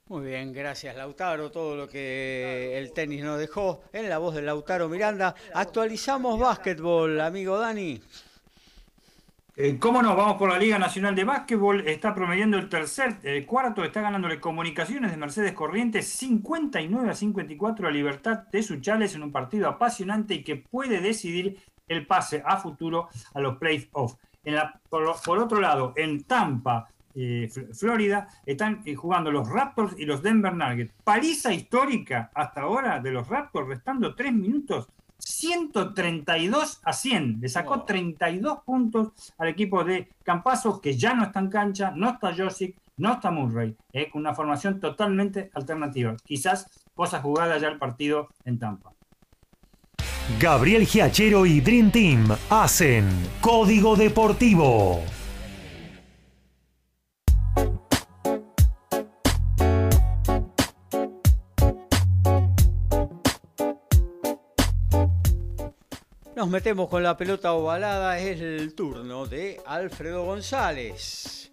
Muy 0.08 0.28
bien, 0.28 0.54
gracias 0.54 0.96
Lautaro, 0.96 1.50
todo 1.50 1.76
lo 1.76 1.90
que 1.90 2.78
el 2.78 2.94
tenis 2.94 3.24
nos 3.24 3.40
dejó 3.40 3.82
en 3.92 4.08
la 4.08 4.20
voz 4.20 4.36
de 4.36 4.44
Lautaro 4.44 4.88
Miranda. 4.88 5.34
Actualizamos 5.54 6.40
básquetbol, 6.40 7.20
amigo 7.20 7.58
Dani. 7.58 8.00
Eh, 9.58 9.78
¿Cómo 9.80 10.04
no? 10.04 10.16
Vamos 10.18 10.36
por 10.38 10.50
la 10.50 10.60
Liga 10.60 10.78
Nacional 10.78 11.16
de 11.16 11.24
Básquetbol. 11.24 11.88
Está 11.88 12.14
promediando 12.14 12.58
el 12.58 12.68
tercer, 12.68 13.20
el 13.24 13.46
cuarto, 13.46 13.86
está 13.86 14.02
ganándole 14.02 14.40
comunicaciones 14.40 15.12
de 15.12 15.18
Mercedes 15.18 15.54
Corrientes 15.54 16.08
59 16.10 17.10
a 17.10 17.16
54 17.16 17.88
a 17.88 17.92
Libertad 17.92 18.44
de 18.52 18.62
Suchales 18.62 19.16
en 19.16 19.24
un 19.24 19.32
partido 19.32 19.70
apasionante 19.70 20.34
y 20.34 20.44
que 20.44 20.58
puede 20.58 21.00
decidir 21.00 21.58
el 21.88 22.06
pase 22.06 22.44
a 22.46 22.58
futuro 22.58 23.08
a 23.34 23.40
los 23.40 23.58
playoffs. 23.58 24.18
Por, 24.90 25.16
por 25.24 25.40
otro 25.40 25.60
lado, 25.60 25.94
en 25.96 26.26
Tampa, 26.26 26.90
eh, 27.16 27.50
Florida, 27.74 28.28
están 28.46 28.82
eh, 28.86 28.94
jugando 28.94 29.32
los 29.32 29.50
Raptors 29.50 29.96
y 29.98 30.06
los 30.06 30.22
Denver 30.22 30.54
Nuggets. 30.54 30.94
Paliza 31.04 31.54
histórica 31.54 32.30
hasta 32.34 32.62
ahora 32.62 33.00
de 33.00 33.12
los 33.12 33.28
Raptors, 33.28 33.68
restando 33.68 34.14
tres 34.16 34.34
minutos, 34.34 34.90
132 35.18 36.82
a 36.84 36.94
100. 36.94 37.40
Le 37.42 37.50
sacó 37.50 37.84
32 37.84 38.60
puntos 38.66 39.34
al 39.38 39.48
equipo 39.48 39.84
de 39.84 40.10
Campazos, 40.24 40.82
que 40.82 40.98
ya 40.98 41.14
no 41.14 41.24
está 41.24 41.40
en 41.40 41.50
cancha, 41.50 41.92
no 41.96 42.10
está 42.10 42.36
Josic, 42.36 42.76
no 42.98 43.14
está 43.14 43.32
Murray, 43.32 43.76
eh, 43.94 44.10
con 44.10 44.22
una 44.22 44.34
formación 44.34 44.80
totalmente 44.80 45.50
alternativa. 45.54 46.16
Quizás 46.24 46.70
cosas 46.94 47.22
jugadas 47.22 47.62
ya 47.62 47.70
el 47.70 47.78
partido 47.78 48.30
en 48.44 48.60
Tampa. 48.60 48.92
Gabriel 50.40 50.86
Giachero 50.86 51.46
y 51.46 51.62
Dream 51.62 51.92
Team 51.92 52.28
hacen 52.50 53.08
Código 53.42 53.96
Deportivo. 53.96 55.04
Nos 66.46 66.52
metemos 66.52 66.90
con 66.90 67.02
la 67.02 67.18
pelota 67.18 67.54
ovalada, 67.54 68.20
es 68.20 68.40
el 68.40 68.76
turno 68.76 69.26
de 69.26 69.60
Alfredo 69.66 70.26
González. 70.26 71.52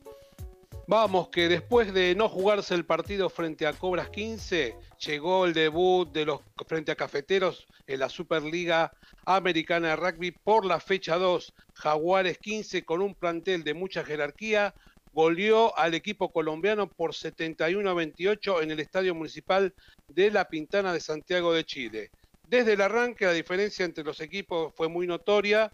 Vamos, 0.86 1.28
que 1.30 1.48
después 1.48 1.94
de 1.94 2.14
no 2.14 2.28
jugarse 2.28 2.74
el 2.74 2.84
partido 2.84 3.30
frente 3.30 3.66
a 3.66 3.72
Cobras 3.72 4.10
15, 4.10 4.76
llegó 4.98 5.46
el 5.46 5.54
debut 5.54 6.12
de 6.12 6.26
los 6.26 6.42
frente 6.66 6.92
a 6.92 6.94
Cafeteros 6.94 7.66
en 7.86 8.00
la 8.00 8.10
Superliga 8.10 8.92
Americana 9.24 9.88
de 9.88 9.96
Rugby 9.96 10.30
por 10.32 10.66
la 10.66 10.78
fecha 10.78 11.16
2. 11.16 11.54
Jaguares 11.72 12.36
15 12.36 12.84
con 12.84 13.00
un 13.00 13.14
plantel 13.14 13.64
de 13.64 13.72
mucha 13.72 14.04
jerarquía, 14.04 14.74
goleó 15.14 15.74
al 15.78 15.94
equipo 15.94 16.30
colombiano 16.30 16.86
por 16.86 17.14
71 17.14 17.88
a 17.88 17.94
28 17.94 18.60
en 18.60 18.72
el 18.72 18.80
Estadio 18.80 19.14
Municipal 19.14 19.72
de 20.08 20.30
La 20.30 20.50
Pintana 20.50 20.92
de 20.92 21.00
Santiago 21.00 21.54
de 21.54 21.64
Chile. 21.64 22.10
Desde 22.52 22.74
el 22.74 22.82
arranque 22.82 23.24
la 23.24 23.32
diferencia 23.32 23.82
entre 23.86 24.04
los 24.04 24.20
equipos 24.20 24.74
fue 24.74 24.86
muy 24.86 25.06
notoria 25.06 25.72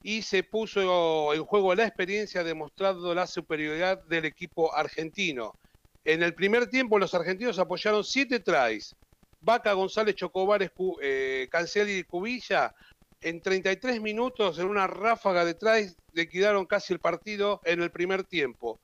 y 0.00 0.22
se 0.22 0.44
puso 0.44 1.34
en 1.34 1.44
juego 1.44 1.74
la 1.74 1.84
experiencia 1.84 2.44
demostrando 2.44 3.12
la 3.16 3.26
superioridad 3.26 4.00
del 4.04 4.26
equipo 4.26 4.72
argentino. 4.72 5.56
En 6.04 6.22
el 6.22 6.32
primer 6.34 6.68
tiempo 6.68 7.00
los 7.00 7.14
argentinos 7.14 7.58
apoyaron 7.58 8.04
siete 8.04 8.38
tries. 8.38 8.94
Vaca, 9.40 9.72
González, 9.72 10.14
Chocobares, 10.14 10.70
eh, 11.02 11.48
Cancel 11.50 11.90
y 11.90 12.04
Cubilla 12.04 12.72
en 13.20 13.40
33 13.40 14.00
minutos 14.00 14.60
en 14.60 14.68
una 14.68 14.86
ráfaga 14.86 15.44
de 15.44 15.54
tries 15.54 15.96
liquidaron 16.12 16.64
casi 16.64 16.92
el 16.92 17.00
partido 17.00 17.60
en 17.64 17.82
el 17.82 17.90
primer 17.90 18.22
tiempo. 18.22 18.78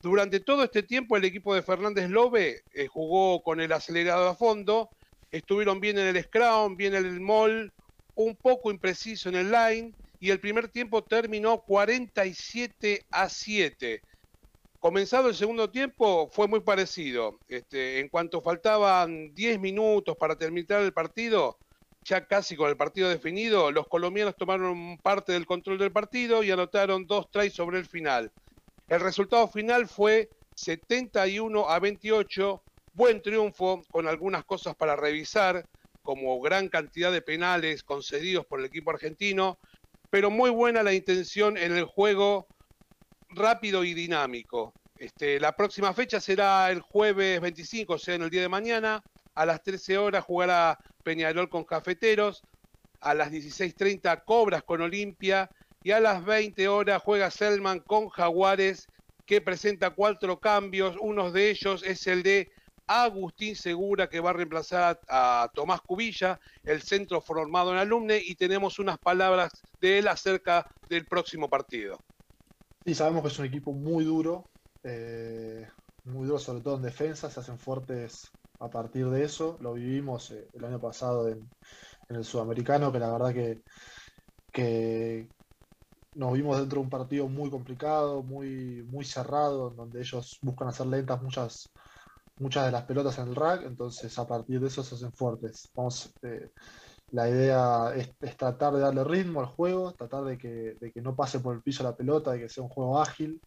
Durante 0.00 0.38
todo 0.38 0.62
este 0.62 0.84
tiempo 0.84 1.16
el 1.16 1.24
equipo 1.24 1.56
de 1.56 1.62
Fernández 1.62 2.08
Lobe 2.08 2.62
eh, 2.72 2.86
jugó 2.86 3.42
con 3.42 3.60
el 3.60 3.72
acelerado 3.72 4.28
a 4.28 4.36
fondo 4.36 4.90
estuvieron 5.36 5.80
bien 5.80 5.98
en 5.98 6.14
el 6.14 6.22
scrum, 6.22 6.76
bien 6.76 6.94
en 6.94 7.04
el 7.04 7.20
mall, 7.20 7.72
un 8.14 8.36
poco 8.36 8.70
impreciso 8.70 9.28
en 9.28 9.34
el 9.34 9.50
line 9.50 9.92
y 10.20 10.30
el 10.30 10.38
primer 10.38 10.68
tiempo 10.68 11.02
terminó 11.02 11.60
47 11.62 13.04
a 13.10 13.28
7. 13.28 14.00
Comenzado 14.78 15.28
el 15.28 15.34
segundo 15.34 15.68
tiempo 15.70 16.28
fue 16.30 16.46
muy 16.46 16.60
parecido. 16.60 17.40
Este, 17.48 17.98
en 17.98 18.08
cuanto 18.08 18.40
faltaban 18.40 19.34
10 19.34 19.58
minutos 19.58 20.16
para 20.16 20.36
terminar 20.36 20.82
el 20.82 20.92
partido, 20.92 21.58
ya 22.04 22.26
casi 22.26 22.54
con 22.54 22.68
el 22.68 22.76
partido 22.76 23.08
definido, 23.08 23.72
los 23.72 23.88
colombianos 23.88 24.36
tomaron 24.36 24.98
parte 24.98 25.32
del 25.32 25.46
control 25.46 25.78
del 25.78 25.90
partido 25.90 26.44
y 26.44 26.52
anotaron 26.52 27.06
dos 27.06 27.28
tries 27.32 27.54
sobre 27.54 27.78
el 27.78 27.86
final. 27.86 28.30
El 28.86 29.00
resultado 29.00 29.48
final 29.48 29.88
fue 29.88 30.28
71 30.54 31.68
a 31.68 31.80
28 31.80 32.62
Buen 32.94 33.20
triunfo 33.20 33.82
con 33.90 34.08
algunas 34.08 34.44
cosas 34.44 34.74
para 34.76 34.96
revisar, 34.96 35.66
como 36.02 36.40
gran 36.40 36.68
cantidad 36.68 37.10
de 37.10 37.22
penales 37.22 37.82
concedidos 37.82 38.46
por 38.46 38.60
el 38.60 38.66
equipo 38.66 38.90
argentino, 38.90 39.58
pero 40.10 40.30
muy 40.30 40.50
buena 40.50 40.82
la 40.82 40.92
intención 40.92 41.58
en 41.58 41.76
el 41.76 41.84
juego 41.84 42.46
rápido 43.30 43.82
y 43.82 43.94
dinámico. 43.94 44.72
Este, 44.96 45.40
la 45.40 45.56
próxima 45.56 45.92
fecha 45.92 46.20
será 46.20 46.70
el 46.70 46.80
jueves 46.80 47.40
25, 47.40 47.94
o 47.94 47.98
sea, 47.98 48.14
en 48.14 48.22
el 48.22 48.30
día 48.30 48.42
de 48.42 48.48
mañana. 48.48 49.02
A 49.34 49.44
las 49.44 49.62
13 49.62 49.98
horas 49.98 50.24
jugará 50.24 50.78
Peñarol 51.02 51.48
con 51.48 51.64
Cafeteros. 51.64 52.44
A 53.00 53.12
las 53.12 53.32
16.30 53.32 54.24
Cobras 54.24 54.62
con 54.62 54.82
Olimpia. 54.82 55.50
Y 55.82 55.90
a 55.90 56.00
las 56.00 56.24
20 56.24 56.68
horas 56.68 57.02
juega 57.02 57.30
Selman 57.30 57.80
con 57.80 58.08
Jaguares, 58.08 58.88
que 59.26 59.40
presenta 59.40 59.90
cuatro 59.90 60.38
cambios. 60.38 60.96
Uno 61.00 61.32
de 61.32 61.50
ellos 61.50 61.82
es 61.82 62.06
el 62.06 62.22
de 62.22 62.52
Agustín 62.86 63.56
Segura, 63.56 64.08
que 64.08 64.20
va 64.20 64.30
a 64.30 64.34
reemplazar 64.34 65.00
a, 65.08 65.50
Tomás 65.54 65.80
Cubilla, 65.80 66.38
el 66.64 66.82
centro 66.82 67.20
formado 67.20 67.72
en 67.72 67.78
alumne, 67.78 68.20
y 68.22 68.34
tenemos 68.34 68.78
unas 68.78 68.98
palabras 68.98 69.50
de 69.80 69.98
él 69.98 70.08
acerca 70.08 70.66
del 70.88 71.06
próximo 71.06 71.48
partido. 71.48 71.98
Sí, 72.84 72.94
sabemos 72.94 73.22
que 73.22 73.28
es 73.28 73.38
un 73.38 73.46
equipo 73.46 73.72
muy 73.72 74.04
duro, 74.04 74.44
eh, 74.82 75.66
muy 76.04 76.26
duro 76.26 76.38
sobre 76.38 76.60
todo 76.60 76.76
en 76.76 76.82
defensa, 76.82 77.30
se 77.30 77.40
hacen 77.40 77.58
fuertes 77.58 78.30
a 78.60 78.68
partir 78.68 79.08
de 79.08 79.24
eso. 79.24 79.56
Lo 79.60 79.72
vivimos 79.74 80.30
eh, 80.30 80.46
el 80.52 80.64
año 80.64 80.80
pasado 80.80 81.28
en, 81.28 81.48
el 82.10 82.24
sudamericano, 82.24 82.92
que 82.92 82.98
la 82.98 83.10
verdad 83.10 83.32
que, 83.32 83.62
que 84.52 85.26
nos 86.14 86.34
vimos 86.34 86.58
dentro 86.58 86.80
de 86.80 86.84
un 86.84 86.90
partido 86.90 87.28
muy 87.28 87.50
complicado, 87.50 88.22
muy, 88.22 88.82
muy 88.82 89.04
cerrado, 89.04 89.70
donde 89.70 90.00
ellos 90.00 90.38
buscan 90.42 90.68
hacer 90.68 90.86
lentas 90.86 91.22
muchas 91.22 91.70
muchas 92.38 92.66
de 92.66 92.72
las 92.72 92.84
pelotas 92.84 93.18
en 93.18 93.28
el 93.28 93.36
rack, 93.36 93.62
entonces 93.64 94.18
a 94.18 94.26
partir 94.26 94.60
de 94.60 94.68
eso 94.68 94.82
se 94.82 94.94
hacen 94.94 95.12
fuertes. 95.12 95.70
Vamos, 95.74 96.14
eh, 96.22 96.50
la 97.10 97.28
idea 97.28 97.94
es, 97.94 98.16
tratar 98.36 98.74
de 98.74 98.80
darle 98.80 99.04
ritmo 99.04 99.40
al 99.40 99.46
juego, 99.46 99.92
tratar 99.94 100.24
de 100.24 100.38
que, 100.38 100.92
no 101.02 101.14
pase 101.16 101.40
por 101.40 101.54
el 101.54 101.62
piso 101.62 101.82
la 101.84 101.96
pelota, 101.96 102.32
de 102.32 102.40
que 102.40 102.48
sea 102.48 102.64
un 102.64 102.70
juego 102.70 103.00
ágil, 103.00 103.42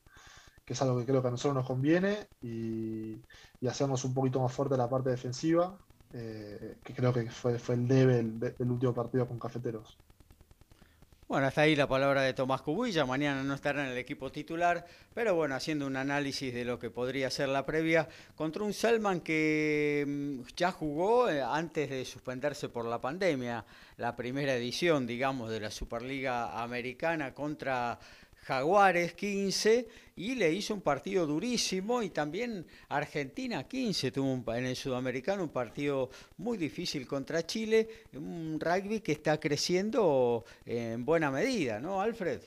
que 0.66 0.74
es 0.74 0.82
algo 0.82 1.00
que 1.00 1.06
creo 1.06 1.22
que 1.22 1.28
a 1.30 1.32
nosotros 1.32 1.56
nos 1.56 1.68
conviene, 1.68 2.28
y, 2.42 3.24
y 3.60 3.68
hacernos 3.68 4.04
un 4.06 4.14
poquito 4.14 4.42
más 4.42 4.54
fuerte 4.54 4.78
la 4.78 4.90
parte 4.90 5.10
defensiva, 5.10 5.80
eh, 6.14 6.78
que 6.84 6.94
creo 6.94 7.14
que 7.14 7.30
fue, 7.30 7.60
fue 7.60 7.76
el 7.76 7.88
debe 7.88 8.24
del 8.24 8.72
último 8.72 8.94
partido 8.94 9.28
con 9.28 9.40
Cafeteros. 9.40 10.00
Bueno, 11.28 11.48
hasta 11.48 11.64
ahí 11.64 11.76
la 11.76 11.90
palabra 11.90 12.22
de 12.22 12.34
Tomás 12.34 12.62
Cubilla. 12.62 13.06
Mañana 13.06 13.44
no 13.44 13.54
estará 13.54 13.84
en 13.84 13.92
el 13.92 13.98
equipo 13.98 14.32
titular, 14.32 14.86
pero 15.14 15.36
bueno, 15.36 15.56
haciendo 15.56 15.86
un 15.86 15.98
análisis 15.98 16.54
de 16.54 16.64
lo 16.64 16.80
que 16.80 16.90
podría 16.90 17.30
ser 17.30 17.50
la 17.50 17.66
previa 17.66 18.08
contra 18.34 18.64
un 18.64 18.72
Selman 18.74 19.20
que 19.20 20.06
mm, 20.08 20.48
ya 20.56 20.72
jugó 20.72 21.30
eh, 21.30 21.42
antes 21.42 21.90
de 21.90 22.06
suspenderse 22.06 22.70
por 22.70 22.86
la 22.86 23.02
pandemia, 23.02 23.66
la 23.98 24.16
primera 24.16 24.56
edición, 24.56 25.06
digamos, 25.06 25.50
de 25.50 25.60
la 25.60 25.70
Superliga 25.70 26.64
Americana 26.64 27.34
contra 27.34 28.00
Jaguares 28.48 29.14
15 29.14 29.90
y 30.16 30.36
le 30.36 30.50
hizo 30.54 30.74
un 30.74 30.80
partido 30.80 31.28
durísimo 31.28 32.02
y 32.02 32.12
también 32.12 32.66
Argentina 32.88 33.68
15 33.68 34.12
tuvo 34.12 34.54
en 34.56 34.66
el 34.66 34.76
sudamericano 34.78 35.44
un 35.44 35.50
partido 35.50 36.10
muy 36.38 36.58
difícil 36.58 37.06
contra 37.06 37.46
Chile, 37.46 37.90
un 38.14 38.58
rugby 38.58 39.02
que 39.02 39.12
está 39.12 39.38
creciendo 39.38 40.46
en 40.66 41.04
buena 41.04 41.30
medida, 41.30 41.82
¿no, 41.82 42.00
Alfred? 42.00 42.40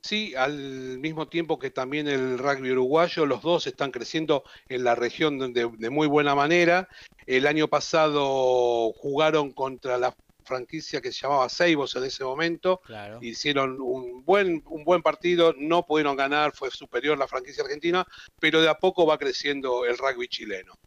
Sí, 0.00 0.34
al 0.34 0.98
mismo 0.98 1.28
tiempo 1.28 1.58
que 1.58 1.68
también 1.68 2.08
el 2.08 2.38
rugby 2.38 2.72
uruguayo, 2.72 3.26
los 3.26 3.42
dos 3.42 3.66
están 3.66 3.90
creciendo 3.90 4.42
en 4.70 4.84
la 4.84 4.94
región 4.94 5.52
de, 5.52 5.70
de 5.70 5.90
muy 5.90 6.06
buena 6.06 6.34
manera. 6.34 6.88
El 7.26 7.46
año 7.46 7.68
pasado 7.68 8.90
jugaron 8.94 9.50
contra 9.52 9.98
la 9.98 10.14
franquicia 10.44 11.00
que 11.00 11.12
se 11.12 11.22
llamaba 11.22 11.48
Seibos 11.48 11.96
en 11.96 12.04
ese 12.04 12.24
momento. 12.24 12.80
Hicieron 13.20 13.80
un 13.80 14.24
buen, 14.24 14.62
un 14.66 14.84
buen 14.84 15.02
partido, 15.02 15.54
no 15.56 15.84
pudieron 15.84 16.16
ganar, 16.16 16.52
fue 16.52 16.70
superior 16.70 17.18
la 17.18 17.26
franquicia 17.26 17.64
argentina, 17.64 18.06
pero 18.38 18.60
de 18.62 18.68
a 18.68 18.74
poco 18.74 19.06
va 19.06 19.18
creciendo 19.18 19.84
el 19.84 19.98
rugby 19.98 20.28
chileno. 20.28 20.78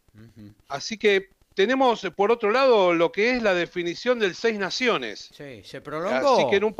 Así 0.68 0.98
que 0.98 1.30
tenemos 1.54 2.06
por 2.16 2.30
otro 2.30 2.50
lado 2.50 2.94
lo 2.94 3.12
que 3.12 3.32
es 3.32 3.42
la 3.42 3.54
definición 3.54 4.18
del 4.18 4.34
Seis 4.34 4.58
Naciones. 4.58 5.30
Sí, 5.36 5.62
se 5.64 5.80
prolongó. 5.80 6.36
Así 6.36 6.50
que 6.50 6.56
en 6.56 6.64
un 6.64 6.76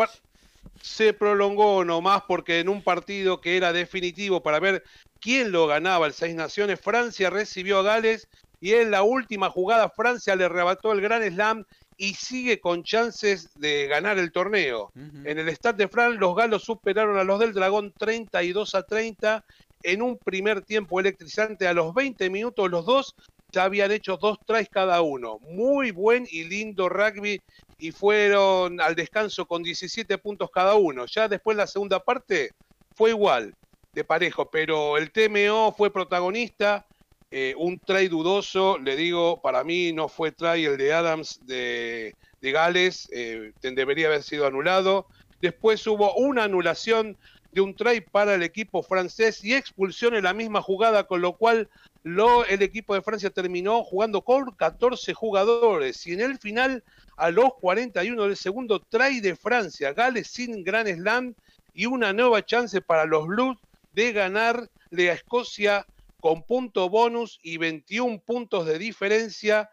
se 0.80 1.12
prolongó 1.12 1.84
nomás 1.84 2.22
porque 2.26 2.60
en 2.60 2.68
un 2.68 2.82
partido 2.82 3.40
que 3.40 3.56
era 3.56 3.72
definitivo 3.72 4.42
para 4.42 4.60
ver 4.60 4.84
quién 5.20 5.50
lo 5.50 5.66
ganaba 5.66 6.06
el 6.06 6.12
Seis 6.12 6.34
Naciones, 6.34 6.80
Francia 6.80 7.30
recibió 7.30 7.80
a 7.80 7.82
Gales 7.82 8.28
y 8.60 8.74
en 8.74 8.90
la 8.90 9.02
última 9.02 9.50
jugada 9.50 9.88
Francia 9.90 10.36
le 10.36 10.44
arrebató 10.44 10.92
el 10.92 11.00
Gran 11.00 11.22
Slam 11.22 11.64
y 11.98 12.14
sigue 12.14 12.60
con 12.60 12.84
chances 12.84 13.50
de 13.58 13.88
ganar 13.88 14.18
el 14.18 14.30
torneo. 14.30 14.90
En 14.94 15.38
el 15.38 15.48
Stade 15.48 15.84
de 15.84 15.88
France 15.88 16.18
los 16.18 16.34
galos 16.34 16.62
superaron 16.62 17.18
a 17.18 17.24
los 17.24 17.40
del 17.40 17.52
Dragón 17.52 17.92
32 17.98 18.74
a 18.76 18.84
30 18.84 19.44
en 19.82 20.02
un 20.02 20.18
primer 20.24 20.62
tiempo 20.62 21.00
electrizante. 21.00 21.66
A 21.66 21.74
los 21.74 21.92
20 21.92 22.30
minutos 22.30 22.70
los 22.70 22.86
dos 22.86 23.14
ya 23.52 23.64
habían 23.64 23.90
hecho 23.90 24.16
dos 24.16 24.38
tries 24.46 24.68
cada 24.70 25.02
uno. 25.02 25.38
Muy 25.40 25.90
buen 25.90 26.24
y 26.30 26.44
lindo 26.44 26.88
rugby 26.88 27.40
y 27.78 27.90
fueron 27.90 28.80
al 28.80 28.94
descanso 28.94 29.46
con 29.46 29.64
17 29.64 30.18
puntos 30.18 30.50
cada 30.52 30.76
uno. 30.76 31.04
Ya 31.06 31.26
después 31.26 31.56
la 31.56 31.66
segunda 31.66 31.98
parte 31.98 32.52
fue 32.94 33.10
igual, 33.10 33.54
de 33.92 34.04
parejo, 34.04 34.48
pero 34.50 34.96
el 34.96 35.10
TMO 35.10 35.74
fue 35.76 35.92
protagonista. 35.92 36.87
Eh, 37.30 37.54
un 37.58 37.78
try 37.78 38.08
dudoso, 38.08 38.78
le 38.78 38.96
digo, 38.96 39.42
para 39.42 39.62
mí 39.62 39.92
no 39.92 40.08
fue 40.08 40.32
try 40.32 40.64
el 40.64 40.78
de 40.78 40.94
Adams 40.94 41.40
de, 41.44 42.14
Gales, 42.40 43.06
eh, 43.12 43.52
debería 43.60 44.06
haber 44.06 44.22
sido 44.22 44.46
anulado. 44.46 45.06
Después 45.42 45.86
hubo 45.86 46.14
una 46.14 46.44
anulación 46.44 47.18
de 47.52 47.60
un 47.60 47.74
try 47.74 48.00
para 48.00 48.34
el 48.34 48.42
equipo 48.42 48.82
francés 48.82 49.44
y 49.44 49.54
expulsión 49.54 50.14
en 50.14 50.24
la 50.24 50.32
misma 50.32 50.62
jugada, 50.62 51.04
con 51.04 51.20
lo 51.20 51.34
cual 51.34 51.68
lo, 52.02 52.46
el 52.46 52.62
equipo 52.62 52.94
de 52.94 53.02
Francia 53.02 53.28
terminó 53.28 53.84
jugando 53.84 54.22
con 54.22 54.50
14 54.52 55.12
jugadores 55.12 56.06
y 56.06 56.14
en 56.14 56.20
el 56.20 56.38
final, 56.38 56.82
a 57.18 57.30
los 57.30 57.52
41 57.60 58.22
del 58.22 58.36
segundo, 58.36 58.80
try 58.80 59.20
de 59.20 59.36
Francia, 59.36 59.92
Gales 59.92 60.28
sin 60.28 60.64
gran 60.64 60.86
slam 60.86 61.34
y 61.74 61.84
una 61.84 62.14
nueva 62.14 62.42
chance 62.44 62.80
para 62.80 63.04
los 63.04 63.26
Blues 63.26 63.58
de 63.92 64.12
ganar 64.12 64.70
a 64.90 65.02
Escocia 65.02 65.84
con 66.20 66.42
punto 66.44 66.88
bonus 66.88 67.38
y 67.42 67.56
21 67.56 68.20
puntos 68.20 68.66
de 68.66 68.78
diferencia. 68.78 69.70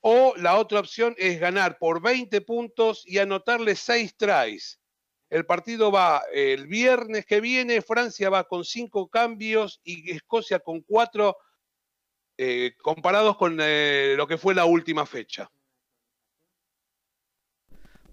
O 0.00 0.34
la 0.36 0.58
otra 0.58 0.80
opción 0.80 1.14
es 1.16 1.38
ganar 1.38 1.78
por 1.78 2.02
20 2.02 2.40
puntos 2.40 3.04
y 3.06 3.18
anotarle 3.18 3.76
6 3.76 4.16
tries. 4.16 4.80
El 5.30 5.46
partido 5.46 5.92
va 5.92 6.22
el 6.32 6.66
viernes 6.66 7.24
que 7.24 7.40
viene, 7.40 7.82
Francia 7.82 8.28
va 8.28 8.44
con 8.44 8.64
5 8.64 9.08
cambios 9.08 9.80
y 9.84 10.10
Escocia 10.10 10.58
con 10.58 10.80
4 10.82 11.36
eh, 12.38 12.74
comparados 12.82 13.36
con 13.36 13.58
eh, 13.60 14.14
lo 14.16 14.26
que 14.26 14.38
fue 14.38 14.54
la 14.54 14.64
última 14.64 15.06
fecha. 15.06 15.50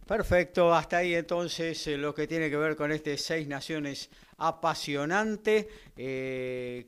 Perfecto, 0.10 0.74
hasta 0.74 0.98
ahí 0.98 1.14
entonces 1.14 1.86
eh, 1.86 1.96
lo 1.96 2.16
que 2.16 2.26
tiene 2.26 2.50
que 2.50 2.58
ver 2.58 2.76
con 2.76 2.92
este 2.92 3.16
Seis 3.16 3.48
Naciones 3.48 4.10
apasionante, 4.40 5.68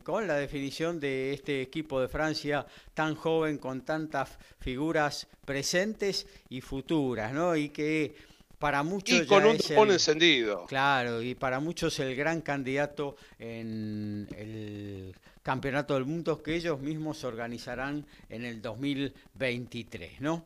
con 0.03 0.25
la 0.25 0.37
definición 0.37 0.99
de 0.99 1.33
este 1.33 1.61
equipo 1.61 2.01
de 2.01 2.07
Francia 2.07 2.65
tan 2.95 3.13
joven, 3.13 3.59
con 3.59 3.81
tantas 3.81 4.39
figuras 4.59 5.27
presentes 5.45 6.25
y 6.49 6.61
futuras, 6.61 7.31
¿no? 7.31 7.55
Y 7.55 7.69
que 7.69 8.15
para 8.57 8.81
muchos... 8.81 9.21
Y 9.21 9.27
con 9.27 9.45
un 9.45 9.57
el, 9.69 9.91
encendido. 9.91 10.65
Claro, 10.65 11.21
y 11.21 11.35
para 11.35 11.59
muchos 11.59 11.99
el 11.99 12.15
gran 12.15 12.41
candidato 12.41 13.17
en 13.37 14.27
el 14.35 15.15
Campeonato 15.43 15.93
del 15.93 16.05
Mundo 16.05 16.41
que 16.41 16.55
ellos 16.55 16.79
mismos 16.79 17.23
organizarán 17.23 18.03
en 18.29 18.45
el 18.45 18.63
2023, 18.63 20.21
¿no? 20.21 20.43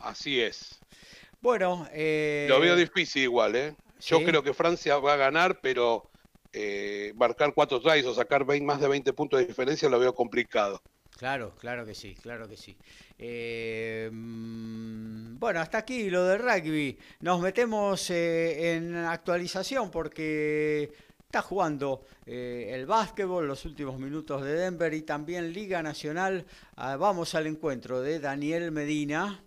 Así 0.00 0.40
es. 0.40 0.80
Bueno, 1.40 1.88
eh... 1.92 2.46
lo 2.48 2.60
veo 2.60 2.76
difícil 2.76 3.22
igual, 3.22 3.56
¿eh? 3.56 3.74
Yo 4.00 4.22
creo 4.24 4.42
que 4.42 4.54
Francia 4.54 4.96
va 4.98 5.14
a 5.14 5.16
ganar, 5.16 5.60
pero 5.60 6.10
eh, 6.52 7.12
marcar 7.16 7.52
cuatro 7.54 7.80
tries 7.80 8.06
o 8.06 8.14
sacar 8.14 8.44
más 8.62 8.80
de 8.80 8.88
20 8.88 9.12
puntos 9.12 9.40
de 9.40 9.46
diferencia 9.46 9.88
lo 9.88 9.98
veo 9.98 10.14
complicado. 10.14 10.80
Claro, 11.18 11.54
claro 11.58 11.84
que 11.84 11.94
sí, 11.94 12.14
claro 12.14 12.48
que 12.48 12.56
sí. 12.56 12.76
Eh, 13.18 14.08
mm, 14.10 15.38
bueno, 15.38 15.60
hasta 15.60 15.78
aquí 15.78 16.08
lo 16.08 16.24
del 16.24 16.38
rugby. 16.38 16.98
Nos 17.20 17.40
metemos 17.40 18.08
eh, 18.10 18.74
en 18.76 18.96
actualización 18.96 19.90
porque 19.90 20.90
Está 21.30 21.42
jugando 21.42 22.02
eh, 22.26 22.72
el 22.72 22.86
básquetbol, 22.86 23.46
los 23.46 23.64
últimos 23.64 24.00
minutos 24.00 24.42
de 24.42 24.52
Denver 24.52 24.92
y 24.92 25.02
también 25.02 25.52
Liga 25.52 25.80
Nacional. 25.80 26.44
Ah, 26.74 26.96
vamos 26.96 27.36
al 27.36 27.46
encuentro 27.46 28.00
de 28.00 28.18
Daniel 28.18 28.72
Medina. 28.72 29.40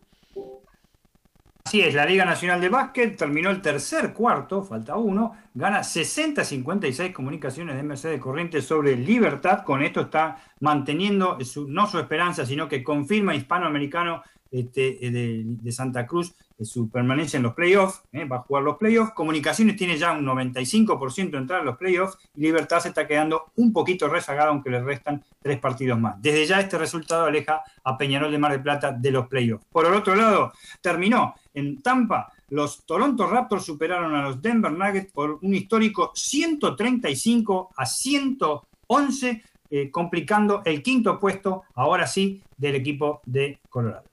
Así 1.66 1.82
es, 1.82 1.94
la 1.94 2.06
Liga 2.06 2.26
Nacional 2.26 2.60
de 2.60 2.70
Básquet 2.70 3.18
terminó 3.18 3.50
el 3.50 3.62
tercer 3.62 4.14
cuarto, 4.14 4.64
falta 4.64 4.98
uno, 4.98 5.36
gana 5.54 5.80
60-56 5.80 7.14
comunicaciones 7.14 7.78
de 7.78 7.84
Mercedes 7.84 8.20
Corrientes 8.20 8.66
sobre 8.66 8.96
Libertad. 8.96 9.64
Con 9.64 9.82
esto 9.82 10.02
está 10.02 10.38
manteniendo 10.60 11.38
no 11.68 11.88
su 11.88 12.00
esperanza, 12.00 12.46
sino 12.46 12.68
que 12.68 12.84
confirma 12.84 13.34
hispanoamericano 13.34 14.24
este, 14.54 14.98
de 15.02 15.72
Santa 15.72 16.06
Cruz 16.08 16.34
su 16.66 16.90
permanencia 16.90 17.38
en 17.38 17.44
los 17.44 17.54
playoffs, 17.54 18.04
¿eh? 18.12 18.26
va 18.26 18.38
a 18.38 18.40
jugar 18.40 18.64
los 18.64 18.78
playoffs. 18.78 19.14
Comunicaciones 19.14 19.76
tiene 19.76 19.98
ya 19.98 20.14
un 20.14 20.26
95% 20.26 21.32
de 21.32 21.38
entrar 21.38 21.62
a 21.62 21.64
los 21.64 21.78
playoffs 21.78 22.18
y 22.36 22.42
Libertad 22.42 22.80
se 22.80 22.90
está 22.90 23.08
quedando 23.08 23.52
un 23.56 23.74
poquito 23.74 24.08
rezagada, 24.08 24.50
aunque 24.50 24.70
le 24.70 24.82
restan 24.82 25.24
tres 25.42 25.60
partidos 25.60 26.00
más. 26.00 26.22
Desde 26.22 26.46
ya 26.46 26.60
este 26.60 26.78
resultado 26.78 27.26
aleja 27.26 27.62
a 27.84 27.98
Peñarol 27.98 28.32
de 28.32 28.38
Mar 28.38 28.52
del 28.52 28.62
Plata 28.62 28.92
de 28.92 29.12
los 29.12 29.28
playoffs. 29.28 29.66
Por 29.72 29.86
el 29.86 29.94
otro 29.94 30.16
lado, 30.16 30.54
terminó 30.82 31.36
en 31.54 31.82
Tampa. 31.82 32.32
Los 32.50 32.86
Toronto 32.86 33.28
Raptors 33.28 33.66
superaron 33.66 34.14
a 34.14 34.24
los 34.24 34.42
Denver 34.42 34.72
Nuggets 34.72 35.12
por 35.12 35.40
un 35.42 35.54
histórico 35.56 36.12
135 36.14 37.72
a 37.76 37.86
111, 37.86 39.44
eh, 39.72 39.90
complicando 39.90 40.62
el 40.66 40.84
quinto 40.84 41.20
puesto, 41.20 41.64
ahora 41.74 42.06
sí, 42.06 42.44
del 42.58 42.76
equipo 42.76 43.22
de 43.26 43.60
Colorado. 43.70 44.13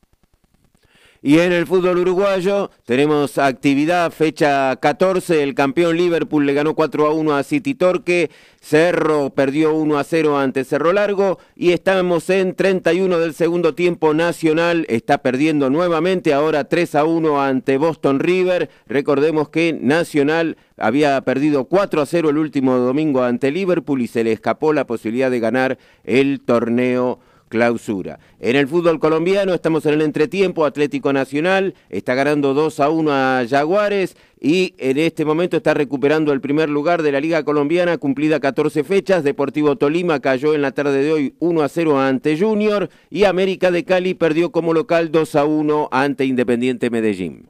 Y 1.23 1.39
en 1.41 1.53
el 1.53 1.67
fútbol 1.67 1.99
uruguayo 1.99 2.71
tenemos 2.87 3.37
actividad, 3.37 4.11
fecha 4.11 4.75
14, 4.77 5.43
el 5.43 5.55
campeón 5.55 5.99
Liverpool 5.99 6.47
le 6.47 6.55
ganó 6.55 6.75
4 6.75 7.07
a 7.07 7.13
1 7.13 7.37
a 7.37 7.43
City 7.43 7.75
Torque, 7.75 8.31
Cerro 8.59 9.29
perdió 9.29 9.75
1 9.75 9.99
a 9.99 10.05
0 10.05 10.39
ante 10.39 10.65
Cerro 10.65 10.95
Largo 10.95 11.39
y 11.55 11.73
estamos 11.73 12.31
en 12.31 12.55
31 12.55 13.19
del 13.19 13.35
segundo 13.35 13.75
tiempo 13.75 14.15
Nacional, 14.15 14.87
está 14.89 15.19
perdiendo 15.19 15.69
nuevamente 15.69 16.33
ahora 16.33 16.65
3 16.65 16.95
a 16.95 17.05
1 17.05 17.43
ante 17.43 17.77
Boston 17.77 18.19
River, 18.19 18.71
recordemos 18.87 19.51
que 19.51 19.79
Nacional 19.79 20.57
había 20.79 21.21
perdido 21.21 21.67
4 21.67 22.01
a 22.01 22.07
0 22.07 22.31
el 22.31 22.39
último 22.39 22.79
domingo 22.79 23.23
ante 23.25 23.51
Liverpool 23.51 24.01
y 24.01 24.07
se 24.07 24.25
le 24.25 24.33
escapó 24.33 24.73
la 24.73 24.87
posibilidad 24.87 25.31
de 25.31 25.41
ganar 25.41 25.79
el 26.03 26.41
torneo 26.41 27.21
clausura. 27.51 28.19
En 28.39 28.57
el 28.57 28.67
fútbol 28.67 28.99
colombiano 28.99 29.53
estamos 29.53 29.85
en 29.85 29.95
el 29.95 30.03
entretiempo, 30.03 30.65
Atlético 30.65 31.13
Nacional 31.13 31.75
está 31.91 32.15
ganando 32.15 32.55
2 32.55 32.81
a 32.81 32.89
1 32.89 33.13
a 33.13 33.45
Jaguares 33.47 34.17
y 34.41 34.75
en 34.79 34.97
este 34.97 35.27
momento 35.27 35.59
está 35.59 35.75
recuperando 35.75 36.33
el 36.33 36.41
primer 36.41 36.71
lugar 36.71 37.03
de 37.03 37.13
la 37.13 37.21
Liga 37.21 37.43
Colombiana, 37.43 37.99
cumplida 37.99 38.41
14 38.41 38.85
fechas. 38.85 39.25
Deportivo 39.25 39.77
Tolima 39.77 40.21
cayó 40.21 40.55
en 40.55 40.63
la 40.63 40.71
tarde 40.71 41.03
de 41.03 41.13
hoy 41.13 41.35
1 41.41 41.63
a 41.63 41.69
0 41.69 42.01
ante 42.01 42.39
Junior 42.39 42.89
y 43.11 43.25
América 43.25 43.71
de 43.71 43.85
Cali 43.85 44.15
perdió 44.15 44.51
como 44.53 44.73
local 44.73 45.11
2 45.11 45.35
a 45.35 45.45
1 45.45 45.89
ante 45.91 46.25
Independiente 46.25 46.89
Medellín. 46.89 47.47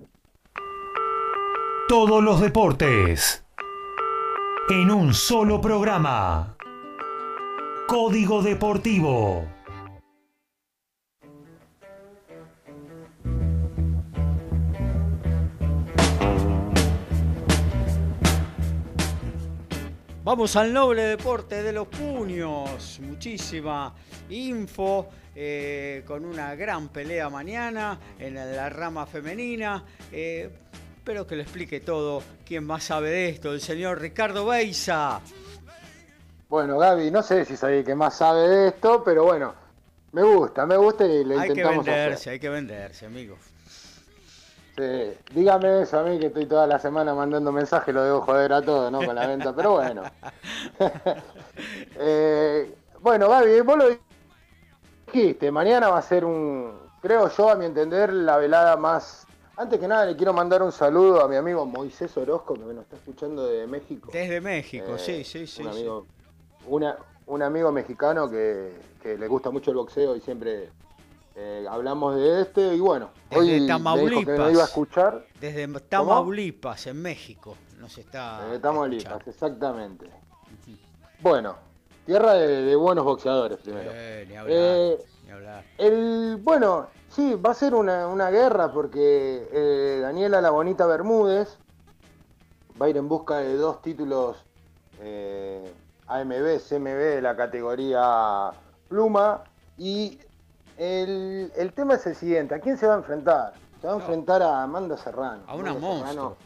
Todos 1.89 2.25
los 2.25 2.41
deportes 2.41 3.45
en 4.71 4.91
un 4.91 5.13
solo 5.13 5.61
programa. 5.61 6.57
Código 7.87 8.41
Deportivo. 8.41 9.60
Vamos 20.31 20.55
al 20.55 20.73
noble 20.73 21.03
deporte 21.03 21.61
de 21.61 21.73
los 21.73 21.89
puños. 21.89 23.01
Muchísima 23.01 23.93
info 24.29 25.09
eh, 25.35 26.05
con 26.07 26.25
una 26.25 26.55
gran 26.55 26.87
pelea 26.87 27.29
mañana 27.29 27.99
en 28.17 28.37
la 28.37 28.69
rama 28.69 29.07
femenina. 29.07 29.83
Eh, 30.13 30.49
espero 30.99 31.27
que 31.27 31.35
le 31.35 31.43
explique 31.43 31.81
todo 31.81 32.23
quien 32.47 32.63
más 32.63 32.85
sabe 32.85 33.11
de 33.11 33.29
esto, 33.29 33.53
el 33.53 33.61
señor 33.61 34.01
Ricardo 34.01 34.47
Beiza. 34.47 35.21
Bueno, 36.49 36.79
Gaby, 36.79 37.11
no 37.11 37.25
sé 37.25 37.45
si 37.45 37.57
sabe 37.57 37.83
que 37.83 37.97
más 37.97 38.17
sabe 38.17 38.49
de 38.49 38.69
esto, 38.69 39.03
pero 39.03 39.25
bueno, 39.25 39.53
me 40.13 40.23
gusta, 40.23 40.65
me 40.65 40.77
gusta 40.77 41.07
y 41.07 41.25
lo 41.25 41.41
hay 41.41 41.49
intentamos 41.49 41.85
que 41.85 41.91
venderse, 41.91 42.31
hay 42.31 42.39
que 42.39 42.49
venderse, 42.49 43.05
amigo. 43.05 43.37
Sí, 44.81 45.13
dígame 45.35 45.83
eso 45.83 45.99
a 45.99 46.03
mí 46.05 46.19
que 46.19 46.27
estoy 46.27 46.47
toda 46.47 46.67
la 46.67 46.79
semana 46.79 47.15
mandando 47.15 47.53
mensajes, 47.53 47.95
lo 47.95 48.03
debo 48.03 48.23
joder 48.23 48.51
a 48.55 48.63
todo, 48.63 48.91
¿no? 48.91 49.05
Con 49.05 49.15
la 49.15 49.27
venta, 49.27 49.55
pero 49.55 49.73
bueno. 49.73 50.03
eh, 51.99 52.75
bueno, 53.01 53.29
Gaby, 53.29 53.61
vos 53.61 53.77
lo 53.77 53.85
dijiste, 55.07 55.51
mañana 55.51 55.91
va 55.91 55.99
a 55.99 56.03
ser 56.03 56.25
un, 56.25 56.73
creo 57.03 57.29
yo, 57.29 57.51
a 57.51 57.57
mi 57.57 57.67
entender, 57.67 58.11
la 58.11 58.39
velada 58.39 58.79
más... 58.79 59.27
Antes 59.59 59.79
que 59.79 59.87
nada 59.87 60.07
le 60.07 60.17
quiero 60.17 60.33
mandar 60.33 60.63
un 60.63 60.73
saludo 60.73 61.23
a 61.23 61.29
mi 61.29 61.37
amigo 61.37 61.67
Moisés 61.67 62.17
Orozco, 62.17 62.55
que 62.55 62.61
nos 62.61 62.85
está 62.85 62.97
escuchando 62.97 63.47
de 63.47 63.67
México. 63.67 64.09
Desde 64.11 64.41
México, 64.41 64.97
sí, 64.97 65.13
eh, 65.13 65.25
sí, 65.25 65.47
sí. 65.47 65.61
Un 65.61 65.69
amigo, 65.69 66.07
Una, 66.69 66.97
un 67.27 67.43
amigo 67.43 67.71
mexicano 67.71 68.31
que, 68.31 68.73
que 69.03 69.19
le 69.19 69.29
gusta 69.29 69.51
mucho 69.51 69.73
el 69.73 69.77
boxeo 69.77 70.17
y 70.17 70.21
siempre 70.23 70.71
eh, 71.43 71.67
hablamos 71.71 72.17
de 72.17 72.43
este 72.43 72.75
y 72.75 72.81
bueno, 72.81 73.13
desde 73.31 73.63
hoy 73.63 73.67
Tamaulipas, 73.67 74.39
me 74.39 74.53
iba 74.53 74.63
a 74.63 74.67
escuchar. 74.67 75.25
Desde 75.41 75.67
Tamaulipas, 75.81 76.87
en 76.87 77.01
México, 77.01 77.57
nos 77.79 77.97
está. 77.97 78.45
Desde 78.45 78.59
Tamaulipas, 78.59 79.27
exactamente. 79.27 80.11
Bueno, 81.21 81.57
tierra 82.05 82.35
de, 82.35 82.77
buenos 82.77 83.07
boxeadores 83.07 83.57
primero. 83.57 83.91
Eh, 83.91 84.27
ni 84.29 84.37
hablar, 84.37 84.55
eh, 84.55 84.99
ni 85.25 85.31
hablar. 85.31 85.65
El, 85.79 86.39
bueno, 86.43 86.89
sí, 87.09 87.35
va 87.37 87.53
a 87.53 87.55
ser 87.55 87.75
una, 87.75 88.31
guerra 88.31 88.71
porque 88.71 89.99
Daniela 90.03 90.43
La 90.43 90.51
Bonita 90.51 90.85
Bermúdez 90.85 91.57
va 92.79 92.85
a 92.85 92.91
ir 92.91 92.99
en 92.99 93.09
busca 93.09 93.39
de 93.39 93.57
dos 93.57 93.81
títulos 93.81 94.45
AMB, 96.07 96.61
CMB 96.69 96.85
de 96.85 97.23
la 97.23 97.35
categoría 97.35 98.51
pluma 98.89 99.45
y 99.79 100.19
el, 100.81 101.73
tema 101.75 101.95
es 101.95 102.07
el 102.07 102.17
siguiente, 102.17 102.55
¿a 102.55 102.61
quién 102.61 102.79
se 102.79 102.87
va 102.87 102.95
a 102.95 102.99
enfrentar? 102.99 103.53
Se 103.81 103.87
va 103.87 103.95
a 103.95 103.97
enfrentar 103.97 104.43
a 104.43 104.63
Amanda 104.63 104.97
Serrano. 104.97 105.43
A 105.47 105.55
una 105.55 105.75
monstruo. 105.75 106.37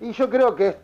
Y 0.00 0.12
yo 0.12 0.30
creo 0.30 0.54
que 0.54 0.68
es 0.68 0.76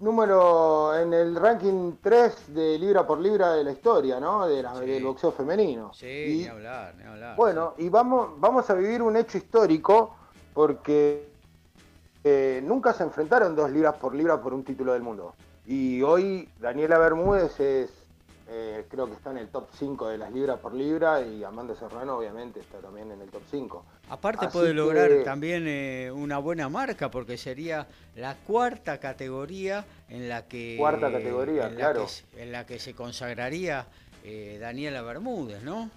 número 0.00 0.98
en 0.98 1.12
el 1.12 1.36
ranking 1.36 1.92
3 2.02 2.54
de 2.54 2.78
libra 2.78 3.06
por 3.06 3.20
libra 3.20 3.52
de 3.52 3.62
la 3.62 3.72
historia, 3.72 4.18
¿no? 4.18 4.46
De 4.48 4.62
del 4.62 5.04
boxeo 5.04 5.30
femenino. 5.30 5.92
Sí, 5.94 6.38
ni 6.40 6.46
hablar, 6.46 6.94
ni 6.96 7.04
hablar. 7.04 7.36
Bueno, 7.36 7.74
y 7.78 7.88
vamos, 7.88 8.30
vamos 8.38 8.68
a 8.68 8.74
vivir 8.74 9.00
un 9.00 9.16
hecho 9.16 9.38
histórico 9.38 10.16
porque 10.54 11.28
eh, 12.24 12.60
nunca 12.64 12.92
se 12.92 13.04
enfrentaron 13.04 13.54
dos 13.54 13.70
libras 13.70 13.94
por 13.96 14.14
libra 14.14 14.40
por 14.40 14.52
un 14.54 14.64
título 14.64 14.92
del 14.92 15.02
mundo. 15.02 15.34
Y 15.66 16.02
hoy 16.02 16.48
Daniela 16.60 16.98
Bermúdez 16.98 17.60
es 17.60 18.05
eh, 18.48 18.86
creo 18.88 19.06
que 19.06 19.14
está 19.14 19.32
en 19.32 19.38
el 19.38 19.48
top 19.48 19.66
5 19.72 20.08
de 20.08 20.18
las 20.18 20.32
libras 20.32 20.60
por 20.60 20.72
libra 20.72 21.20
y 21.20 21.42
Amanda 21.42 21.74
Serrano 21.74 22.18
obviamente 22.18 22.60
está 22.60 22.78
también 22.78 23.10
en 23.10 23.20
el 23.20 23.28
top 23.28 23.42
5. 23.50 23.84
Aparte 24.08 24.46
puede 24.48 24.72
lograr 24.72 25.10
también 25.24 25.64
eh, 25.66 26.12
una 26.14 26.38
buena 26.38 26.68
marca 26.68 27.10
porque 27.10 27.38
sería 27.38 27.88
la 28.14 28.36
cuarta 28.36 29.00
categoría 29.00 29.84
en 30.08 30.28
la 30.28 30.46
que... 30.46 30.76
Cuarta 30.78 31.10
categoría, 31.10 31.74
claro. 31.74 32.06
en 32.36 32.52
la 32.52 32.64
que 32.64 32.78
se 32.78 32.94
consagraría 32.94 33.86
eh, 34.22 34.58
Daniela 34.60 35.02
Bermúdez, 35.02 35.64
¿no? 35.64 35.90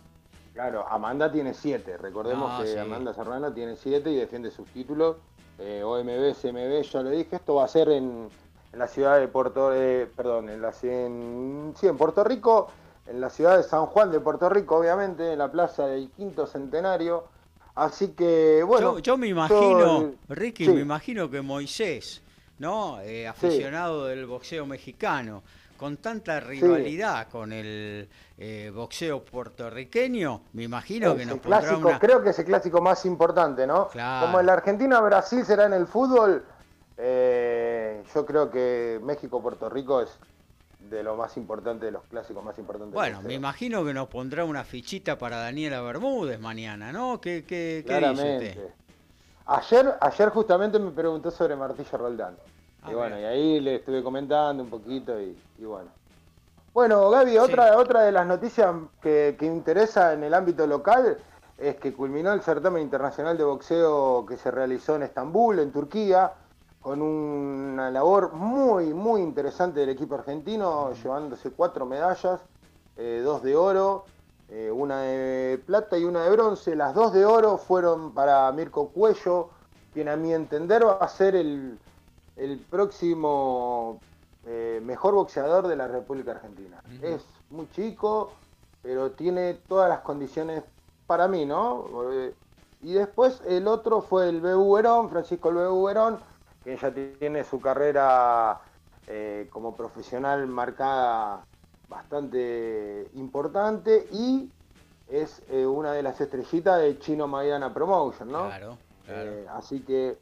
Claro, 0.53 0.87
Amanda 0.87 1.31
tiene 1.31 1.53
7, 1.53 1.97
recordemos 1.97 2.51
ah, 2.51 2.63
que 2.63 2.79
Amanda 2.79 3.13
Serrano 3.13 3.53
tiene 3.53 3.75
7 3.75 4.09
y 4.09 4.15
defiende 4.15 4.49
sus 4.49 4.67
títulos. 4.69 5.17
OMB, 5.59 6.35
CMB, 6.41 6.81
ya 6.83 7.01
lo 7.01 7.09
dije, 7.09 7.35
esto 7.35 7.55
va 7.55 7.65
a 7.65 7.67
ser 7.67 7.89
en, 7.89 8.29
en 8.71 8.79
la 8.79 8.87
ciudad 8.87 9.19
de 9.19 9.27
Puerto, 9.27 9.73
eh, 9.73 10.07
perdón, 10.15 10.49
en 10.49 10.61
la 10.61 10.73
en, 10.83 11.73
sí, 11.79 11.87
en 11.87 11.97
Puerto 11.97 12.23
Rico, 12.23 12.71
en 13.07 13.19
la 13.19 13.29
ciudad 13.29 13.57
de 13.57 13.63
San 13.63 13.85
Juan 13.87 14.11
de 14.11 14.19
Puerto 14.19 14.49
Rico, 14.49 14.77
obviamente, 14.77 15.33
en 15.33 15.39
la 15.39 15.51
plaza 15.51 15.87
del 15.87 16.09
quinto 16.11 16.45
centenario. 16.45 17.25
Así 17.75 18.09
que, 18.09 18.63
bueno. 18.63 18.99
Yo, 18.99 19.17
me 19.17 19.27
imagino, 19.27 20.13
Ricky, 20.27 20.67
me 20.69 20.81
imagino 20.81 21.29
que 21.29 21.41
Moisés, 21.41 22.21
¿no? 22.59 22.99
Eh, 23.01 23.27
aficionado 23.27 24.05
del 24.05 24.25
boxeo 24.25 24.65
mexicano, 24.65 25.41
con 25.79 25.97
tanta 25.97 26.41
rivalidad 26.41 27.29
con 27.29 27.53
el 27.53 28.09
eh, 28.37 28.69
boxeo 28.75 29.23
puertorriqueño, 29.23 30.41
me 30.53 30.63
imagino 30.63 31.15
que 31.15 31.25
nos 31.25 31.39
clásico, 31.39 31.91
Creo 31.99 32.21
que 32.21 32.31
es 32.31 32.39
el 32.39 32.45
clásico 32.45 32.81
más 32.81 33.05
importante, 33.05 33.65
¿no? 33.65 33.87
Como 33.87 34.41
el 34.41 34.49
Argentina-Brasil 34.49 35.45
será 35.45 35.65
en 35.65 35.73
el 35.73 35.87
fútbol, 35.87 36.43
eh, 37.01 38.03
yo 38.13 38.25
creo 38.25 38.51
que 38.51 38.99
México-Puerto 39.01 39.69
Rico 39.69 40.01
es 40.01 40.09
de 40.89 41.01
lo 41.01 41.15
más 41.15 41.37
importante, 41.37 41.85
de 41.85 41.91
los 41.93 42.03
clásicos 42.03 42.43
más 42.43 42.57
importantes. 42.59 42.93
Bueno, 42.93 43.21
me 43.21 43.35
imagino 43.35 43.85
que 43.85 43.93
nos 43.93 44.09
pondrá 44.09 44.43
una 44.43 44.65
fichita 44.65 45.17
para 45.17 45.37
Daniela 45.37 45.81
Bermúdez 45.81 46.39
mañana, 46.41 46.91
¿no? 46.91 47.21
¿Qué, 47.21 47.45
qué, 47.47 47.85
qué 47.87 47.99
dice 47.99 48.11
usted? 48.11 48.57
Ayer, 49.45 49.95
ayer 50.01 50.29
justamente 50.29 50.77
me 50.77 50.91
preguntó 50.91 51.31
sobre 51.31 51.55
Martillo 51.55 51.97
Roldán. 51.97 52.35
y 52.89 52.93
bueno, 52.93 53.17
y 53.17 53.23
ahí 53.23 53.59
le 53.61 53.75
estuve 53.75 54.03
comentando 54.03 54.61
un 54.61 54.69
poquito 54.69 55.19
y, 55.21 55.37
bueno. 55.59 55.89
Bueno, 56.73 57.09
Gaby, 57.09 57.37
otra, 57.37 57.77
otra 57.77 58.01
de 58.03 58.11
las 58.11 58.27
noticias 58.27 58.75
que, 59.01 59.35
que 59.39 59.45
interesa 59.45 60.13
en 60.13 60.23
el 60.23 60.33
ámbito 60.33 60.67
local 60.67 61.17
es 61.57 61.77
que 61.77 61.93
culminó 61.93 62.33
el 62.33 62.41
certamen 62.41 62.83
internacional 62.83 63.37
de 63.37 63.43
boxeo 63.43 64.25
que 64.25 64.37
se 64.37 64.51
realizó 64.51 64.95
en 64.95 65.03
Estambul, 65.03 65.59
en 65.59 65.71
Turquía 65.71 66.33
con 66.81 67.01
una 67.01 67.91
labor 67.91 68.33
muy, 68.33 68.93
muy 68.93 69.21
interesante 69.21 69.81
del 69.81 69.89
equipo 69.89 70.15
argentino, 70.15 70.93
llevándose 70.93 71.51
cuatro 71.51 71.85
medallas, 71.85 72.41
eh, 72.97 73.21
dos 73.23 73.43
de 73.43 73.55
oro, 73.55 74.05
eh, 74.49 74.71
una 74.71 75.01
de 75.01 75.61
plata 75.65 75.97
y 75.97 76.05
una 76.05 76.23
de 76.23 76.31
bronce. 76.31 76.75
Las 76.75 76.95
dos 76.95 77.13
de 77.13 77.25
oro 77.25 77.57
fueron 77.57 78.13
para 78.13 78.51
Mirko 78.51 78.89
Cuello, 78.89 79.49
quien 79.93 80.07
a 80.07 80.15
mi 80.15 80.33
entender 80.33 80.85
va 80.85 80.93
a 80.93 81.07
ser 81.07 81.35
el, 81.35 81.77
próximo 82.69 83.99
eh, 84.45 84.79
mejor 84.83 85.13
boxeador 85.15 85.67
de 85.67 85.75
la 85.75 85.87
República 85.87 86.31
Argentina. 86.31 86.81
Es 87.01 87.25
muy 87.49 87.69
chico, 87.71 88.31
pero 88.81 89.11
tiene 89.11 89.55
todas 89.67 89.89
las 89.89 89.99
condiciones 89.99 90.63
para 91.05 91.27
mí, 91.27 91.45
¿no? 91.45 91.85
Y 92.81 92.93
después 92.93 93.41
el 93.45 93.67
otro 93.67 94.01
fue 94.01 94.29
el 94.29 94.39
BU 94.39 94.75
Verón, 94.75 95.09
Francisco 95.09 95.49
el 95.49 95.55
BU 95.55 95.83
Verón, 95.83 96.19
que 96.63 96.73
ella 96.73 96.93
tiene 97.19 97.43
su 97.43 97.59
carrera 97.59 98.59
eh, 99.07 99.47
como 99.51 99.75
profesional 99.75 100.45
marcada 100.47 101.43
bastante 101.87 103.09
importante 103.15 104.07
y 104.11 104.49
es 105.07 105.41
eh, 105.49 105.65
una 105.65 105.93
de 105.93 106.03
las 106.03 106.21
estrellitas 106.21 106.79
de 106.79 106.99
Chino 106.99 107.27
Maidana 107.27 107.73
Promotion, 107.73 108.31
¿no? 108.31 108.45
Claro, 108.47 108.77
claro. 109.05 109.31
Eh, 109.31 109.47
así 109.49 109.79
que, 109.81 110.17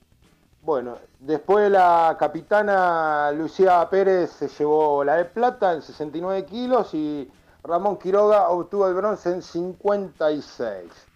bueno, 0.62 0.98
después 1.20 1.70
la 1.70 2.16
capitana 2.18 3.32
Lucía 3.34 3.88
Pérez 3.90 4.32
se 4.32 4.48
llevó 4.48 5.04
la 5.04 5.16
de 5.16 5.26
plata 5.26 5.74
en 5.74 5.82
69 5.82 6.46
kilos 6.46 6.94
y 6.94 7.30
Ramón 7.64 7.98
Quiroga 7.98 8.48
obtuvo 8.50 8.88
el 8.88 8.94
bronce 8.94 9.32
en 9.32 9.42
56. 9.42 11.07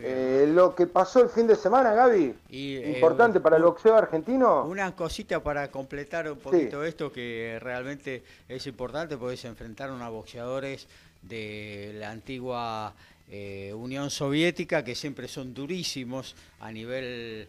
Eh, 0.00 0.50
lo 0.52 0.74
que 0.74 0.86
pasó 0.86 1.22
el 1.22 1.30
fin 1.30 1.46
de 1.46 1.56
semana, 1.56 1.94
Gaby, 1.94 2.34
eh, 2.50 2.92
importante 2.94 3.40
para 3.40 3.56
el 3.56 3.62
boxeo 3.62 3.96
argentino. 3.96 4.64
Una 4.64 4.94
cosita 4.94 5.42
para 5.42 5.70
completar 5.70 6.30
un 6.30 6.38
poquito 6.38 6.84
esto 6.84 7.10
que 7.10 7.58
realmente 7.60 8.22
es 8.48 8.66
importante, 8.66 9.16
porque 9.16 9.36
se 9.36 9.48
enfrentaron 9.48 10.02
a 10.02 10.10
boxeadores 10.10 10.86
de 11.22 11.96
la 11.98 12.10
antigua 12.10 12.92
eh, 13.30 13.72
Unión 13.74 14.10
Soviética, 14.10 14.84
que 14.84 14.94
siempre 14.94 15.26
son 15.26 15.54
durísimos 15.54 16.36
a 16.60 16.70
nivel 16.70 17.48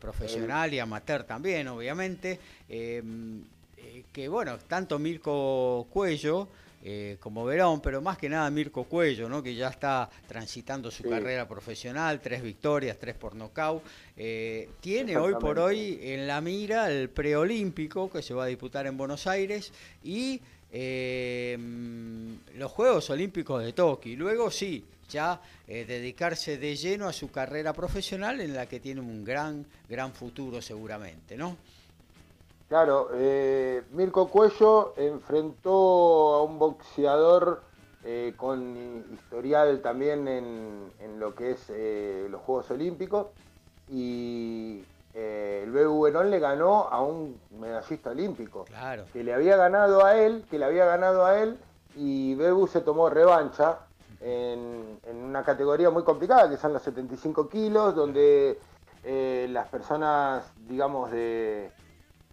profesional 0.00 0.74
y 0.74 0.80
amateur 0.80 1.24
también, 1.24 1.68
obviamente. 1.68 2.40
que 2.68 4.28
bueno, 4.28 4.58
tanto 4.66 4.98
Mirko 4.98 5.86
Cuello 5.92 6.48
eh, 6.82 7.18
como 7.20 7.44
Verón, 7.44 7.82
pero 7.82 8.00
más 8.00 8.16
que 8.16 8.30
nada 8.30 8.48
Mirko 8.50 8.84
Cuello, 8.84 9.28
¿no? 9.28 9.42
que 9.42 9.54
ya 9.54 9.68
está 9.68 10.08
transitando 10.26 10.90
su 10.90 11.02
carrera 11.02 11.46
profesional, 11.46 12.20
tres 12.22 12.42
victorias, 12.42 12.96
tres 12.98 13.14
por 13.16 13.34
nocaut. 13.34 13.82
Eh, 14.16 14.70
tiene 14.80 15.18
hoy 15.18 15.34
por 15.38 15.58
hoy 15.58 15.98
en 16.00 16.26
la 16.26 16.40
mira 16.40 16.90
el 16.90 17.10
preolímpico 17.10 18.10
que 18.10 18.22
se 18.22 18.32
va 18.32 18.44
a 18.44 18.46
disputar 18.46 18.86
en 18.86 18.96
Buenos 18.96 19.26
Aires 19.26 19.74
y 20.02 20.40
eh, 20.72 21.58
los 22.56 22.70
Juegos 22.72 23.10
Olímpicos 23.10 23.62
de 23.62 23.74
Tokio. 23.74 24.16
Luego 24.16 24.50
sí, 24.50 24.82
ya 25.10 25.38
dedicarse 25.66 26.56
de 26.56 26.76
lleno 26.76 27.08
a 27.08 27.12
su 27.12 27.30
carrera 27.30 27.72
profesional 27.74 28.40
en 28.40 28.54
la 28.54 28.66
que 28.66 28.80
tiene 28.80 29.00
un 29.00 29.22
gran, 29.22 29.66
gran 29.88 30.12
futuro 30.12 30.62
seguramente, 30.62 31.36
¿no? 31.36 31.58
Claro, 32.70 33.08
eh, 33.14 33.82
Mirko 33.90 34.28
Cuello 34.28 34.94
enfrentó 34.96 36.34
a 36.34 36.44
un 36.44 36.60
boxeador 36.60 37.62
eh, 38.04 38.32
con 38.36 39.04
historial 39.12 39.80
también 39.80 40.28
en, 40.28 41.18
lo 41.18 41.34
que 41.34 41.50
es 41.50 41.66
eh, 41.68 42.28
los 42.30 42.40
Juegos 42.42 42.70
Olímpicos 42.70 43.26
y 43.88 44.84
el 45.14 45.72
Verón 45.72 46.30
le 46.30 46.38
ganó 46.38 46.82
a 46.84 47.02
un 47.02 47.40
medallista 47.58 48.10
olímpico 48.10 48.66
claro. 48.66 49.04
que 49.12 49.24
le 49.24 49.34
había 49.34 49.56
ganado 49.56 50.04
a 50.06 50.16
él, 50.16 50.44
que 50.48 50.60
le 50.60 50.64
había 50.64 50.84
ganado 50.84 51.26
a 51.26 51.40
él 51.40 51.58
y 51.96 52.36
BU 52.36 52.68
se 52.68 52.82
tomó 52.82 53.10
revancha 53.10 53.80
en, 54.20 55.00
en 55.08 55.16
una 55.16 55.42
categoría 55.42 55.90
muy 55.90 56.04
complicada 56.04 56.48
que 56.48 56.56
son 56.56 56.72
los 56.72 56.82
75 56.82 57.48
kilos 57.48 57.96
donde 57.96 58.60
las 59.48 59.66
personas, 59.68 60.44
digamos, 60.68 61.10
de, 61.10 61.72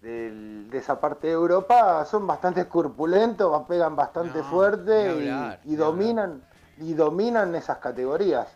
de, 0.01 0.67
esa 0.73 0.99
parte 0.99 1.27
de 1.27 1.33
Europa 1.33 2.05
son 2.05 2.27
bastante 2.27 2.61
escurpulentos, 2.61 3.63
pegan 3.67 3.95
bastante 3.95 4.43
fuerte 4.43 5.59
y, 5.65 5.75
dominan, 5.75 6.43
y 6.77 6.93
dominan 6.93 7.55
esas 7.55 7.77
categorías. 7.79 8.47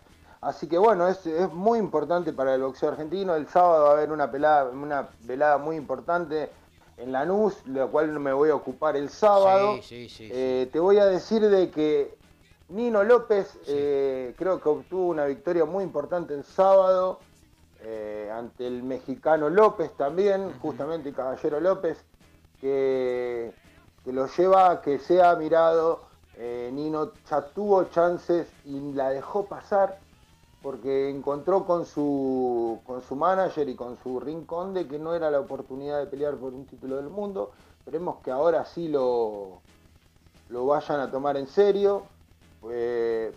Así 0.41 0.67
que 0.67 0.77
bueno, 0.77 1.07
es, 1.07 1.25
es, 1.27 1.51
muy 1.53 1.77
importante 1.77 2.33
para 2.33 2.55
el 2.55 2.61
boxeo 2.61 2.89
argentino. 2.89 3.35
El 3.35 3.47
sábado 3.47 3.85
va 3.85 3.89
a 3.91 3.93
haber 3.93 4.11
una, 4.11 4.31
pelada, 4.31 4.69
una 4.69 5.09
velada 5.23 5.57
muy 5.59 5.75
importante 5.75 6.49
en 6.97 7.11
Lanús, 7.11 7.55
la 7.67 7.87
cual 7.87 8.19
me 8.19 8.33
voy 8.33 8.49
a 8.49 8.55
ocupar 8.55 8.95
el 8.95 9.09
sábado. 9.09 9.79
Eh, 9.89 10.69
te 10.71 10.79
voy 10.79 10.97
a 10.97 11.05
decir 11.05 11.47
de 11.47 11.69
que 11.69 12.15
Nino 12.69 13.03
López 13.03 13.59
eh, 13.67 14.33
creo 14.37 14.61
que 14.61 14.69
obtuvo 14.69 15.07
una 15.07 15.25
victoria 15.25 15.65
muy 15.65 15.83
importante 15.83 16.33
el 16.33 16.43
sábado 16.43 17.19
eh, 17.81 18.31
ante 18.33 18.67
el 18.67 18.83
mexicano 18.83 19.49
López 19.49 19.91
también, 19.97 20.51
justamente 20.59 21.09
el 21.09 21.15
caballero 21.15 21.59
López, 21.59 22.03
que, 22.59 23.53
que, 24.03 24.13
lo 24.13 24.27
lleva 24.27 24.71
a 24.71 24.81
que 24.81 24.99
sea 24.99 25.35
mirado. 25.35 26.09
Nino 26.37 27.11
ya 27.29 27.41
tuvo 27.41 27.83
chances 27.83 28.47
y 28.65 28.93
la 28.93 29.11
dejó 29.11 29.45
pasar 29.45 29.99
porque 30.61 31.09
encontró 31.09 31.65
con 31.65 31.85
su, 31.85 32.79
con 32.85 33.01
su 33.01 33.15
manager 33.15 33.67
y 33.67 33.75
con 33.75 33.97
su 33.97 34.19
rincón 34.19 34.73
de 34.73 34.87
que 34.87 34.99
no 34.99 35.15
era 35.15 35.31
la 35.31 35.39
oportunidad 35.39 35.99
de 35.99 36.05
pelear 36.05 36.35
por 36.35 36.53
un 36.53 36.65
título 36.65 36.97
del 36.97 37.09
mundo. 37.09 37.51
Esperemos 37.79 38.17
que 38.23 38.29
ahora 38.29 38.63
sí 38.65 38.87
lo, 38.87 39.61
lo 40.49 40.65
vayan 40.67 40.99
a 40.99 41.09
tomar 41.09 41.37
en 41.37 41.47
serio. 41.47 42.03
Eh, 42.69 43.33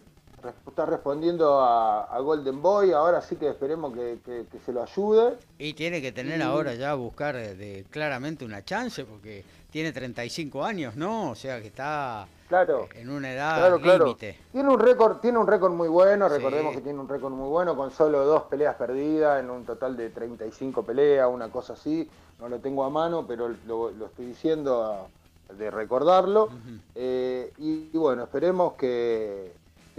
está 0.66 0.86
respondiendo 0.86 1.61
a, 1.61 2.18
Golden 2.20 2.61
Boy, 2.62 2.92
ahora 2.92 3.20
sí 3.20 3.36
que 3.36 3.49
esperemos 3.49 3.92
que, 3.95 4.47
se 4.64 4.72
lo 4.72 4.82
ayude. 4.82 5.34
Y 5.59 5.74
tiene 5.74 6.01
que 6.01 6.12
tener 6.12 6.42
ahora 6.42 6.74
ya 6.74 6.95
buscar 6.95 7.36
de, 7.36 7.84
claramente 7.90 8.45
una 8.45 8.64
chance, 8.64 9.05
porque 9.05 9.45
tiene 9.70 9.92
35 9.92 10.64
años, 10.64 10.97
¿no? 10.97 11.30
O 11.30 11.34
sea 11.34 11.61
que 11.61 11.68
está 11.68 12.26
claro, 12.49 12.88
en 12.95 13.11
una 13.11 13.32
edad 13.32 13.80
límite. 13.80 14.38
Tiene 14.53 14.68
un 14.68 14.78
récord, 14.78 15.18
tiene 15.18 15.38
un 15.38 15.47
récord 15.47 15.72
muy 15.72 15.88
bueno, 15.88 16.28
recordemos 16.28 16.74
que 16.74 16.80
tiene 16.80 16.99
un 16.99 17.09
récord 17.09 17.32
muy 17.32 17.49
bueno 17.49 17.76
con 17.76 17.90
solo 17.90 18.24
dos 18.24 18.45
peleas 18.45 18.76
perdidas 18.76 19.42
en 19.42 19.51
un 19.51 19.64
total 19.64 19.97
de 19.97 20.11
35 20.11 20.82
peleas, 20.84 21.28
una 21.30 21.49
cosa 21.49 21.74
así. 21.74 22.09
No 22.40 22.49
lo 22.49 22.59
tengo 22.59 22.84
a 22.84 22.90
mano, 22.90 23.26
pero 23.26 23.49
lo, 23.66 23.90
estoy 24.07 24.26
diciendo 24.26 25.09
de 25.57 25.70
recordarlo. 25.70 26.49
Eh, 26.95 27.53
y, 27.59 27.97
bueno, 27.97 28.24
esperemos 28.24 28.74
que, 28.74 29.53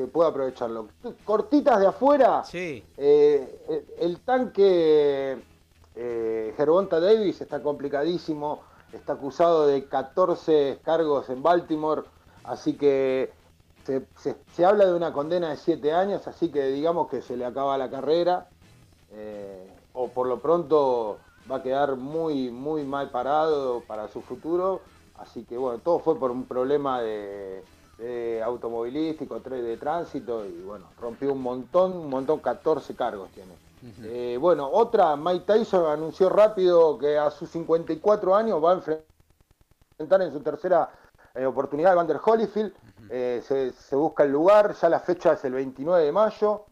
pueda 0.03 0.29
aprovecharlo. 0.29 0.87
Cortitas 1.23 1.79
de 1.79 1.87
afuera. 1.87 2.43
Sí. 2.43 2.83
Eh, 2.97 3.95
el, 3.99 4.19
tanque 4.19 5.37
eh, 5.95 6.53
Gervonta 6.57 6.99
Davis 6.99 7.41
está 7.41 7.61
complicadísimo. 7.61 8.61
Está 8.93 9.13
acusado 9.13 9.67
de 9.67 9.85
14 9.85 10.79
cargos 10.83 11.29
en 11.29 11.43
Baltimore 11.43 12.03
Así 12.45 12.73
que 12.73 13.31
se, 13.83 14.65
habla 14.65 14.85
de 14.85 14.93
una 14.93 15.11
condena 15.13 15.49
de 15.49 15.57
siete 15.57 15.93
años, 15.93 16.27
así 16.27 16.49
que 16.49 16.67
digamos 16.67 17.09
que 17.09 17.21
se 17.21 17.37
le 17.37 17.45
acaba 17.45 17.77
la 17.77 17.89
carrera, 17.89 18.47
eh, 19.11 19.67
o 19.93 20.09
por 20.09 20.27
lo 20.27 20.39
pronto 20.39 21.17
va 21.49 21.57
a 21.57 21.63
quedar 21.63 21.95
muy, 21.95 22.51
muy 22.51 22.83
mal 22.83 23.09
parado 23.09 23.81
para 23.81 24.07
su 24.07 24.21
futuro. 24.21 24.81
Así 25.17 25.43
que 25.43 25.57
bueno, 25.57 25.79
todo 25.79 25.99
fue 25.99 26.19
por 26.19 26.29
un 26.29 26.45
problema 26.45 27.01
de, 27.01 27.63
automovilístico, 28.43 29.39
de 29.39 29.77
tránsito, 29.77 30.45
y 30.45 30.61
bueno, 30.61 30.87
rompió 30.99 31.31
un 31.33 31.41
montón, 31.41 31.93
un 31.95 32.09
montón, 32.09 32.39
14 32.39 32.95
cargos 32.95 33.29
tiene. 33.31 33.55
Eh, 34.03 34.37
bueno, 34.39 34.67
otra, 34.71 35.15
Mike 35.15 35.45
Tyson 35.45 35.85
anunció 35.85 36.29
rápido 36.29 36.97
que 36.97 37.17
a 37.17 37.29
sus 37.29 37.49
54 37.49 38.35
años 38.35 38.63
va 38.63 38.71
a 38.71 38.75
enfrentar 38.75 40.21
en 40.21 40.31
su 40.31 40.39
tercera 40.39 40.89
eh, 41.35 41.45
oportunidad 41.45 41.91
de 41.91 41.95
Vander 41.95 42.19
Holyfield, 42.23 42.73
eh, 43.09 43.43
se, 43.45 43.95
busca 43.95 44.23
el 44.23 44.31
lugar, 44.31 44.73
ya 44.73 44.89
la 44.89 44.99
fecha 44.99 45.33
es 45.33 45.45
el 45.45 45.53
29 45.53 46.03
de 46.03 46.11
mayo, 46.11 46.65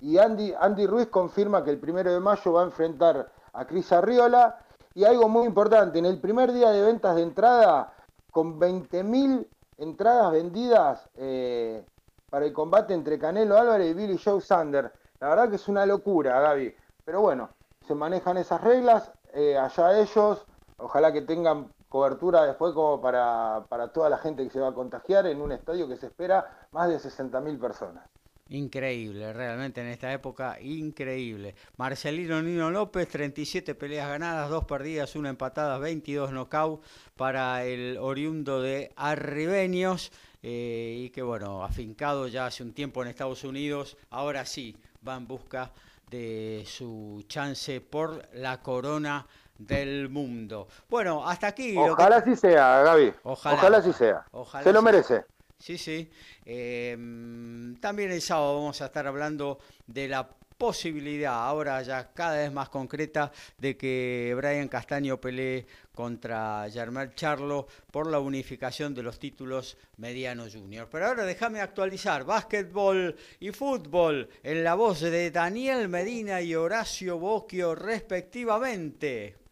y 0.00 0.18
Andy, 0.18 0.54
Andy 0.58 0.86
Ruiz 0.86 1.06
confirma 1.06 1.62
que 1.62 1.70
el 1.70 1.78
primero 1.78 2.12
de 2.12 2.20
mayo 2.20 2.52
va 2.52 2.62
a 2.62 2.64
enfrentar 2.64 3.30
a 3.52 3.66
Cris 3.66 3.92
Arriola, 3.92 4.58
y 4.94 5.04
algo 5.04 5.28
muy 5.28 5.46
importante, 5.46 5.98
en 5.98 6.06
el 6.06 6.18
primer 6.18 6.52
día 6.52 6.70
de 6.70 6.82
ventas 6.82 7.14
de 7.14 7.22
entrada, 7.22 7.92
con 8.32 8.58
20.000 8.58 9.46
entradas 9.78 10.32
vendidas 10.32 11.08
eh, 11.16 11.84
para 12.30 12.46
el 12.46 12.52
combate 12.52 12.94
entre 12.94 13.18
Canelo 13.18 13.56
Álvarez 13.56 13.90
y 13.90 13.94
Billy 13.94 14.18
Joe 14.22 14.40
Sander. 14.40 14.92
La 15.20 15.28
verdad 15.28 15.48
que 15.48 15.56
es 15.56 15.68
una 15.68 15.86
locura, 15.86 16.40
Gaby. 16.40 16.74
Pero 17.04 17.20
bueno, 17.20 17.50
se 17.86 17.94
manejan 17.94 18.36
esas 18.36 18.60
reglas, 18.62 19.12
allá 19.32 19.98
ellos, 19.98 20.44
ojalá 20.78 21.12
que 21.12 21.22
tengan 21.22 21.68
cobertura 21.88 22.44
después 22.44 22.74
como 22.74 23.00
para, 23.00 23.64
toda 23.94 24.10
la 24.10 24.18
gente 24.18 24.44
que 24.44 24.50
se 24.50 24.60
va 24.60 24.68
a 24.68 24.74
contagiar 24.74 25.26
en 25.26 25.40
un 25.40 25.52
estadio 25.52 25.88
que 25.88 25.96
se 25.96 26.06
espera 26.06 26.66
más 26.72 26.88
de 26.88 26.96
60.000 26.96 27.58
personas. 27.58 28.04
Increíble, 28.48 29.32
realmente 29.32 29.80
en 29.80 29.88
esta 29.88 30.12
época, 30.12 30.58
increíble. 30.60 31.56
Marcelino 31.76 32.40
Nino 32.40 32.70
López, 32.70 33.08
37 33.08 33.74
peleas 33.74 34.08
ganadas, 34.08 34.48
2 34.50 34.64
perdidas, 34.66 35.16
1 35.16 35.28
empatada, 35.28 35.78
22 35.78 36.30
knockouts 36.30 36.86
para 37.16 37.64
el 37.64 37.98
oriundo 37.98 38.62
de 38.62 38.92
Arribeños. 38.94 40.12
Eh, 40.42 40.94
y 40.98 41.10
que 41.10 41.22
bueno, 41.22 41.64
afincado 41.64 42.28
ya 42.28 42.46
hace 42.46 42.62
un 42.62 42.72
tiempo 42.72 43.02
en 43.02 43.08
Estados 43.08 43.42
Unidos, 43.42 43.96
ahora 44.10 44.46
sí 44.46 44.76
va 45.06 45.16
en 45.16 45.26
busca 45.26 45.72
de 46.08 46.62
su 46.66 47.24
chance 47.26 47.80
por 47.80 48.28
la 48.32 48.62
corona 48.62 49.26
del 49.58 50.08
mundo. 50.08 50.68
Bueno, 50.88 51.26
hasta 51.26 51.48
aquí. 51.48 51.76
Ojalá 51.76 52.18
así 52.18 52.36
sea, 52.36 52.82
Gaby. 52.82 53.12
Ojalá, 53.24 53.78
así 53.78 53.92
sea. 53.92 54.24
Se 54.62 54.72
lo 54.72 54.82
merece. 54.82 55.24
Sí, 55.58 55.78
sí. 55.78 56.10
Em, 56.44 57.76
también 57.80 58.10
el 58.10 58.20
sábado 58.20 58.56
vamos 58.56 58.80
a 58.82 58.86
estar 58.86 59.06
hablando 59.06 59.58
de 59.86 60.08
la 60.08 60.28
posibilidad, 60.56 61.46
ahora 61.46 61.82
ya 61.82 62.12
cada 62.12 62.38
vez 62.38 62.52
más 62.52 62.68
concreta, 62.68 63.30
de 63.58 63.76
que 63.76 64.34
Brian 64.36 64.68
Castaño 64.68 65.20
pelee 65.20 65.66
contra 65.94 66.66
Germán 66.70 67.14
Charlo 67.14 67.66
por 67.90 68.10
la 68.10 68.20
unificación 68.20 68.94
de 68.94 69.02
los 69.02 69.18
títulos 69.18 69.76
mediano 69.96 70.46
junior. 70.50 70.88
Pero 70.90 71.06
ahora 71.06 71.24
déjame 71.24 71.60
actualizar, 71.60 72.24
básquetbol 72.24 73.16
y 73.40 73.50
fútbol 73.50 74.28
en 74.42 74.64
la 74.64 74.74
voz 74.74 75.00
de 75.00 75.30
Daniel 75.30 75.88
Medina 75.88 76.40
y 76.40 76.54
Horacio 76.54 77.18
Bocchio 77.18 77.74
respectivamente. 77.74 79.45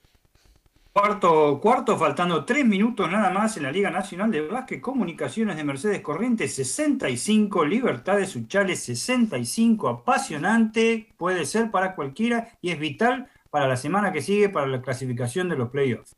Cuarto, 0.94 1.58
cuarto, 1.60 1.98
faltando 1.98 2.44
tres 2.44 2.64
minutos 2.64 3.10
nada 3.10 3.28
más 3.30 3.56
en 3.56 3.64
la 3.64 3.72
Liga 3.72 3.90
Nacional 3.90 4.30
de 4.30 4.42
Básquet, 4.42 4.80
Comunicaciones 4.80 5.56
de 5.56 5.64
Mercedes 5.64 6.00
Corrientes 6.02 6.54
65, 6.54 7.64
Libertades 7.64 8.28
Suchales 8.28 8.78
65, 8.84 9.88
apasionante, 9.88 11.08
puede 11.16 11.46
ser 11.46 11.72
para 11.72 11.96
cualquiera 11.96 12.56
y 12.62 12.70
es 12.70 12.78
vital 12.78 13.28
para 13.50 13.66
la 13.66 13.76
semana 13.76 14.12
que 14.12 14.22
sigue 14.22 14.48
para 14.50 14.68
la 14.68 14.82
clasificación 14.82 15.48
de 15.48 15.56
los 15.56 15.70
playoffs. 15.70 16.14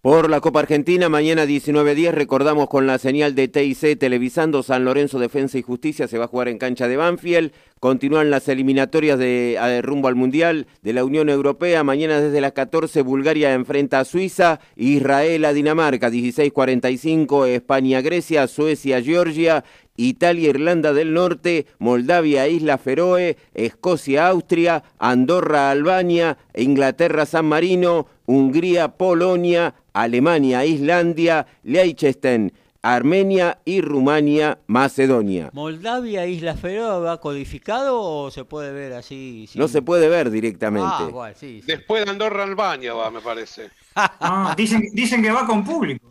Por 0.00 0.30
la 0.30 0.40
Copa 0.40 0.60
Argentina, 0.60 1.08
mañana 1.08 1.44
19.10, 1.44 2.12
recordamos 2.12 2.68
con 2.68 2.86
la 2.86 2.98
señal 2.98 3.34
de 3.34 3.48
TIC 3.48 3.98
televisando 3.98 4.62
San 4.62 4.84
Lorenzo 4.84 5.18
Defensa 5.18 5.58
y 5.58 5.62
Justicia, 5.62 6.06
se 6.06 6.18
va 6.18 6.26
a 6.26 6.28
jugar 6.28 6.46
en 6.46 6.58
cancha 6.58 6.86
de 6.86 6.96
Banfield. 6.96 7.50
Continúan 7.80 8.30
las 8.30 8.46
eliminatorias 8.46 9.18
de, 9.18 9.80
rumbo 9.82 10.06
al 10.06 10.14
Mundial 10.14 10.68
de 10.82 10.92
la 10.92 11.04
Unión 11.04 11.28
Europea. 11.28 11.82
Mañana 11.82 12.20
desde 12.20 12.40
las 12.40 12.52
14, 12.52 13.02
Bulgaria 13.02 13.52
enfrenta 13.54 13.98
a 13.98 14.04
Suiza, 14.04 14.60
Israel 14.76 15.44
a 15.44 15.52
Dinamarca, 15.52 16.10
16.45, 16.10 17.48
España 17.48 18.00
Grecia, 18.00 18.46
Suecia 18.46 19.02
Georgia, 19.02 19.64
Italia, 19.98 20.50
Irlanda 20.50 20.92
del 20.92 21.12
Norte, 21.12 21.66
Moldavia, 21.80 22.46
Isla 22.46 22.78
Feroe, 22.78 23.36
Escocia, 23.52 24.28
Austria, 24.28 24.84
Andorra, 24.98 25.70
Albania, 25.70 26.38
Inglaterra, 26.54 27.26
San 27.26 27.46
Marino, 27.46 28.06
Hungría, 28.24 28.88
Polonia, 28.96 29.74
Alemania, 29.92 30.64
Islandia, 30.64 31.46
Liechtenstein, 31.64 32.52
Armenia 32.80 33.58
y 33.64 33.80
Rumania, 33.80 34.60
Macedonia. 34.68 35.50
¿Moldavia, 35.52 36.26
Isla 36.26 36.54
Feroe 36.54 37.00
va 37.00 37.20
codificado 37.20 38.00
o 38.00 38.30
se 38.30 38.44
puede 38.44 38.72
ver 38.72 38.92
así? 38.92 39.48
No 39.56 39.66
se 39.66 39.82
puede 39.82 40.08
ver 40.08 40.30
directamente. 40.30 40.88
Ah, 40.88 41.32
Después 41.66 42.04
de 42.04 42.10
Andorra, 42.12 42.44
Albania 42.44 42.94
va, 42.94 43.10
me 43.10 43.20
parece. 43.20 43.70
Ah, 43.96 44.54
dicen, 44.56 44.88
dicen 44.92 45.20
que 45.20 45.32
va 45.32 45.44
con 45.44 45.64
público. 45.64 46.08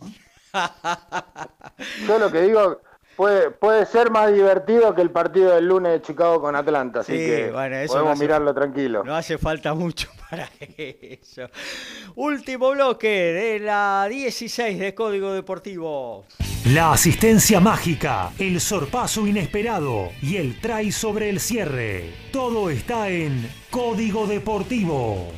Yo 2.08 2.20
lo 2.20 2.30
que 2.30 2.42
digo, 2.42 2.82
puede, 3.18 3.52
puede 3.52 3.86
ser 3.86 4.12
más 4.12 4.34
divertido 4.34 4.96
que 4.96 5.02
el 5.02 5.10
partido 5.10 5.56
del 5.56 5.68
lunes 5.68 5.92
de 5.92 6.02
Chicago 6.02 6.40
con 6.40 6.56
Atlanta, 6.56 7.02
así 7.02 7.14
que 7.14 7.52
podemos 7.88 8.18
mirarlo 8.18 8.54
tranquilo. 8.54 9.04
No 9.04 9.16
hace 9.16 9.38
falta 9.38 9.74
mucho 9.74 10.10
para 10.30 10.50
eso. 10.78 11.50
Último 12.16 12.72
bloque 12.72 13.08
de 13.10 13.60
la 13.60 14.08
16 14.10 14.80
de 14.80 14.96
Código 14.96 15.34
Deportivo. 15.34 16.26
La 16.74 16.94
asistencia 16.94 17.60
mágica, 17.60 18.32
el 18.38 18.60
sorpaso 18.60 19.26
inesperado 19.26 20.10
y 20.22 20.38
el 20.38 20.60
try 20.60 20.92
sobre 20.92 21.30
el 21.30 21.40
cierre. 21.40 22.14
Todo 22.32 22.70
está 22.70 23.10
en 23.10 23.50
Código 23.72 24.28
Deportivo. 24.28 25.32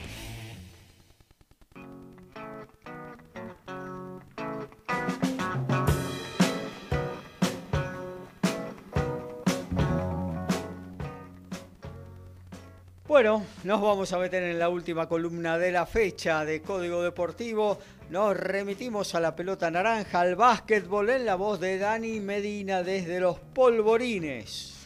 Bueno, 13.09 13.43
nos 13.63 13.81
vamos 13.81 14.13
a 14.13 14.19
meter 14.19 14.43
en 14.43 14.59
la 14.59 14.69
última 14.69 15.09
columna 15.09 15.57
de 15.57 15.71
la 15.71 15.87
fecha 15.87 16.45
de 16.45 16.61
Código 16.61 17.01
Deportivo. 17.01 17.79
Nos 18.11 18.37
remitimos 18.37 19.15
a 19.15 19.19
la 19.19 19.35
pelota 19.35 19.71
naranja, 19.71 20.19
al 20.19 20.35
básquetbol 20.35 21.09
en 21.09 21.25
la 21.25 21.33
voz 21.33 21.59
de 21.59 21.79
Dani 21.79 22.19
Medina 22.19 22.83
desde 22.83 23.19
los 23.19 23.39
polvorines. 23.39 24.78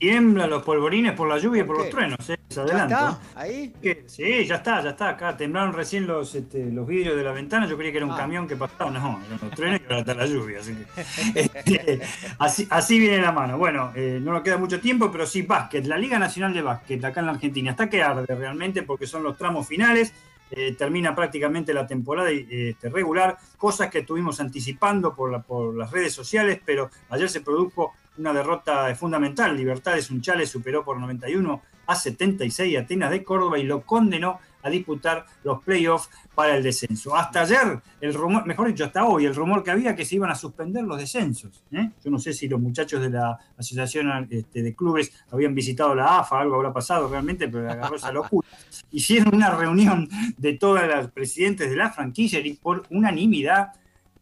Tiemblan 0.00 0.48
los 0.48 0.62
polvorines 0.62 1.12
por 1.12 1.28
la 1.28 1.36
lluvia 1.36 1.60
y 1.60 1.64
por 1.64 1.76
los 1.76 1.90
truenos, 1.90 2.30
¿eh? 2.30 2.38
¿Ya 2.48 2.64
está? 2.64 3.20
¿Ahí? 3.34 3.70
Sí, 4.06 4.46
ya 4.46 4.56
está, 4.56 4.82
ya 4.82 4.90
está. 4.90 5.10
Acá 5.10 5.36
temblaron 5.36 5.74
recién 5.74 6.06
los, 6.06 6.34
este, 6.34 6.70
los 6.72 6.86
vidrios 6.86 7.16
de 7.16 7.22
la 7.22 7.32
ventana. 7.32 7.66
Yo 7.66 7.76
creía 7.76 7.92
que 7.92 7.98
era 7.98 8.06
un 8.06 8.12
ah. 8.12 8.16
camión 8.16 8.48
que 8.48 8.56
pasaba. 8.56 8.90
No, 8.90 9.20
eran 9.26 9.38
los 9.42 9.50
truenos 9.50 9.80
y 9.80 9.84
ahora 9.84 9.98
está 9.98 10.14
la 10.14 10.26
lluvia. 10.26 10.60
Este, 11.34 12.00
así, 12.38 12.66
así, 12.70 12.98
viene 12.98 13.18
la 13.18 13.30
mano. 13.30 13.58
Bueno, 13.58 13.92
eh, 13.94 14.18
no 14.22 14.32
nos 14.32 14.42
queda 14.42 14.56
mucho 14.56 14.80
tiempo, 14.80 15.12
pero 15.12 15.26
sí, 15.26 15.42
básquet. 15.42 15.84
La 15.84 15.98
Liga 15.98 16.18
Nacional 16.18 16.54
de 16.54 16.62
Básquet 16.62 17.04
acá 17.04 17.20
en 17.20 17.26
la 17.26 17.32
Argentina 17.32 17.72
está 17.72 17.90
que 17.90 18.02
arde 18.02 18.34
realmente 18.34 18.82
porque 18.82 19.06
son 19.06 19.22
los 19.22 19.36
tramos 19.36 19.68
finales. 19.68 20.14
Eh, 20.50 20.74
termina 20.76 21.14
prácticamente 21.14 21.74
la 21.74 21.86
temporada 21.86 22.30
este, 22.30 22.88
regular, 22.88 23.36
cosas 23.56 23.88
que 23.88 23.98
estuvimos 23.98 24.40
anticipando 24.40 25.14
por, 25.14 25.30
la, 25.30 25.42
por 25.42 25.76
las 25.76 25.90
redes 25.92 26.12
sociales, 26.12 26.60
pero 26.64 26.90
ayer 27.10 27.28
se 27.28 27.42
produjo 27.42 27.92
una 28.20 28.32
derrota 28.32 28.94
fundamental. 28.94 29.56
Libertades 29.56 30.10
Unchales 30.10 30.50
superó 30.50 30.84
por 30.84 30.98
91 31.00 31.62
a 31.86 31.94
76 31.96 32.78
Atenas 32.78 33.10
de 33.10 33.24
Córdoba 33.24 33.58
y 33.58 33.64
lo 33.64 33.82
condenó 33.82 34.38
a 34.62 34.68
disputar 34.68 35.24
los 35.42 35.62
playoffs 35.62 36.10
para 36.34 36.54
el 36.54 36.62
descenso. 36.62 37.16
Hasta 37.16 37.40
ayer, 37.40 37.80
el 38.00 38.14
rumor, 38.14 38.46
mejor 38.46 38.68
dicho, 38.68 38.84
hasta 38.84 39.04
hoy, 39.04 39.24
el 39.24 39.34
rumor 39.34 39.64
que 39.64 39.70
había 39.70 39.96
que 39.96 40.04
se 40.04 40.16
iban 40.16 40.30
a 40.30 40.34
suspender 40.34 40.84
los 40.84 40.98
descensos. 40.98 41.64
¿eh? 41.72 41.90
Yo 42.04 42.10
no 42.10 42.18
sé 42.18 42.34
si 42.34 42.46
los 42.46 42.60
muchachos 42.60 43.00
de 43.00 43.10
la 43.10 43.38
Asociación 43.56 44.28
este, 44.30 44.62
de 44.62 44.74
Clubes 44.74 45.12
habían 45.32 45.54
visitado 45.54 45.94
la 45.94 46.20
AFA, 46.20 46.40
algo 46.40 46.56
habrá 46.56 46.72
pasado 46.72 47.08
realmente, 47.08 47.48
pero 47.48 47.70
agarró 47.70 47.96
esa 47.96 48.12
locura. 48.12 48.46
Hicieron 48.90 49.34
una 49.34 49.50
reunión 49.50 50.08
de 50.36 50.52
todas 50.52 50.86
las 50.86 51.10
presidentes 51.10 51.70
de 51.70 51.76
la 51.76 51.90
franquicia 51.90 52.38
y 52.40 52.52
por 52.52 52.84
unanimidad 52.90 53.72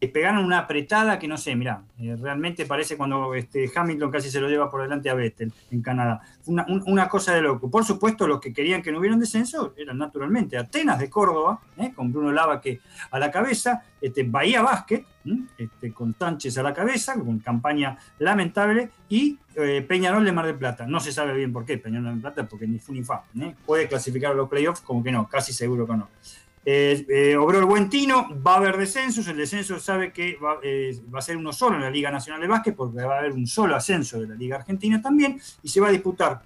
pegaron 0.07 0.45
una 0.45 0.59
apretada 0.59 1.19
que 1.19 1.27
no 1.27 1.37
sé, 1.37 1.55
mira, 1.55 1.83
eh, 1.99 2.15
realmente 2.19 2.65
parece 2.65 2.95
cuando 2.95 3.33
este, 3.35 3.69
Hamilton 3.73 4.09
casi 4.09 4.29
se 4.29 4.39
lo 4.39 4.47
lleva 4.47 4.69
por 4.71 4.81
delante 4.81 5.09
a 5.09 5.13
Vettel 5.13 5.51
en 5.71 5.81
Canadá. 5.81 6.21
Una, 6.45 6.65
una, 6.85 7.09
cosa 7.09 7.33
de 7.33 7.41
loco. 7.41 7.69
Por 7.69 7.83
supuesto, 7.83 8.25
los 8.25 8.39
que 8.39 8.53
querían 8.53 8.81
que 8.81 8.91
no 8.91 8.99
hubiera 8.99 9.13
un 9.13 9.19
descenso 9.19 9.73
eran 9.77 9.97
naturalmente 9.97 10.57
Atenas 10.57 10.99
de 10.99 11.09
Córdoba, 11.09 11.59
eh, 11.77 11.91
con 11.93 12.13
Bruno 12.13 12.31
Lava 12.31 12.61
que 12.61 12.79
a 13.11 13.19
la 13.19 13.29
cabeza, 13.29 13.83
este, 13.99 14.23
Bahía 14.23 14.61
Básquet, 14.61 15.05
este, 15.57 15.91
con 15.91 16.15
Sánchez 16.17 16.57
a 16.57 16.63
la 16.63 16.73
cabeza, 16.73 17.15
con 17.15 17.39
campaña 17.39 17.97
lamentable, 18.19 18.89
y 19.09 19.37
eh, 19.55 19.85
Peñarol 19.87 20.23
de 20.23 20.31
Mar 20.31 20.45
del 20.45 20.55
Plata. 20.55 20.85
No 20.87 21.01
se 21.01 21.11
sabe 21.11 21.33
bien 21.33 21.51
por 21.51 21.65
qué 21.65 21.77
Peñarol 21.77 22.05
de 22.05 22.09
Mar 22.09 22.13
del 22.13 22.21
Plata, 22.21 22.47
porque 22.47 22.67
ni 22.67 22.79
fu 22.79 22.93
ni 22.93 23.03
fa. 23.03 23.23
Puede 23.65 23.87
clasificar 23.89 24.31
a 24.31 24.35
los 24.35 24.47
playoffs, 24.47 24.79
como 24.79 25.03
que 25.03 25.11
no, 25.11 25.27
casi 25.27 25.51
seguro 25.51 25.85
que 25.85 25.97
no. 25.97 26.07
Eh, 26.65 27.05
eh, 27.09 27.37
obró 27.37 27.59
el 27.59 27.65
buen 27.65 27.89
tino, 27.89 28.27
va 28.45 28.55
a 28.55 28.57
haber 28.57 28.77
descensos, 28.77 29.27
el 29.27 29.37
descenso 29.37 29.79
sabe 29.79 30.11
que 30.11 30.37
eh, 30.63 31.01
va, 31.13 31.19
a 31.19 31.21
ser 31.21 31.37
uno 31.37 31.53
solo 31.53 31.77
en 31.77 31.83
la 31.83 31.89
Liga 31.89 32.11
Nacional 32.11 32.41
de 32.41 32.47
Básquet, 32.47 32.75
porque 32.75 33.01
va 33.01 33.15
a 33.15 33.19
haber 33.19 33.31
un 33.31 33.47
solo 33.47 33.75
ascenso 33.75 34.19
de 34.19 34.27
la 34.27 34.35
Liga 34.35 34.57
Argentina 34.57 35.01
también, 35.01 35.39
y 35.63 35.69
se 35.69 35.79
va 35.79 35.87
a 35.87 35.91
disputar 35.91 36.41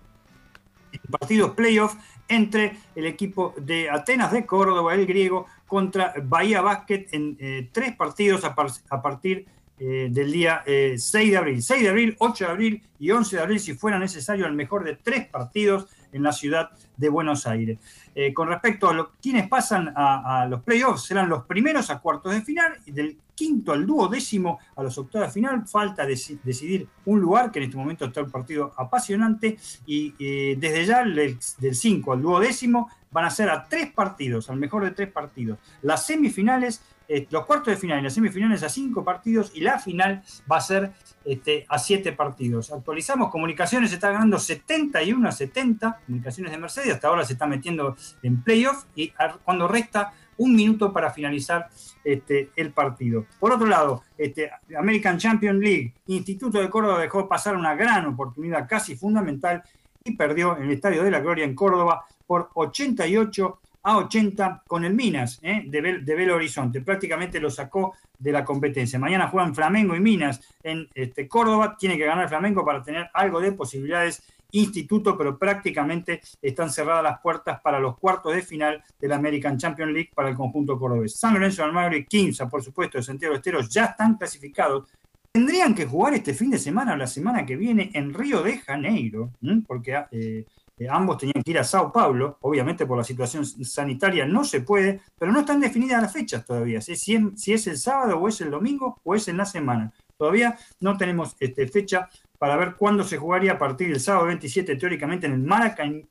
partidos 1.09 1.51
playoff 1.51 1.95
entre 2.27 2.77
el 2.95 3.07
equipo 3.07 3.55
de 3.57 3.89
Atenas 3.89 4.31
de 4.31 4.45
Córdoba, 4.45 4.93
el 4.93 5.07
griego, 5.07 5.47
contra 5.65 6.13
Bahía 6.23 6.61
Básquet 6.61 7.09
en 7.11 7.35
tres 7.71 7.95
partidos 7.95 8.43
a, 8.43 8.53
partir 9.01 9.47
del 9.77 10.31
día 10.31 10.63
6 10.65 11.11
de 11.11 11.37
abril. 11.37 11.63
6 11.63 11.81
de 11.81 11.89
abril, 11.89 12.15
8 12.19 12.45
de 12.45 12.51
abril 12.51 12.83
y 12.99 13.09
11 13.09 13.35
de 13.35 13.41
abril, 13.41 13.59
si 13.59 13.73
fuera 13.73 13.97
necesario, 13.97 14.45
el 14.45 14.53
mejor 14.53 14.83
de 14.83 14.95
tres 14.95 15.27
partidos 15.27 15.87
en 16.13 16.23
la 16.23 16.31
ciudad 16.31 16.69
de 16.95 17.09
Buenos 17.09 17.45
Aires. 17.47 17.79
Eh, 18.15 18.33
con 18.33 18.47
respecto 18.47 18.89
a 18.89 19.11
quienes 19.21 19.47
pasan 19.47 19.91
a, 19.95 20.45
los 20.49 20.61
playoffs, 20.61 21.03
serán 21.03 21.29
los 21.29 21.43
primeros 21.43 21.89
a 21.89 21.99
cuartos 21.99 22.33
de 22.33 22.41
final 22.41 22.73
y 22.85 22.91
del 22.91 23.17
quinto 23.35 23.71
al 23.71 23.85
duodécimo 23.85 24.59
a 24.75 24.83
los 24.83 24.97
octavos 24.97 25.27
de 25.27 25.33
final. 25.33 25.67
Falta 25.67 26.05
decidir 26.05 26.87
un 27.05 27.19
lugar, 27.19 27.51
que 27.51 27.59
en 27.59 27.65
este 27.65 27.77
momento 27.77 28.05
está 28.05 28.21
un 28.21 28.31
partido 28.31 28.73
apasionante, 28.77 29.57
y 29.85 30.13
eh, 30.19 30.55
desde 30.57 30.85
ya 30.85 31.03
del 31.03 31.75
5 31.75 32.13
al 32.13 32.21
duodécimo 32.21 32.89
van 33.11 33.25
a 33.25 33.29
ser 33.29 33.49
a 33.49 33.63
tres 33.67 33.91
partidos, 33.91 34.49
al 34.49 34.57
mejor 34.57 34.83
de 34.83 34.91
tres 34.91 35.11
partidos. 35.11 35.59
Las 35.83 36.05
semifinales 36.05 36.81
eh, 37.07 37.27
los 37.29 37.45
cuartos 37.45 37.73
de 37.73 37.77
final 37.77 37.99
y 37.99 38.03
las 38.03 38.13
semifinales 38.13 38.63
a 38.63 38.69
cinco 38.69 39.03
partidos 39.03 39.51
y 39.53 39.61
la 39.61 39.79
final 39.79 40.23
va 40.51 40.57
a 40.57 40.61
ser 40.61 40.91
este, 41.25 41.65
a 41.69 41.79
siete 41.79 42.11
partidos. 42.13 42.71
Actualizamos, 42.71 43.29
Comunicaciones 43.29 43.91
está 43.91 44.11
ganando 44.11 44.39
71 44.39 45.27
a 45.27 45.31
70, 45.31 45.99
Comunicaciones 46.05 46.51
de 46.51 46.57
Mercedes, 46.57 46.93
hasta 46.93 47.07
ahora 47.07 47.25
se 47.25 47.33
está 47.33 47.47
metiendo 47.47 47.95
en 48.21 48.41
playoff 48.43 48.85
y 48.95 49.11
cuando 49.43 49.67
resta 49.67 50.13
un 50.37 50.55
minuto 50.55 50.91
para 50.91 51.11
finalizar 51.11 51.69
este, 52.03 52.49
el 52.55 52.71
partido. 52.71 53.25
Por 53.39 53.53
otro 53.53 53.67
lado, 53.67 54.03
este, 54.17 54.49
American 54.77 55.17
Champion 55.17 55.59
League, 55.59 55.93
Instituto 56.07 56.59
de 56.59 56.69
Córdoba 56.69 56.99
dejó 56.99 57.27
pasar 57.27 57.55
una 57.55 57.75
gran 57.75 58.05
oportunidad 58.05 58.67
casi 58.67 58.95
fundamental 58.95 59.63
y 60.03 60.15
perdió 60.15 60.57
en 60.57 60.63
el 60.63 60.71
Estadio 60.71 61.03
de 61.03 61.11
la 61.11 61.19
Gloria 61.19 61.45
en 61.45 61.55
Córdoba 61.55 62.05
por 62.25 62.49
88 62.53 63.59
a 63.83 63.97
80 63.97 64.63
con 64.65 64.85
el 64.85 64.93
Minas 64.93 65.39
¿eh? 65.43 65.63
de, 65.65 65.81
Belo 65.81 66.35
Horizonte. 66.35 66.81
Prácticamente 66.81 67.39
lo 67.39 67.51
sacó 67.51 67.95
de 68.17 68.31
la 68.31 68.43
competencia. 68.43 68.97
Mañana 68.97 69.27
juegan 69.27 69.53
Flamengo 69.53 69.95
y 69.95 69.99
Minas 69.99 70.41
en 70.63 70.87
este, 70.93 71.27
Córdoba. 71.27 71.75
Tiene 71.77 71.97
que 71.97 72.05
ganar 72.05 72.29
Flamengo 72.29 72.63
para 72.65 72.81
tener 72.81 73.09
algo 73.13 73.41
de 73.41 73.51
posibilidades 73.51 74.23
instituto, 74.53 75.17
pero 75.17 75.37
prácticamente 75.37 76.21
están 76.41 76.69
cerradas 76.69 77.03
las 77.03 77.19
puertas 77.19 77.59
para 77.61 77.79
los 77.79 77.97
cuartos 77.97 78.35
de 78.35 78.43
final 78.43 78.83
de 78.99 79.07
la 79.07 79.15
American 79.15 79.57
Champions 79.57 79.91
League 79.91 80.11
para 80.13 80.29
el 80.29 80.35
conjunto 80.35 80.79
cordobés. 80.79 81.15
San 81.15 81.33
Lorenzo 81.33 81.63
Almagro 81.63 81.97
y 81.97 82.05
Quimsa, 82.05 82.47
por 82.47 82.63
supuesto, 82.63 82.99
de 82.99 83.03
Santiago 83.03 83.35
Esteros 83.35 83.67
ya 83.69 83.85
están 83.85 84.15
clasificados. 84.15 84.87
Tendrían 85.31 85.73
que 85.73 85.87
jugar 85.87 86.13
este 86.13 86.35
fin 86.35 86.51
de 86.51 86.59
semana 86.59 86.93
o 86.93 86.97
la 86.97 87.07
semana 87.07 87.43
que 87.45 87.55
viene 87.55 87.89
en 87.93 88.13
Río 88.13 88.43
de 88.43 88.59
Janeiro, 88.59 89.31
porque 89.65 90.03
eh, 90.11 90.45
eh, 90.77 90.87
ambos 90.89 91.19
tenían 91.19 91.43
que 91.43 91.51
ir 91.51 91.59
a 91.59 91.63
Sao 91.63 91.91
Paulo, 91.91 92.37
obviamente 92.41 92.85
por 92.85 92.97
la 92.97 93.03
situación 93.03 93.45
sanitaria 93.45 94.25
no 94.25 94.43
se 94.43 94.61
puede, 94.61 95.01
pero 95.17 95.31
no 95.31 95.41
están 95.41 95.59
definidas 95.59 96.01
las 96.01 96.13
fechas 96.13 96.45
todavía, 96.45 96.81
si, 96.81 96.93
es, 96.93 97.67
el 97.67 97.77
sábado 97.77 98.17
o 98.17 98.27
es 98.27 98.41
el 98.41 98.49
domingo 98.49 98.99
o 99.03 99.15
es 99.15 99.27
en 99.27 99.37
la 99.37 99.45
semana. 99.45 99.91
Todavía 100.17 100.57
no 100.79 100.97
tenemos 100.97 101.35
este, 101.39 101.67
fecha 101.67 102.09
para 102.39 102.55
ver 102.55 102.75
cuándo 102.75 103.03
se 103.03 103.17
jugaría 103.17 103.53
a 103.53 103.57
partir 103.57 103.89
del 103.89 103.99
sábado 103.99 104.27
27, 104.27 104.75
teóricamente 104.75 105.27
en 105.27 105.33
el 105.33 105.39
Maracay, 105.39 106.07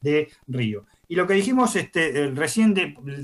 de 0.00 0.28
Río. 0.46 0.84
Y 1.08 1.16
lo 1.16 1.26
que 1.26 1.34
dijimos 1.34 1.74
este, 1.74 2.30
recién, 2.34 2.74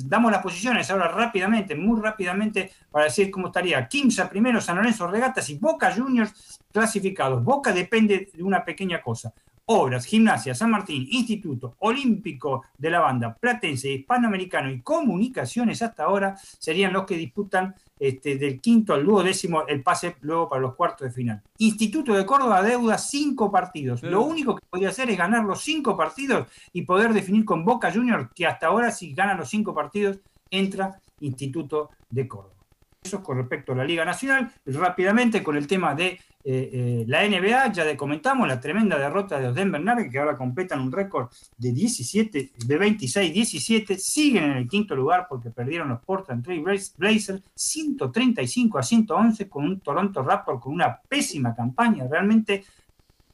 damos 0.06 0.32
las 0.32 0.42
posiciones 0.42 0.90
ahora 0.90 1.08
rápidamente, 1.08 1.74
muy 1.74 2.00
rápidamente, 2.00 2.72
para 2.90 3.04
decir 3.04 3.30
cómo 3.30 3.48
estaría. 3.48 3.86
Quimsa 3.86 4.28
primero, 4.28 4.60
San 4.60 4.76
Lorenzo 4.76 5.06
Regatas 5.06 5.50
y 5.50 5.58
Boca 5.58 5.94
Juniors 5.94 6.60
clasificados. 6.72 7.44
Boca 7.44 7.72
depende 7.72 8.30
de 8.32 8.42
una 8.42 8.64
pequeña 8.64 9.02
cosa. 9.02 9.32
Obras, 9.66 10.04
Gimnasia, 10.04 10.54
San 10.54 10.70
Martín, 10.70 11.06
Instituto 11.10 11.76
Olímpico 11.78 12.64
de 12.76 12.90
la 12.90 13.00
Banda, 13.00 13.34
Platense, 13.34 13.90
Hispanoamericano 13.90 14.70
y 14.70 14.80
Comunicaciones 14.82 15.80
hasta 15.80 16.04
ahora 16.04 16.36
serían 16.58 16.92
los 16.92 17.04
que 17.04 17.16
disputan 17.16 17.74
este, 17.98 18.36
del 18.36 18.60
quinto 18.60 18.92
al 18.92 19.04
duodécimo 19.04 19.66
el 19.66 19.82
pase 19.82 20.16
luego 20.20 20.48
para 20.48 20.60
los 20.60 20.74
cuartos 20.74 21.08
de 21.08 21.14
final. 21.14 21.42
Instituto 21.58 22.12
de 22.12 22.26
Córdoba 22.26 22.62
deuda 22.62 22.98
cinco 22.98 23.50
partidos. 23.50 24.02
Lo 24.02 24.22
único 24.22 24.56
que 24.56 24.66
podría 24.68 24.90
hacer 24.90 25.08
es 25.10 25.16
ganar 25.16 25.44
los 25.44 25.62
cinco 25.62 25.96
partidos 25.96 26.48
y 26.72 26.82
poder 26.82 27.12
definir 27.12 27.44
con 27.44 27.64
Boca 27.64 27.92
Juniors 27.92 28.28
que 28.34 28.46
hasta 28.46 28.66
ahora 28.66 28.90
si 28.90 29.14
gana 29.14 29.34
los 29.34 29.48
cinco 29.48 29.74
partidos 29.74 30.18
entra 30.50 31.00
Instituto 31.20 31.90
de 32.10 32.28
Córdoba. 32.28 32.54
Eso 33.02 33.22
con 33.22 33.38
respecto 33.38 33.72
a 33.72 33.76
la 33.76 33.84
Liga 33.84 34.04
Nacional. 34.04 34.52
Rápidamente 34.66 35.42
con 35.42 35.56
el 35.56 35.66
tema 35.66 35.94
de 35.94 36.18
eh, 36.46 36.70
eh, 36.72 37.04
la 37.08 37.26
NBA, 37.26 37.72
ya 37.72 37.96
comentamos 37.96 38.46
la 38.46 38.60
tremenda 38.60 38.98
derrota 38.98 39.38
de 39.38 39.46
los 39.46 39.54
Denver 39.54 39.80
Nuggets, 39.80 40.12
que 40.12 40.18
ahora 40.18 40.36
completan 40.36 40.80
un 40.80 40.92
récord 40.92 41.30
de 41.56 41.72
17, 41.72 42.52
de 42.66 42.78
26-17, 42.78 43.96
siguen 43.96 44.44
en 44.44 44.56
el 44.58 44.68
quinto 44.68 44.94
lugar 44.94 45.26
porque 45.26 45.50
perdieron 45.50 45.88
los 45.88 46.00
Portland 46.02 46.44
Trail 46.44 46.62
Blazers 46.98 47.42
135 47.54 48.78
a 48.78 48.82
111 48.82 49.48
con 49.48 49.64
un 49.64 49.80
Toronto 49.80 50.22
Raptor 50.22 50.60
con 50.60 50.74
una 50.74 51.00
pésima 51.08 51.54
campaña, 51.54 52.06
realmente 52.06 52.62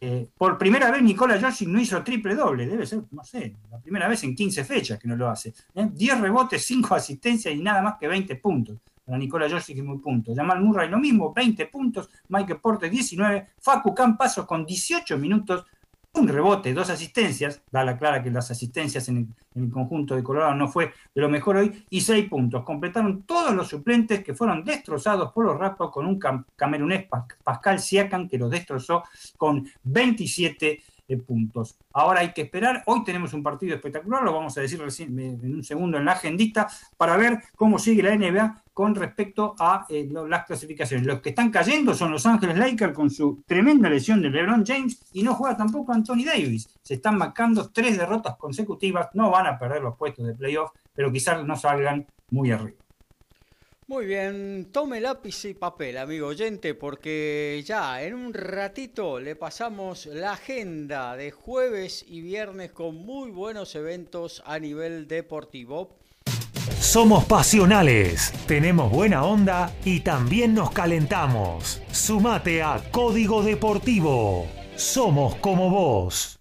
eh, 0.03 0.31
por 0.39 0.57
primera 0.57 0.91
vez 0.91 1.03
Nicola 1.03 1.39
Jokic 1.39 1.69
no 1.69 1.79
hizo 1.79 2.03
triple 2.03 2.35
doble, 2.35 2.67
debe 2.67 2.87
ser, 2.87 3.03
no 3.11 3.23
sé, 3.23 3.57
la 3.71 3.79
primera 3.79 4.09
vez 4.09 4.25
en 4.25 4.35
15 4.35 4.65
fechas 4.65 4.99
que 4.99 5.07
no 5.07 5.15
lo 5.15 5.29
hace. 5.29 5.53
10 5.75 6.21
rebotes, 6.21 6.65
5 6.65 6.95
asistencias 6.95 7.55
y 7.55 7.61
nada 7.61 7.83
más 7.83 7.99
que 7.99 8.09
20 8.09 8.37
puntos. 8.37 8.79
Para 9.11 9.19
Nicola 9.19 9.51
Jokic 9.51 9.83
muy 9.83 9.99
puntos. 9.99 10.37
Jamal 10.37 10.61
Murray 10.61 10.89
lo 10.89 11.01
mismo, 11.01 11.33
20 11.35 11.67
puntos. 11.67 12.09
Michael 12.29 12.61
Porter 12.61 12.89
19. 12.89 13.49
Facu 13.59 13.93
Campaso 13.93 14.47
con 14.47 14.65
18 14.65 15.19
minutos 15.19 15.67
un 16.13 16.27
rebote, 16.27 16.75
dos 16.75 16.91
asistencias, 16.91 17.63
da 17.71 17.85
la 17.85 17.97
clara 17.97 18.21
que 18.21 18.31
las 18.31 18.51
asistencias 18.51 19.09
en 19.09 19.33
el, 19.55 19.71
conjunto 19.71 20.17
de 20.17 20.25
Colorado 20.25 20.55
no 20.55 20.67
fue 20.67 20.93
de 21.15 21.21
lo 21.21 21.29
mejor 21.29 21.57
hoy, 21.57 21.85
y 21.89 22.01
seis 22.01 22.29
puntos. 22.29 22.65
Completaron 22.65 23.23
todos 23.23 23.55
los 23.55 23.69
suplentes 23.69 24.25
que 24.25 24.35
fueron 24.35 24.65
destrozados 24.65 25.33
por 25.33 25.45
los 25.45 25.57
Raptors 25.57 25.93
con 25.93 26.07
un 26.07 26.19
camerunés 26.57 27.07
Pascal 27.45 27.79
Siakam 27.79 28.29
que 28.29 28.39
los 28.39 28.51
destrozó 28.51 29.05
con 29.37 29.69
27 29.85 30.67
puntos. 30.69 31.00
Ahora 31.93 32.21
hay 32.21 32.33
que 32.33 32.43
esperar, 32.43 32.83
hoy 32.87 33.05
tenemos 33.05 33.33
un 33.33 33.43
partido 33.43 33.75
espectacular, 33.75 34.23
lo 34.23 34.33
vamos 34.33 34.57
a 34.57 34.61
decir 34.61 34.81
recién, 34.81 35.19
en 35.19 35.55
un 35.55 35.65
segundo 35.65 35.99
en 35.99 36.05
la 36.05 36.13
agendita, 36.13 36.69
para 36.97 37.17
ver 37.17 37.43
cómo 37.57 37.79
sigue 37.79 38.03
la 38.03 38.17
NBA 38.17 38.63
con 38.73 38.95
respecto 38.95 39.55
a 39.59 39.87
eh, 39.89 40.09
las 40.29 40.47
clasificaciones. 40.47 41.07
Los 41.07 41.21
que 41.21 41.31
están 41.31 41.51
cayendo 41.51 41.95
son 41.95 42.13
los 42.13 42.25
Ángeles 42.25 42.57
Lakers 42.57 42.95
con 42.95 43.11
su 43.11 43.43
tremenda 43.47 43.91
lesión 43.91 44.23
de 44.23 44.31
LeBron 44.31 44.65
James 44.65 45.03
y 45.13 45.23
no 45.23 45.35
juega 45.35 45.57
tampoco 45.57 45.93
Anthony 45.93 46.25
Davis. 46.25 46.69
Se 46.83 46.95
están 46.95 47.19
marcando 47.19 47.71
tres 47.71 47.99
derrotas 47.99 48.37
consecutivas, 48.37 49.09
no 49.15 49.31
van 49.31 49.47
a 49.47 49.59
perder 49.59 49.83
los 49.83 49.97
puestos 49.97 50.27
de 50.27 50.35
playoff, 50.35 50.71
pero 50.95 51.13
quizás 51.13 51.45
no 51.45 51.57
salgan 51.57 52.07
muy 52.31 52.53
arriba. 52.53 52.79
Muy 53.91 54.07
bien, 54.07 54.69
tome 54.71 55.01
lápiz 55.01 55.45
y 55.47 55.55
papel, 55.55 55.99
amigo 55.99 56.29
oyente, 56.29 56.75
porque 56.75 57.61
ya 57.67 58.01
en 58.05 58.15
un 58.15 58.33
ratito 58.33 59.19
le 59.19 59.35
pasamos 59.35 60.07
la 60.07 60.35
agenda 60.35 61.17
de 61.17 61.33
jueves 61.33 62.05
y 62.09 62.21
viernes 62.21 62.71
con 62.71 62.95
muy 62.95 63.33
buenos 63.33 63.75
eventos 63.75 64.45
a 64.47 64.61
nivel 64.61 65.09
deportivo. 65.09 65.97
Somos 66.79 67.25
pasionales, 67.25 68.33
tenemos 68.47 68.93
buena 68.93 69.25
onda 69.25 69.75
y 69.85 69.99
también 69.99 70.55
nos 70.55 70.71
calentamos. 70.71 71.83
Sumate 71.91 72.63
a 72.63 72.81
Código 72.93 73.43
Deportivo. 73.43 74.47
Somos 74.77 75.35
como 75.35 75.69
vos. 75.69 76.39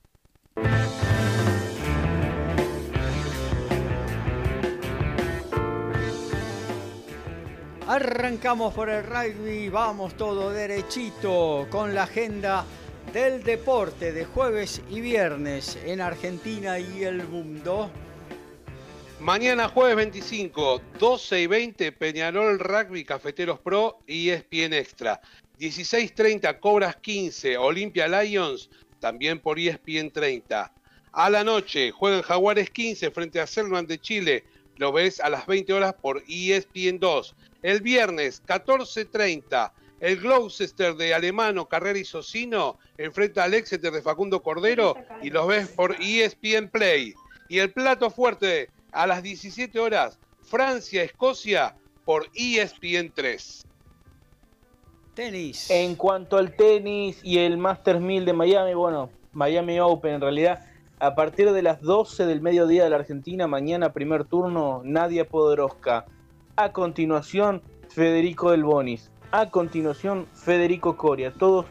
Arrancamos 7.89 8.71
por 8.75 8.87
el 8.87 9.03
rugby, 9.03 9.67
vamos 9.67 10.15
todo 10.15 10.51
derechito 10.51 11.65
con 11.71 11.95
la 11.95 12.03
agenda 12.03 12.63
del 13.11 13.41
deporte 13.41 14.11
de 14.11 14.25
jueves 14.25 14.83
y 14.91 15.01
viernes 15.01 15.75
en 15.83 15.99
Argentina 15.99 16.77
y 16.77 17.03
el 17.03 17.27
mundo. 17.27 17.89
Mañana 19.19 19.69
jueves 19.69 19.95
25, 19.95 20.81
12 20.99 21.41
y 21.41 21.47
20, 21.47 21.91
Peñarol 21.93 22.59
Rugby 22.59 23.03
Cafeteros 23.03 23.59
Pro 23.59 23.97
y 24.05 24.29
ESPN 24.29 24.73
Extra. 24.73 25.19
16.30, 25.59 26.59
Cobras 26.59 26.95
15, 26.97 27.57
Olimpia 27.57 28.07
Lions, 28.07 28.69
también 28.99 29.39
por 29.39 29.57
ESPN 29.57 30.11
30. 30.11 30.71
A 31.11 31.29
la 31.31 31.43
noche, 31.43 31.89
juegan 31.89 32.21
Jaguares 32.21 32.69
15 32.69 33.09
frente 33.09 33.39
a 33.39 33.47
Selman 33.47 33.87
de 33.87 33.99
Chile. 33.99 34.43
Lo 34.79 34.93
ves 34.93 35.19
a 35.19 35.29
las 35.29 35.45
20 35.45 35.73
horas 35.73 35.93
por 35.93 36.23
ESPN 36.29 36.99
2. 36.99 37.35
El 37.63 37.81
viernes 37.81 38.41
14.30, 38.47 39.73
el 39.99 40.21
Gloucester 40.21 40.95
de 40.95 41.13
Alemano, 41.13 41.67
Carrera 41.67 41.99
y 41.99 42.05
Socino 42.05 42.79
enfrenta 42.97 43.43
al 43.43 43.55
Exeter 43.55 43.91
de 43.91 44.01
Facundo 44.01 44.41
Cordero 44.41 44.95
y 45.21 45.31
los 45.31 45.47
ves 45.47 45.67
por 45.67 45.97
ESPN 45.99 46.69
Play. 46.69 47.13
Y 47.49 47.59
el 47.59 47.73
plato 47.73 48.09
fuerte 48.09 48.69
a 48.93 49.05
las 49.05 49.21
17 49.21 49.77
horas, 49.77 50.17
Francia-Escocia 50.43 51.75
por 52.05 52.29
ESPN 52.33 53.11
3. 53.13 53.65
Tenis. 55.13 55.69
En 55.71 55.95
cuanto 55.95 56.37
al 56.37 56.55
tenis 56.55 57.19
y 57.21 57.39
el 57.39 57.57
Masters 57.57 57.99
1000 57.99 58.23
de 58.23 58.31
Miami, 58.31 58.73
bueno, 58.75 59.09
Miami 59.33 59.77
Open 59.81 60.13
en 60.13 60.21
realidad, 60.21 60.68
a 60.99 61.15
partir 61.15 61.51
de 61.53 61.61
las 61.61 61.81
12 61.81 62.25
del 62.25 62.41
mediodía 62.41 62.83
de 62.83 62.89
la 62.89 62.97
Argentina, 62.97 63.47
mañana 63.47 63.93
primer 63.93 64.25
turno, 64.25 64.81
Nadia 64.83 65.25
Podoroska. 65.25 66.05
A 66.57 66.73
continuación, 66.73 67.61
Federico 67.87 68.51
Del 68.51 68.65
Bonis. 68.65 69.09
A 69.31 69.49
continuación, 69.49 70.27
Federico 70.33 70.97
Coria. 70.97 71.31
Todos 71.31 71.67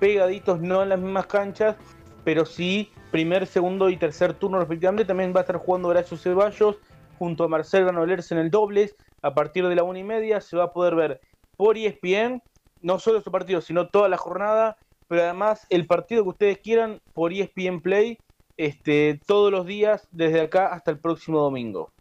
pegaditos, 0.00 0.60
no 0.60 0.82
en 0.82 0.88
las 0.88 0.98
mismas 0.98 1.26
canchas, 1.26 1.76
pero 2.24 2.44
sí 2.44 2.90
primer, 3.12 3.46
segundo 3.46 3.88
y 3.88 3.96
tercer 3.96 4.34
turno 4.34 4.58
respectivamente. 4.58 5.04
También 5.04 5.32
va 5.32 5.40
a 5.40 5.42
estar 5.42 5.58
jugando 5.58 5.88
Horacio 5.88 6.16
Ceballos 6.16 6.76
junto 7.20 7.44
a 7.44 7.48
Marcel 7.48 7.84
Granollers 7.84 8.32
en 8.32 8.38
el 8.38 8.50
dobles. 8.50 8.96
A 9.22 9.32
partir 9.32 9.68
de 9.68 9.76
la 9.76 9.84
una 9.84 10.00
y 10.00 10.04
media 10.04 10.40
se 10.40 10.56
va 10.56 10.64
a 10.64 10.72
poder 10.72 10.96
ver 10.96 11.20
por 11.56 11.78
ESPN, 11.78 12.42
no 12.80 12.98
solo 12.98 13.20
su 13.20 13.30
partido, 13.30 13.60
sino 13.60 13.86
toda 13.86 14.08
la 14.08 14.16
jornada, 14.16 14.76
pero 15.06 15.22
además 15.22 15.68
el 15.70 15.86
partido 15.86 16.24
que 16.24 16.30
ustedes 16.30 16.58
quieran 16.58 17.00
por 17.14 17.32
ESPN 17.32 17.80
Play 17.80 18.18
este, 18.66 19.20
todos 19.26 19.50
los 19.50 19.66
días 19.66 20.08
desde 20.12 20.40
acá 20.40 20.68
hasta 20.68 20.92
el 20.92 20.98
próximo 20.98 21.40
domingo. 21.40 21.92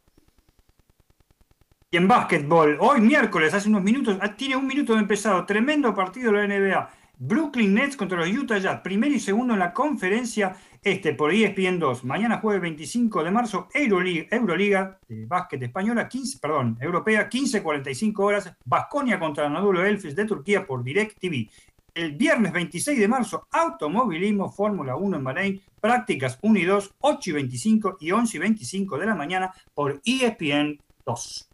Y 1.89 1.97
en 1.97 2.07
básquetbol, 2.07 2.77
hoy 2.79 3.01
miércoles, 3.01 3.53
hace 3.53 3.67
unos 3.67 3.83
minutos, 3.83 4.17
ah, 4.21 4.35
tiene 4.35 4.55
un 4.55 4.67
minuto 4.67 4.93
de 4.93 4.99
empezado, 4.99 5.45
tremendo 5.45 5.93
partido 5.95 6.31
de 6.31 6.47
la 6.47 6.47
NBA. 6.47 6.89
Brooklyn 7.17 7.73
Nets 7.73 7.97
contra 7.97 8.17
los 8.17 8.29
Utah 8.29 8.57
Jazz, 8.59 8.81
primero 8.81 9.13
y 9.13 9.19
segundo 9.19 9.53
en 9.53 9.59
la 9.59 9.73
conferencia 9.73 10.55
este 10.83 11.13
por 11.13 11.31
ESPN 11.31 11.77
2. 11.77 12.03
Mañana 12.03 12.39
jueves 12.39 12.61
25 12.61 13.23
de 13.23 13.31
marzo, 13.31 13.67
Euroliga, 13.73 14.25
Euroliga 14.31 14.99
de 15.07 15.25
básquet 15.27 15.61
española, 15.61 16.07
15, 16.07 16.39
perdón, 16.39 16.77
europea, 16.81 17.29
15.45 17.29 18.19
horas, 18.23 18.51
Basconia 18.65 19.19
contra 19.19 19.45
Anadolu 19.45 19.81
Elfes 19.81 20.15
de 20.15 20.25
Turquía 20.25 20.65
por 20.65 20.83
Direct 20.83 21.19
TV. 21.19 21.49
El 21.93 22.13
viernes 22.13 22.53
26 22.53 22.99
de 22.99 23.07
marzo, 23.07 23.47
automovilismo 23.51 24.49
Fórmula 24.49 24.95
1 24.95 25.18
en 25.18 25.23
Bahrein, 25.23 25.61
prácticas 25.81 26.39
1 26.41 26.59
y 26.59 26.63
2, 26.63 26.95
8 26.99 27.30
y 27.30 27.34
25 27.34 27.97
y 27.99 28.11
11 28.11 28.38
y 28.38 28.39
25 28.39 28.97
de 28.97 29.05
la 29.05 29.15
mañana 29.15 29.53
por 29.73 30.01
ESPN 30.05 30.80
2. 31.05 31.49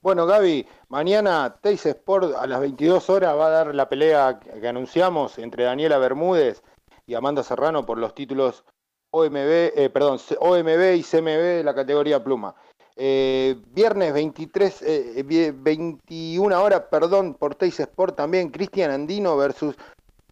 Bueno, 0.00 0.26
Gaby, 0.26 0.66
mañana 0.88 1.56
Teis 1.60 1.86
Sport 1.86 2.34
a 2.36 2.46
las 2.46 2.60
22 2.60 3.08
horas 3.10 3.36
va 3.36 3.46
a 3.46 3.50
dar 3.50 3.74
la 3.74 3.88
pelea 3.88 4.40
que 4.40 4.66
anunciamos 4.66 5.38
entre 5.38 5.64
Daniela 5.64 5.98
Bermúdez 5.98 6.62
y 7.06 7.14
Amanda 7.14 7.42
Serrano 7.42 7.86
por 7.86 7.98
los 7.98 8.14
títulos 8.14 8.64
OMB, 9.10 9.72
eh, 9.76 9.90
perdón, 9.92 10.18
OMB 10.38 10.96
y 10.96 11.02
CMB 11.02 11.24
de 11.24 11.64
la 11.64 11.74
categoría 11.74 12.22
pluma. 12.22 12.54
Eh, 13.00 13.54
viernes 13.74 14.12
23, 14.12 14.84
21 15.54 16.52
eh, 16.52 16.58
horas, 16.58 16.82
perdón, 16.90 17.34
por 17.34 17.54
Teis 17.54 17.78
Sport 17.78 18.16
también, 18.16 18.50
Cristian 18.50 18.90
Andino 18.90 19.36
versus 19.36 19.76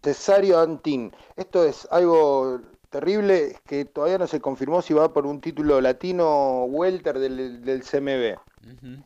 Cesario 0.02 0.58
Antín. 0.58 1.12
Esto 1.36 1.64
es 1.64 1.86
algo 1.92 2.58
terrible 2.90 3.56
que 3.66 3.84
todavía 3.84 4.18
no 4.18 4.26
se 4.26 4.40
confirmó 4.40 4.82
si 4.82 4.94
va 4.94 5.12
por 5.12 5.26
un 5.26 5.40
título 5.40 5.80
latino 5.80 6.64
welter 6.64 7.20
del, 7.20 7.64
del 7.64 7.84
CMB. 7.84 8.36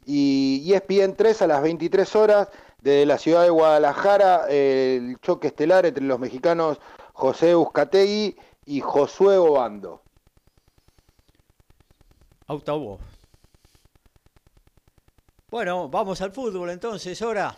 Y 0.06 0.72
ESPN 0.72 1.14
3 1.14 1.42
a 1.42 1.46
las 1.46 1.62
23 1.62 2.16
horas, 2.16 2.48
desde 2.80 3.04
la 3.04 3.18
ciudad 3.18 3.42
de 3.42 3.50
Guadalajara, 3.50 4.46
el 4.48 5.18
choque 5.20 5.48
estelar 5.48 5.84
entre 5.84 6.04
los 6.04 6.18
mexicanos 6.18 6.80
José 7.12 7.54
Uzcategui 7.54 8.36
y 8.64 8.80
Josué 8.80 9.36
Obando. 9.36 10.00
Autobo. 12.46 12.98
Bueno, 15.50 15.88
vamos 15.88 16.20
al 16.20 16.30
fútbol 16.30 16.70
entonces, 16.70 17.20
ahora. 17.22 17.56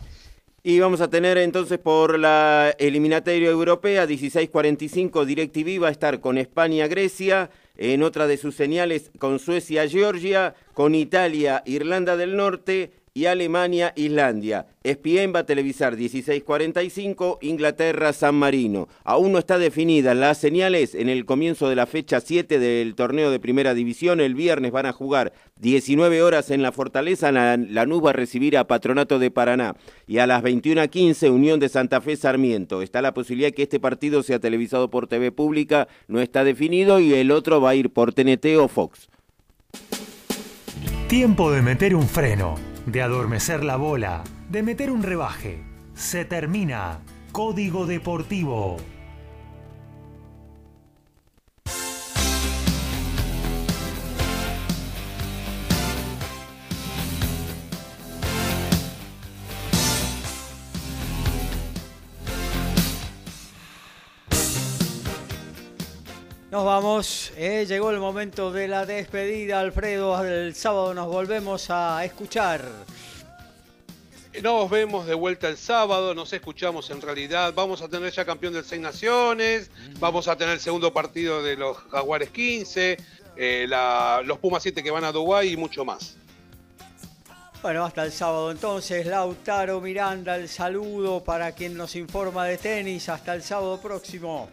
Y 0.63 0.79
vamos 0.79 0.99
a 0.99 1.09
tener 1.09 1.37
entonces 1.37 1.77
por 1.77 2.17
la 2.17 2.73
eliminatoria 2.79 3.49
europea 3.49 4.07
16:45 4.07 5.25
DirecTV 5.25 5.83
va 5.83 5.89
a 5.89 5.91
estar 5.91 6.19
con 6.19 6.39
España-Grecia, 6.39 7.51
en 7.77 8.01
otra 8.01 8.25
de 8.25 8.37
sus 8.37 8.55
señales 8.55 9.11
con 9.19 9.37
Suecia-Georgia, 9.37 10.55
con 10.73 10.95
Italia, 10.95 11.61
Irlanda 11.67 12.17
del 12.17 12.35
Norte 12.35 12.93
y 13.15 13.27
Alemania, 13.27 13.93
Islandia. 13.95 14.65
ESPN 14.83 15.33
va 15.35 15.39
a 15.39 15.45
televisar 15.45 15.95
16:45, 15.95 17.37
Inglaterra, 17.41 18.11
San 18.11 18.33
Marino. 18.33 18.87
Aún 19.03 19.33
no 19.33 19.37
está 19.37 19.59
definida 19.59 20.15
las 20.15 20.39
señales 20.39 20.95
en 20.95 21.09
el 21.09 21.25
comienzo 21.25 21.69
de 21.69 21.75
la 21.75 21.85
fecha 21.85 22.21
7 22.21 22.57
del 22.57 22.95
torneo 22.95 23.29
de 23.29 23.39
Primera 23.39 23.75
División. 23.75 24.19
El 24.19 24.33
viernes 24.33 24.71
van 24.71 24.87
a 24.87 24.93
jugar 24.93 25.31
19 25.59 26.23
horas 26.23 26.49
en 26.49 26.63
la 26.63 26.71
Fortaleza. 26.71 27.31
La, 27.31 27.55
Lanús 27.55 28.03
va 28.03 28.09
a 28.09 28.13
recibir 28.13 28.57
a 28.57 28.65
Patronato 28.65 29.19
de 29.19 29.29
Paraná. 29.29 29.75
Y 30.07 30.17
a 30.17 30.25
las 30.25 30.41
21:15, 30.41 31.29
Unión 31.29 31.59
de 31.59 31.69
Santa 31.69 32.01
Fe 32.01 32.15
Sarmiento. 32.15 32.81
Está 32.81 33.03
la 33.03 33.13
posibilidad 33.13 33.51
que 33.51 33.63
este 33.63 33.79
partido 33.79 34.23
sea 34.23 34.39
televisado 34.39 34.89
por 34.89 35.05
TV 35.05 35.31
Pública. 35.31 35.87
No 36.07 36.19
está 36.19 36.43
definido 36.43 36.99
y 36.99 37.13
el 37.13 37.29
otro 37.29 37.61
va 37.61 37.71
a 37.71 37.75
ir 37.75 37.91
por 37.91 38.11
TNT 38.11 38.57
o 38.57 38.67
Fox. 38.67 39.07
Tiempo 41.07 41.51
de 41.51 41.61
meter 41.61 41.95
un 41.95 42.07
freno 42.07 42.72
de 42.85 43.01
adormecer 43.01 43.63
la 43.63 43.75
bola, 43.75 44.23
de 44.49 44.63
meter 44.63 44.91
un 44.91 45.03
rebaje. 45.03 45.63
Se 45.93 46.25
termina. 46.25 46.99
Código 47.31 47.85
Deportivo. 47.85 48.77
Nos 66.53 66.65
vamos, 66.65 67.31
eh, 67.35 67.65
llegó 67.67 67.89
el 67.89 67.97
momento 67.97 68.51
de 68.51 68.67
la 68.67 68.85
despedida, 68.85 69.59
Alfredo. 69.59 70.23
El 70.23 70.53
sábado 70.53 70.93
nos 70.93 71.07
volvemos 71.07 71.71
a 71.71 72.05
escuchar. 72.05 72.63
Nos 74.39 74.69
vemos 74.69 75.07
de 75.07 75.15
vuelta 75.15 75.49
el 75.49 75.57
sábado, 75.57 76.13
nos 76.13 76.31
escuchamos 76.31 76.91
en 76.91 77.01
realidad. 77.01 77.55
Vamos 77.55 77.81
a 77.81 77.87
tener 77.87 78.11
ya 78.11 78.23
campeón 78.23 78.53
del 78.53 78.63
Seis 78.63 78.79
Naciones, 78.79 79.71
vamos 79.99 80.27
a 80.27 80.35
tener 80.35 80.53
el 80.53 80.59
segundo 80.59 80.93
partido 80.93 81.41
de 81.41 81.55
los 81.55 81.75
Jaguares 81.75 82.29
15, 82.29 82.97
eh, 83.35 83.65
los 84.23 84.37
Pumas 84.37 84.61
7 84.61 84.83
que 84.83 84.91
van 84.91 85.05
a 85.05 85.11
Dubái 85.11 85.53
y 85.53 85.57
mucho 85.57 85.83
más. 85.83 86.17
Bueno, 87.63 87.83
hasta 87.83 88.03
el 88.03 88.11
sábado 88.11 88.51
entonces, 88.51 89.07
Lautaro 89.07 89.81
Miranda, 89.81 90.35
el 90.35 90.47
saludo 90.47 91.23
para 91.23 91.53
quien 91.53 91.75
nos 91.75 91.95
informa 91.95 92.45
de 92.45 92.59
tenis. 92.59 93.09
Hasta 93.09 93.33
el 93.33 93.41
sábado 93.41 93.81
próximo. 93.81 94.51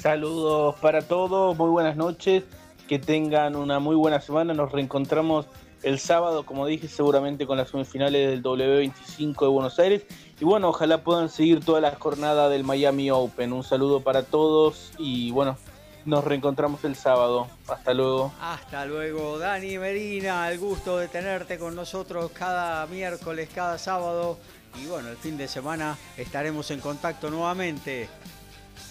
Saludos 0.00 0.76
para 0.80 1.02
todos, 1.02 1.54
muy 1.58 1.68
buenas 1.68 1.94
noches, 1.94 2.44
que 2.88 2.98
tengan 2.98 3.54
una 3.54 3.80
muy 3.80 3.94
buena 3.94 4.18
semana. 4.18 4.54
Nos 4.54 4.72
reencontramos 4.72 5.44
el 5.82 5.98
sábado, 5.98 6.46
como 6.46 6.64
dije, 6.64 6.88
seguramente 6.88 7.46
con 7.46 7.58
las 7.58 7.68
semifinales 7.68 8.30
del 8.30 8.42
W25 8.42 9.40
de 9.42 9.48
Buenos 9.48 9.78
Aires. 9.78 10.04
Y 10.40 10.44
bueno, 10.46 10.70
ojalá 10.70 11.04
puedan 11.04 11.28
seguir 11.28 11.62
toda 11.62 11.82
la 11.82 11.94
jornada 11.96 12.48
del 12.48 12.64
Miami 12.64 13.10
Open. 13.10 13.52
Un 13.52 13.62
saludo 13.62 14.00
para 14.00 14.22
todos 14.22 14.90
y 14.96 15.32
bueno, 15.32 15.58
nos 16.06 16.24
reencontramos 16.24 16.82
el 16.84 16.96
sábado. 16.96 17.48
Hasta 17.68 17.92
luego. 17.92 18.32
Hasta 18.40 18.86
luego, 18.86 19.38
Dani 19.38 19.76
Medina. 19.76 20.50
El 20.50 20.58
gusto 20.58 20.96
de 20.96 21.08
tenerte 21.08 21.58
con 21.58 21.76
nosotros 21.76 22.30
cada 22.32 22.86
miércoles, 22.86 23.50
cada 23.54 23.76
sábado. 23.76 24.38
Y 24.82 24.86
bueno, 24.86 25.10
el 25.10 25.18
fin 25.18 25.36
de 25.36 25.46
semana 25.46 25.98
estaremos 26.16 26.70
en 26.70 26.80
contacto 26.80 27.28
nuevamente. 27.28 28.08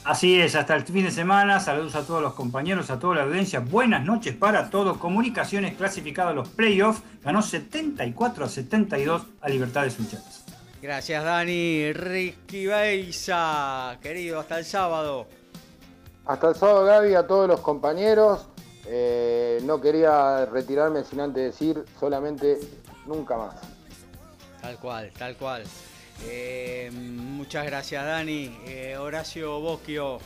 Así 0.04 0.40
es, 0.40 0.56
hasta 0.56 0.76
el 0.76 0.84
fin 0.84 1.06
de 1.06 1.12
semana. 1.12 1.60
Saludos 1.60 1.96
a 1.96 2.04
todos 2.04 2.22
los 2.22 2.34
compañeros, 2.34 2.90
a 2.90 3.00
toda 3.00 3.16
la 3.16 3.24
audiencia. 3.24 3.60
Buenas 3.60 4.04
noches 4.06 4.36
para 4.36 4.70
todos. 4.70 4.98
Comunicaciones 4.98 5.76
clasificado 5.76 6.30
a 6.30 6.34
los 6.34 6.48
playoffs. 6.48 7.04
Ganó 7.24 7.42
74 7.42 8.46
a 8.46 8.50
72 8.50 9.24
a 9.42 9.50
Libertad 9.50 9.84
de 9.84 9.92
Sunchatas. 9.92 10.46
Gracias, 10.82 11.24
Dani. 11.24 11.92
Ricky 11.92 12.68
Beisa, 12.68 13.98
querido, 14.02 14.40
hasta 14.40 14.60
el 14.60 14.66
sábado. 14.66 15.28
Hasta 16.26 16.50
el 16.50 16.56
sábado, 16.56 16.86
Gaby, 16.86 17.16
a 17.16 17.28
todos 17.28 17.48
los 17.48 17.60
compañeros. 17.60 18.48
Eh, 18.88 19.60
no 19.66 19.82
quería 19.82 20.46
retirarme 20.46 21.04
sin 21.04 21.20
antes 21.20 21.44
decir 21.44 21.84
solamente 22.00 22.58
nunca 23.06 23.38
más. 23.38 23.56
Tal 24.62 24.78
cual, 24.78 25.12
tal 25.18 25.36
cual. 25.36 25.64
Eh, 26.28 26.92
muchas 26.94 27.66
gracias, 27.66 28.06
Dani. 28.06 28.52
Eh, 28.66 28.98
Horacio 28.98 29.60
Bosquio. 29.60 30.20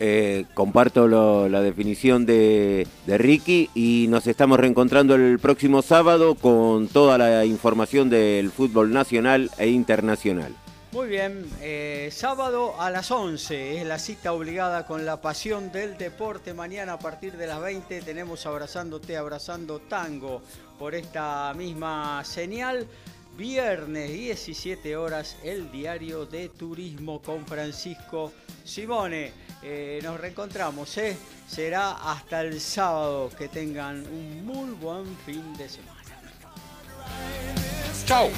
Eh, 0.00 0.46
comparto 0.54 1.06
la 1.06 1.60
definición 1.60 2.26
de, 2.26 2.88
Ricky 3.06 3.70
y 3.74 4.06
nos 4.08 4.26
estamos 4.26 4.58
reencontrando 4.58 5.14
el 5.14 5.38
próximo 5.38 5.80
sábado 5.80 6.34
con 6.34 6.88
toda 6.88 7.18
la 7.18 7.44
información 7.44 8.10
del 8.10 8.50
fútbol 8.50 8.92
nacional 8.92 9.50
e 9.58 9.68
internacional. 9.68 10.54
Muy 10.90 11.08
bien, 11.08 11.46
sábado 12.10 12.78
a 12.80 12.90
las 12.90 13.10
11 13.10 13.78
es 13.80 13.86
la 13.86 13.98
cita 13.98 14.32
obligada 14.32 14.86
con 14.86 15.06
la 15.06 15.20
pasión 15.20 15.70
del 15.72 15.96
deporte. 15.96 16.52
Mañana 16.52 16.94
a 16.94 16.98
partir 16.98 17.36
de 17.36 17.46
las 17.46 17.62
20 17.62 18.02
tenemos 18.02 18.44
Abrazándote, 18.44 19.16
Abrazando 19.16 19.78
Tango 19.78 20.42
por 20.78 20.94
esta 20.94 21.54
misma 21.54 22.24
señal. 22.24 22.88
Viernes 23.36 24.12
17 24.12 24.96
horas, 24.96 25.36
el 25.42 25.72
diario 25.72 26.26
de 26.26 26.50
turismo 26.50 27.22
con 27.22 27.46
Francisco 27.46 28.32
Simone. 28.64 29.32
Eh, 29.62 30.00
nos 30.02 30.20
reencontramos, 30.20 30.96
¿eh? 30.98 31.16
será 31.48 31.92
hasta 32.12 32.42
el 32.42 32.60
sábado. 32.60 33.30
Que 33.36 33.48
tengan 33.48 34.04
un 34.06 34.44
muy 34.44 34.70
buen 34.72 35.06
fin 35.24 35.56
de 35.56 35.68
semana. 35.68 36.02
Chao. 38.04 38.28